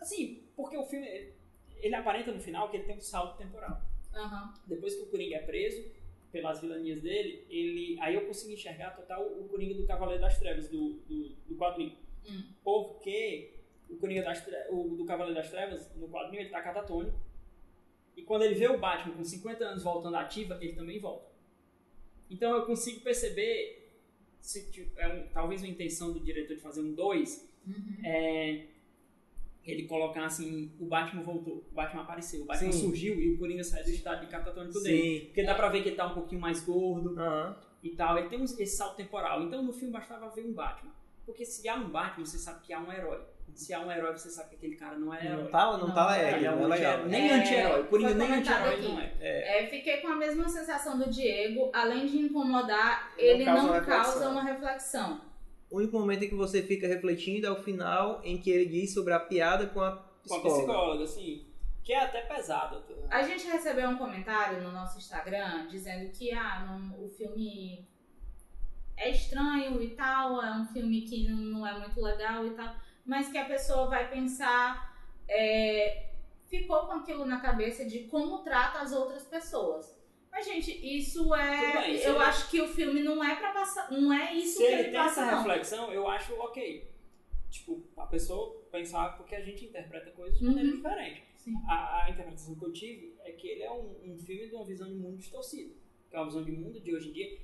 [0.00, 1.34] Assim, porque o filme, ele-
[1.78, 3.80] ele aparenta no final que ele tem um salto temporal.
[4.14, 4.54] Aham.
[4.66, 5.84] Depois que o Coringa é preso,
[6.32, 10.68] pelas vilanias dele, ele, aí eu consegui enxergar total o Coringa do Cavaleiro das Trevas,
[10.68, 11.96] do, do, do quadrinho.
[12.28, 12.42] Hum.
[12.62, 13.54] Porque
[13.88, 17.18] o Coringa das o, do Cavaleiro das Trevas, no quadrinho, ele tá catatônico.
[18.16, 21.26] E quando ele vê o Batman com 50 anos voltando à ativa, ele também volta.
[22.30, 23.92] Então eu consigo perceber,
[24.40, 27.96] se, ti- é um- talvez uma intenção do diretor de fazer um 2, Uhum.
[28.04, 28.66] é,
[29.64, 32.80] ele colocar assim, o Batman voltou, o Batman apareceu, o Batman Sim.
[32.86, 34.84] surgiu e o Coringa saiu do estado de catatônico Sim.
[34.84, 35.20] dele.
[35.26, 37.56] Porque dá pra ver que ele tá um pouquinho mais gordo Aham.
[37.82, 39.42] e tal, ele tem uns- esse salto temporal.
[39.42, 40.92] Então no filme bastava ver um Batman.
[41.26, 43.20] Porque se há um Batman, você sabe que há um herói.
[43.54, 45.42] Se há um herói, você sabe que aquele cara não é herói.
[45.44, 47.04] Não tá, não Não, tá é, é, Ele é não um é legal.
[47.06, 47.80] nem É, anti-herói.
[47.80, 49.12] O Coringa foi nem anti-herói ele não aqui.
[49.20, 49.64] é.
[49.64, 53.62] É, fiquei com a mesma sensação do Diego, além de incomodar, Ele ele não causa
[53.66, 54.32] não uma causa reflexão.
[54.32, 55.20] uma reflexão.
[55.70, 58.92] O único momento em que você fica refletindo é o final em que ele diz
[58.94, 60.56] sobre a piada com a Com a psicóloga.
[60.58, 61.46] psicóloga, assim,
[61.82, 62.82] que é até pesado.
[63.10, 67.88] A gente recebeu um comentário no nosso Instagram dizendo que ah, não- o filme
[68.96, 72.74] é estranho e tal, é um filme que não, não é muito legal e tal,
[73.04, 74.96] mas que a pessoa vai pensar,
[75.28, 76.10] é,
[76.48, 79.94] ficou com aquilo na cabeça de como trata as outras pessoas.
[80.30, 81.72] Mas, gente, isso é.
[81.82, 83.90] Bem, eu ele- acho que o filme não é pra passar.
[83.90, 85.38] Não é isso Se que ele ele tem passa, essa não.
[85.42, 86.90] reflexão, eu acho ok.
[87.50, 90.52] Tipo, a pessoa pensar porque a gente interpreta coisas de Uhum.
[90.52, 91.22] maneira diferente.
[91.68, 94.64] A, a interpretação que eu tive é que ele é um, um filme de uma
[94.64, 95.72] visão de mundo distorcida.
[96.10, 97.38] Que é uma visão de mundo de hoje em dia.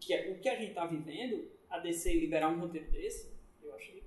[0.00, 3.30] Que é o que a gente tá vivendo, a DC liberar um roteiro desse,
[3.62, 4.02] eu achei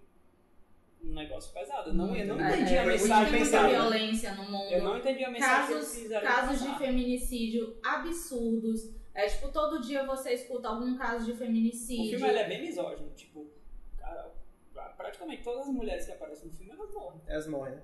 [1.04, 1.90] um negócio pesado.
[1.92, 4.72] Eu não, eu não É, entendi a é, mensagem Tem muita violência no mundo.
[4.74, 8.90] Eu não entendi a mensagem que casos, casos de feminicídio absurdos.
[9.14, 12.10] É tipo, todo dia você escuta algum caso de O feminicídio.
[12.18, 13.12] filme ele é bem misógino.
[13.12, 13.48] Tipo,
[13.98, 14.34] cara,
[14.74, 17.22] pra- praticamente todas as mulheres que aparecem no filme, elas morrem.
[17.28, 17.84] Elas morrem, né?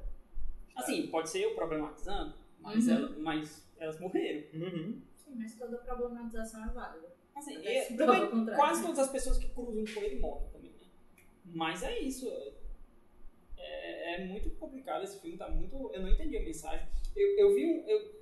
[0.75, 2.93] Assim, pode ser eu problematizando, mas, Uhum.
[2.95, 4.43] ela- mas elas morreram.
[4.53, 5.01] Uhum.
[5.17, 7.18] Sim, mas toda problematização é válida.
[7.39, 8.21] Assim, também
[8.55, 10.87] quase todas as pessoas que cruzam com ele morrem também, né?
[11.45, 12.29] Mas é isso.
[13.57, 15.91] É, é muito complicado esse filme, tá muito.
[15.93, 16.87] Eu não entendi a mensagem.
[17.15, 17.87] Eu, eu vi um.
[17.87, 18.19] eu-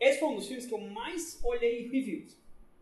[0.00, 2.36] esse foi um dos filmes que eu mais olhei reviews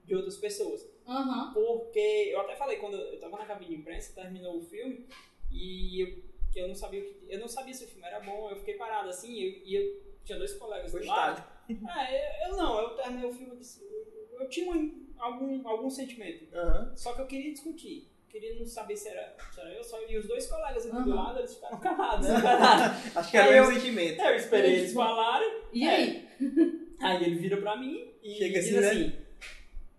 [0.05, 0.87] de outras pessoas.
[1.07, 1.53] Aham.
[1.53, 1.99] Porque
[2.33, 5.07] eu até falei, quando eu tava na cabine de imprensa, terminou o filme,
[5.51, 6.23] e eu,
[6.53, 7.17] que eu não sabia o que.
[7.29, 9.75] Eu não sabia se o filme era bom, eu fiquei parado assim, e eu, e
[9.75, 11.45] eu tinha dois colegas Foi do lado.
[11.69, 16.55] É, eu, eu não, eu terminei o filme eu, eu tinha um- algum, algum sentimento.
[16.55, 16.93] Aham.
[16.97, 18.09] Só que eu queria discutir.
[18.29, 20.01] Queria não saber se era, se era eu só.
[20.09, 21.15] E os dois colegas aqui do Aham.
[21.15, 22.27] lado, eles ficaram calados.
[23.15, 24.21] Acho que era Aí o mesmo sentimento.
[24.21, 25.63] eu esperei eles falarem.
[25.73, 25.95] E É.
[25.95, 26.29] aí?
[27.01, 28.89] Aí ele vira pra mim e Chega diz assim, né?
[29.11, 29.17] assim: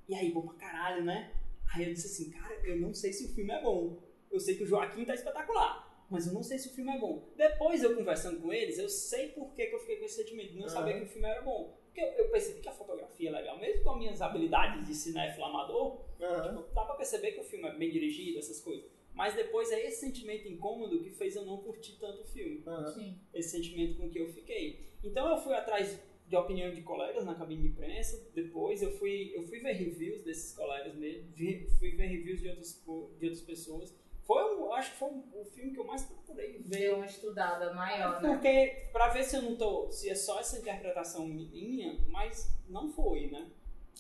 [0.09, 1.31] E aí, bom pra caralho, né?
[1.73, 4.01] Aí eu disse assim: Cara, eu não sei se o filme é bom.
[4.31, 6.97] Eu sei que o Joaquim tá espetacular, mas eu não sei se o filme é
[6.97, 7.29] bom.
[7.35, 10.53] Depois eu conversando com eles, eu sei por que, que eu fiquei com esse sentimento
[10.53, 10.73] de não Aham.
[10.73, 11.77] saber que o filme era bom.
[11.93, 14.95] Porque eu, eu percebi que a fotografia é legal, mesmo com as minhas habilidades de
[14.95, 16.57] cinéfilo amador, Aham.
[16.57, 18.83] tipo, dá pra perceber que o filme é bem dirigido, essas coisas.
[19.13, 22.63] Mas depois é esse sentimento incômodo que fez eu não curtir tanto o filme.
[22.95, 23.15] Sim.
[23.31, 24.79] esse sentimento com que eu fiquei.
[25.03, 29.31] Então eu fui atrás de opinião de colegas na cabine de imprensa, depois eu fui,
[29.35, 32.81] eu fui ver reviews desses colegas mesmo, vi- fui ver reviews de outras,
[33.19, 33.95] de outras pessoas.
[34.25, 36.79] Foi um, acho que foi o filme que eu mais procurei ver.
[36.79, 38.29] Deu uma estudada maior, né?
[38.29, 42.89] Porque, pra ver se eu não tô, se é só essa interpretação minha, mas não
[42.89, 43.47] foi, né?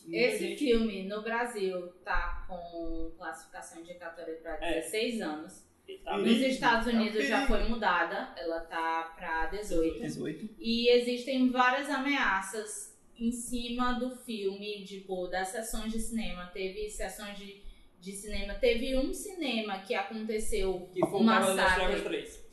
[0.05, 4.75] Muita Esse gente- filme no Brasil tá com classificação indicatória para É.
[4.81, 5.63] 16 anos.
[6.03, 9.99] Tá Nos bem- Estados É um Unidos já foi mudada, ela tá para 18.
[9.99, 10.49] 18.
[10.57, 16.47] E existem várias ameaças em cima do filme, tipo, das sessões de cinema.
[16.53, 17.61] Teve sessões de,
[18.03, 18.53] de cinema.
[18.55, 21.85] Teve um cinema que aconteceu Que foi das massacre.
[21.85, 22.43] Trevas 3.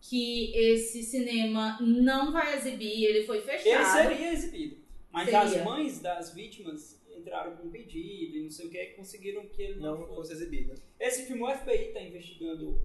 [0.00, 4.08] que esse cinema não vai exibir, ele foi Ele fechado.
[4.08, 4.76] seria exibido.
[5.10, 5.40] Mas Seria.
[5.42, 9.80] as mães das vítimas entraram com pedido e não sei o que, conseguiram que ele
[9.80, 10.32] não, Não fosse.
[10.32, 10.74] exibida.
[10.98, 12.80] Esse filme, o FBI está investigando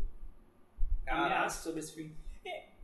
[1.06, 1.26] Caraca.
[1.26, 2.14] ameaças sobre esse filme.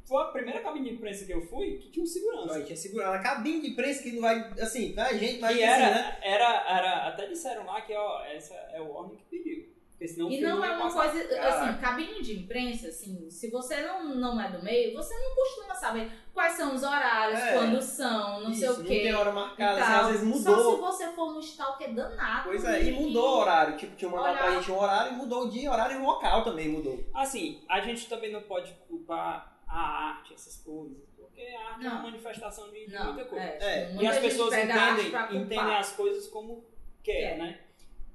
[0.05, 2.55] Foi a primeira cabine de imprensa que eu fui que tinha um segurança.
[2.55, 5.63] Aí tinha segurar na cabine de imprensa que não vai, assim, a gente, vai Que
[5.63, 6.17] assim, era, né?
[6.21, 9.73] era, era, até disseram lá que, ó, essa é o Warner que pediu.
[9.91, 11.09] Porque senão o E não é uma passar.
[11.11, 11.63] coisa, Caraca.
[11.69, 15.73] assim, cabine de imprensa, assim, se você não, não é do meio, você não costuma
[15.75, 17.53] saber quais são os horários, É.
[17.53, 18.99] quando são, não sei Isso, o não quê.
[19.03, 20.77] tem hora e marcada, assim, às vezes Só se mudou.
[20.81, 22.49] você for no stalker danado.
[22.49, 23.77] Pois é, e mudou o horário.
[23.77, 26.05] Tipo, tinha mandado pra Olha- gente um horário e mudou o dia, horário e o
[26.05, 26.99] local também mudou.
[27.13, 30.97] Assim, a gente também não pode culpar a arte, essas coisas.
[31.17, 31.95] Porque a arte é Não.
[31.95, 33.43] uma manifestação de, de muita coisa.
[33.45, 36.65] é, É, muita E as pessoas entendem, entendem as coisas como
[37.01, 37.59] quer, né?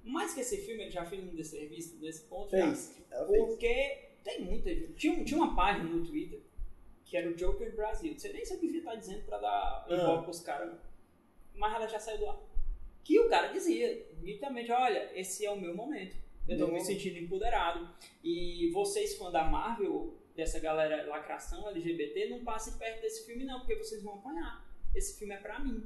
[0.04, 2.50] Mais que esse filme, ele já fez um desserviço nesse ponto.
[2.50, 2.96] Fez.
[2.96, 3.06] fez.
[3.26, 4.92] Porque tem muita gente.
[4.94, 6.40] Tinha, tinha uma página no Twitter
[7.04, 8.12] que era o Joker Brasil.
[8.12, 9.94] Não sei nem se eu devia estar dizendo pra dar Ah.
[9.94, 10.78] ibope pros caras,
[11.54, 12.38] mas ela já saiu do ar.
[13.02, 16.14] Que o cara dizia, nitidamente, olha, esse é o meu momento.
[16.46, 17.88] Eu tô Meu me sentindo empoderado.
[18.22, 23.58] E vocês, fãs da Marvel, dessa galera lacração LGBT, não passem perto desse filme, não,
[23.58, 24.64] porque vocês vão apanhar.
[24.94, 25.84] Esse filme é pra mim.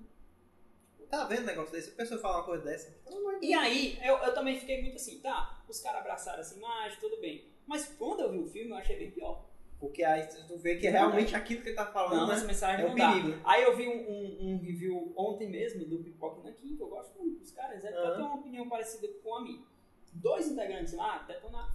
[1.09, 1.91] Tá vendo um negócio desse?
[1.91, 2.95] A pessoa fala uma coisa dessa.
[3.41, 7.19] E aí, eu, eu também fiquei muito assim, tá, os caras abraçaram essa imagem, tudo
[7.19, 7.47] bem.
[7.67, 9.47] Mas quando eu vi o filme, eu achei bem pior.
[9.81, 12.35] Porque aí tu vê que é realmente aquilo que ele tá falando, Não, né?
[12.35, 13.11] essa mensagem É dá.
[13.11, 13.29] perigo.
[13.29, 13.41] né?
[13.45, 17.19] Aí eu vi um, um- um review ontem mesmo do Pipoca Nankin, que eu gosto
[17.19, 18.15] muito dos caras, ele Aham.
[18.17, 19.63] tem uma opinião parecida com a minha.
[20.13, 21.73] Dois integrantes lá detonaram.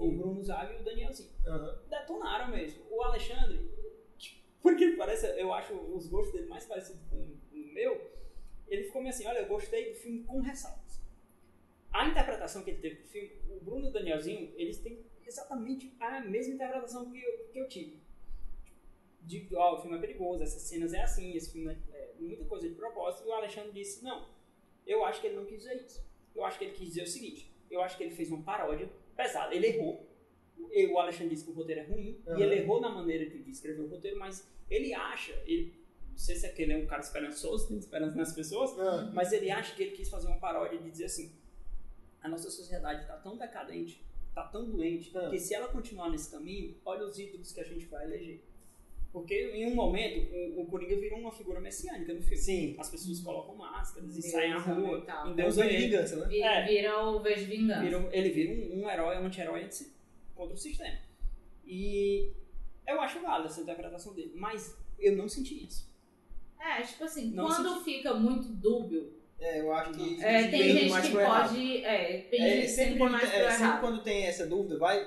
[0.00, 0.16] Foi o.
[0.16, 1.28] Bruno Zago e o Danielzinho.
[1.46, 1.78] Aham.
[1.90, 2.82] Detonaram mesmo.
[2.90, 3.70] O Alexandre,
[4.62, 8.10] porque parece, eu acho os gostos dele mais parecidos com o meu,
[8.66, 11.00] ele ficou meio assim, olha, eu gostei do filme com ressalvas.
[11.92, 15.94] A interpretação que ele teve do filme, o Bruno e o Danielzinho, eles têm exatamente
[16.00, 18.00] a mesma interpretação que eu, que eu tive.
[19.22, 22.44] De ó, o filme é perigoso, essas cenas é assim, esse filme é, é muita
[22.44, 23.26] coisa de propósito.
[23.26, 24.28] E o Alexandre disse, não,
[24.86, 26.02] eu acho que ele não quis dizer isso.
[26.34, 28.88] Eu acho que ele quis dizer o seguinte, eu acho que ele fez uma paródia
[29.22, 30.08] pesada, ele errou.
[30.92, 32.38] O Alexandre disse que o roteiro é ruim, Aham.
[32.38, 35.74] e ele errou na maneira de escrever o roteiro, mas ele acha, ele,
[36.10, 39.10] não sei se é que ele é um cara esperançoso, tem esperança nas pessoas, Ah,
[39.12, 41.32] mas ele acha que ele quis fazer uma paródia de dizer assim:
[42.22, 45.28] a nossa sociedade está tão decadente, está tão doente, Ah.
[45.30, 48.40] que se ela continuar nesse caminho, olha os ídolos que a gente vai eleger.
[49.12, 52.36] Porque em um momento o, o Coringa virou uma figura messiânica no filme.
[52.36, 52.76] Sim.
[52.78, 54.98] As pessoas colocam máscaras e Deus saem à rua.
[54.98, 55.26] e tal.
[55.26, 55.76] em É um Deus de ele.
[55.78, 56.26] vingança, né?
[56.28, 56.64] Vi- É.
[56.66, 57.80] Vira o Vejo Vingança.
[57.82, 59.88] Vira- ele vira um, um herói, um anti-herói anti-
[60.36, 60.96] contra o sistema.
[61.66, 62.30] E
[62.86, 65.90] eu acho válida essa interpretação dele, mas eu não senti isso.
[66.60, 67.84] É, tipo assim, Não quando senti.
[67.96, 70.22] fica muito dúbio, É, eu acho que.
[70.22, 71.48] é, tem gente mais que errado.
[71.48, 71.84] pode.
[71.84, 74.98] É, pende É, sempre, sempre, mais tem- é, sempre quando tem essa dúvida, vai.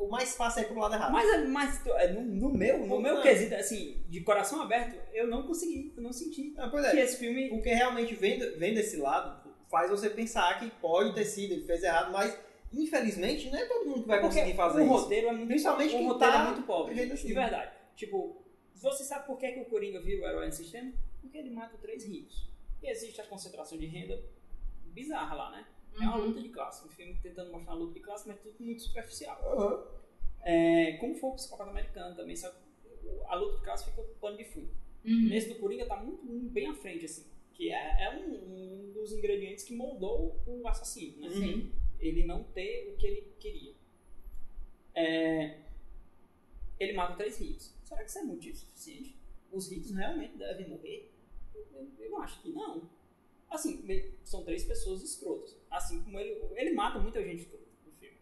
[0.00, 1.12] O mais fácil é ir pro lado errado.
[1.12, 3.22] Mas, é- mas é, no, no meu, no meu Não.
[3.22, 7.02] quesito, assim, de coração aberto, eu não consegui, eu não senti Ah, pois que é.
[7.02, 7.48] esse filme.
[7.50, 11.82] Porque realmente vendo, vendo esse lado, faz você pensar que pode ter sido, ele fez
[11.82, 12.36] errado, mas
[12.72, 14.92] infelizmente não é todo mundo que vai Porque conseguir fazer o isso.
[14.94, 17.26] roteiro é muito Principalmente o roteiro tá é muito pobre, assim.
[17.26, 17.72] de verdade.
[17.96, 18.42] Tipo,
[18.74, 20.92] você sabe por que, que o Coringa vira o herói no sistema?
[21.20, 22.48] Porque ele mata três ricos.
[22.82, 24.18] E existe a concentração de renda
[24.86, 25.66] bizarra lá, né?
[25.94, 26.26] É uma Uhum.
[26.28, 26.86] luta de classe.
[26.86, 29.38] Um filme tentando mostrar uma luta de classe, mas tudo muito superficial.
[29.44, 29.86] Aham.
[30.42, 32.50] É, como foi o psicopata americano também, só
[33.26, 34.70] a luta de classe fica pano de fundo.
[35.04, 35.28] Uhum.
[35.28, 37.26] Nesse do Coringa tá muito, muito bem à frente, assim.
[37.52, 41.28] Que é, é um, um dos ingredientes que moldou o assassino, né?
[41.28, 41.72] Uhum.
[41.98, 43.74] Ele não ter o que ele queria.
[44.94, 45.58] É,
[46.78, 47.74] ele mata três ricos.
[47.84, 49.18] Será que isso é motivo suficiente?
[49.52, 51.12] Os ricos realmente devem morrer?
[51.54, 52.88] Eu, eu acho que não.
[53.50, 53.84] Assim,
[54.24, 55.56] são três pessoas escrotas.
[55.70, 57.48] Assim como ele, ele mata muita gente
[57.86, 58.16] no filme.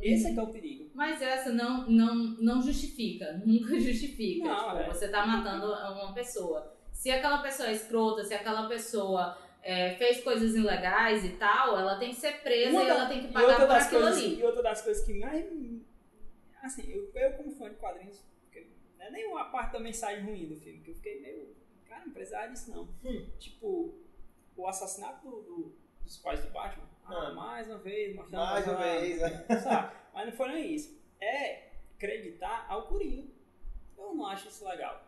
[0.00, 0.90] Esse é que é o perigo.
[0.94, 4.44] Mas essa não, não, não justifica, nunca justifica.
[4.48, 4.86] Não, tipo, é.
[4.88, 6.74] Você tá matando uma pessoa.
[6.92, 11.96] Se aquela pessoa é escrota, se aquela pessoa é, fez coisas ilegais e tal, ela
[11.98, 14.38] tem que ser presa Uma e da- ela tem que pagar por aquilo coisas, ali.
[14.40, 15.46] e outra das coisas que mais.
[16.62, 18.24] Assim, eu, eu como fã de quadrinhos,
[18.98, 21.54] não é nem uma parte da mensagem ruim do filme, que eu fiquei meio.
[21.88, 22.88] Cara, não precisava disso não.
[23.04, 23.26] Hum.
[23.38, 23.94] Tipo,
[24.56, 25.76] o assassinato do- do-
[26.08, 26.88] dos pais do Batman.
[27.04, 27.34] Ah, Ah.
[27.34, 28.42] mais uma vez, mostrando.
[28.44, 29.46] Mais uma vez, né?
[29.62, 29.96] sabe?
[30.14, 30.98] Mas não foi nem isso.
[31.20, 33.28] É acreditar ao Coringa.
[33.96, 35.04] Eu não acho isso legal.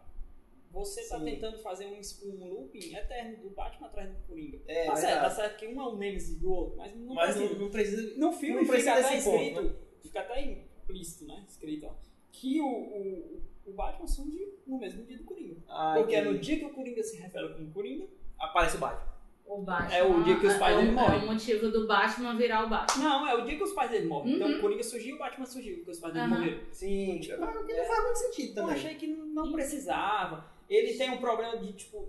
[0.72, 1.24] Você tá Sim.
[1.24, 4.60] tentando fazer um, um looping eterno do Batman atrás do Coringa.
[4.68, 7.34] É, tá certo, tá certo que um é o Nemesis do outro, mas não Mas
[7.34, 7.54] precisa.
[7.54, 8.18] não, não precisa.
[8.18, 11.44] No filme Não fica até ponto, escrito, fica até implícito, né?
[11.48, 11.94] Escrito, ó,
[12.30, 15.56] que o, o, o Batman surge no mesmo dia do Coringa.
[15.68, 16.34] Ah, Porque é entendi.
[16.36, 18.06] no dia que o Coringa se revela como Coringa,
[18.38, 19.09] Aparece o Batman.
[19.52, 21.20] O Batman, É o dia que os pais é dele morrem.
[21.20, 23.02] É o motivo do Batman virar o Batman.
[23.02, 24.36] não, é o dia que os pais dele morrem.
[24.36, 24.58] Então Uhum.
[24.58, 26.38] o Coringa surgiu e o Batman surgiu, porque os pais dele Aham.
[26.38, 26.60] morreram.
[26.72, 28.74] Sim, Tipo, mas o que não faz muito sentido Eu também.
[28.74, 30.48] achei que não precisava.
[30.68, 32.08] Ele tem um problema de, tipo,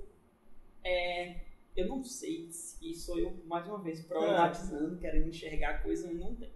[0.84, 1.42] é,
[1.76, 6.20] eu não sei se sou eu, mais uma vez, problematizando, querendo enxergar a coisa onde
[6.20, 6.52] não tem.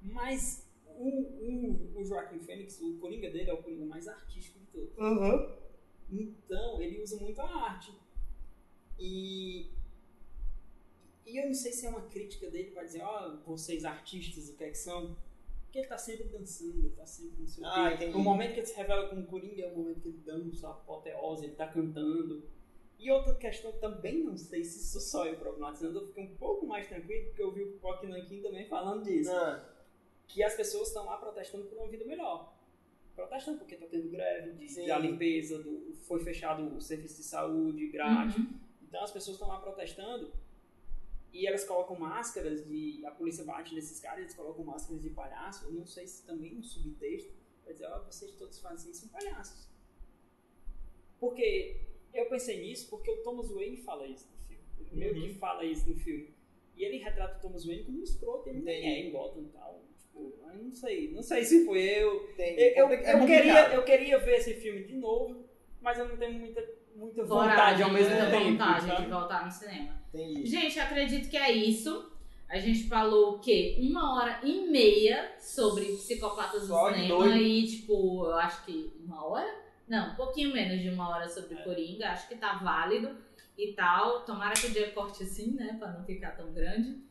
[0.00, 4.66] Mas o, o, o Joaquim Fênix, o Coringa dele é o Coringa mais artístico de
[4.66, 4.98] todos.
[4.98, 5.56] Aham.
[6.10, 7.92] Então, ele usa muito a arte.
[8.98, 9.70] E,
[11.26, 14.56] e eu não sei se é uma crítica dele para dizer, ó, vocês artistas, o
[14.56, 15.16] que é que são?
[15.64, 17.94] Porque ele tá sempre dançando, ele tá sempre não sei o Ah, quê.
[17.96, 18.16] entendi.
[18.16, 20.70] O momento que ele se revela como Coringa é o momento que ele dança, a
[20.70, 22.42] apoteose, ele tá cantando.
[22.98, 26.66] E outra questão também, não sei se isso só eu problematizando, eu fiquei um pouco
[26.66, 29.68] mais tranquilo, porque eu vi o Pipoque Nankin também falando disso Ah,
[30.26, 32.54] que as pessoas estão lá protestando por uma vida melhor.
[33.14, 37.88] Protestando porque está tendo greve de, da limpeza, do, foi fechado o serviço de saúde
[37.88, 38.36] grátis.
[38.36, 38.54] Uhum.
[38.96, 40.32] Então as pessoas estão lá protestando
[41.30, 43.04] e elas colocam máscaras de.
[43.04, 45.66] A polícia bate nesses caras, eles colocam máscaras de palhaço.
[45.66, 47.30] Eu não sei se também no subtexto
[47.62, 49.68] vai dizer, ó, vocês todos fazem isso, são palhaços.
[51.20, 51.76] Porque
[52.14, 54.64] eu pensei nisso porque o Thomas Wayne fala isso no filme.
[54.80, 55.28] Ele meio Uhum.
[55.28, 56.34] que fala isso no filme.
[56.74, 59.48] E ele retrata o Thomas Wayne como um escroto, ele nem é em Gotham e
[59.48, 59.84] tal.
[59.98, 62.30] Tipo, eu não sei, não sei se foi eu.
[62.38, 65.44] Eu, eu, É eu queria, eu queria ver esse filme de novo,
[65.82, 66.62] mas eu não tenho muita,
[66.96, 68.50] muita vontade Coragem, ao mesmo muita tempo.
[68.50, 69.02] vontade sabe?
[69.04, 69.96] de voltar no cinema.
[70.14, 70.46] Entendi.
[70.46, 72.12] Gente, acredito que é isso.
[72.48, 73.76] A gente falou o quê?
[73.80, 77.36] Uma hora e meia sobre psicopatas do Só de cinema doido.
[77.38, 79.52] e, tipo, eu acho que uma hora?
[79.88, 81.62] Não, um pouquinho menos de uma hora sobre É.
[81.62, 82.08] Coringa.
[82.10, 83.16] Acho que tá válido
[83.58, 84.20] e tal.
[84.24, 85.76] Tomara que o dia corte assim, né?
[85.78, 87.04] Pra não ficar tão grande.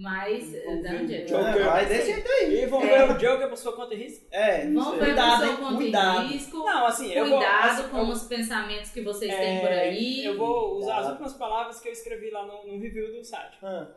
[0.00, 1.28] Mas, eh, jeito.
[1.30, 1.64] Joker.
[1.66, 2.62] vai desse jeito aí.
[2.62, 3.06] E vamos É.
[3.06, 4.26] ver o Joker por sua conta e risco?
[4.30, 4.98] É, não sei.
[4.98, 5.76] ver Cuidado, hein?
[5.76, 6.26] Cuidado.
[6.28, 6.56] de risco.
[6.58, 7.38] Não, assim, eu vou...
[7.38, 10.24] Cuidado assim, com eu- os pensamentos que vocês é, têm por aí.
[10.24, 11.10] Eu vou usar as Tá.
[11.10, 13.58] últimas palavras que eu escrevi lá no, no review do site.
[13.62, 13.88] Ah,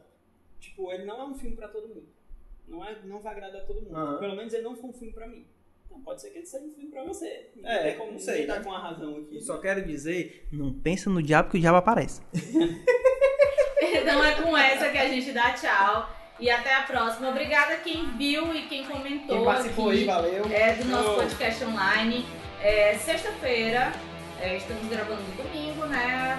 [0.59, 2.07] Tipo, ele não é um filme pra todo mundo.
[2.67, 3.95] Não, é, não vai agradar todo mundo.
[3.95, 4.17] Aham.
[4.19, 5.45] Pelo menos ele não foi um filme pra mim.
[5.85, 7.49] Então pode ser que ele seja um filme pra você.
[7.63, 9.35] É, tem como não sei, tá com a razão aqui.
[9.35, 12.21] eu só quero dizer, não pensa no diabo que o diabo aparece.
[14.03, 16.09] Então é com essa que a gente dá tchau.
[16.39, 17.29] E até a próxima.
[17.29, 20.45] Obrigada quem viu e quem comentou Quem participou aqui aí, valeu.
[20.51, 21.15] é, do nosso Show.
[21.17, 22.25] podcast online.
[22.61, 23.91] É, Sexta-feira,
[24.41, 26.37] é, estamos gravando no domingo, né?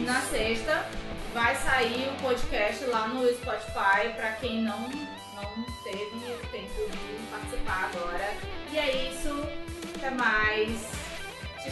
[0.00, 0.84] Na sexta
[1.32, 6.10] vai sair o podcast lá no Spotify para quem não, não teve
[6.52, 8.34] tempo de participar agora.
[8.70, 9.48] E é isso.
[9.96, 10.88] Até mais.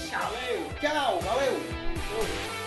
[0.08, 0.20] Tchau.
[0.20, 0.70] Valeu!
[0.80, 2.59] Tchau, valeu.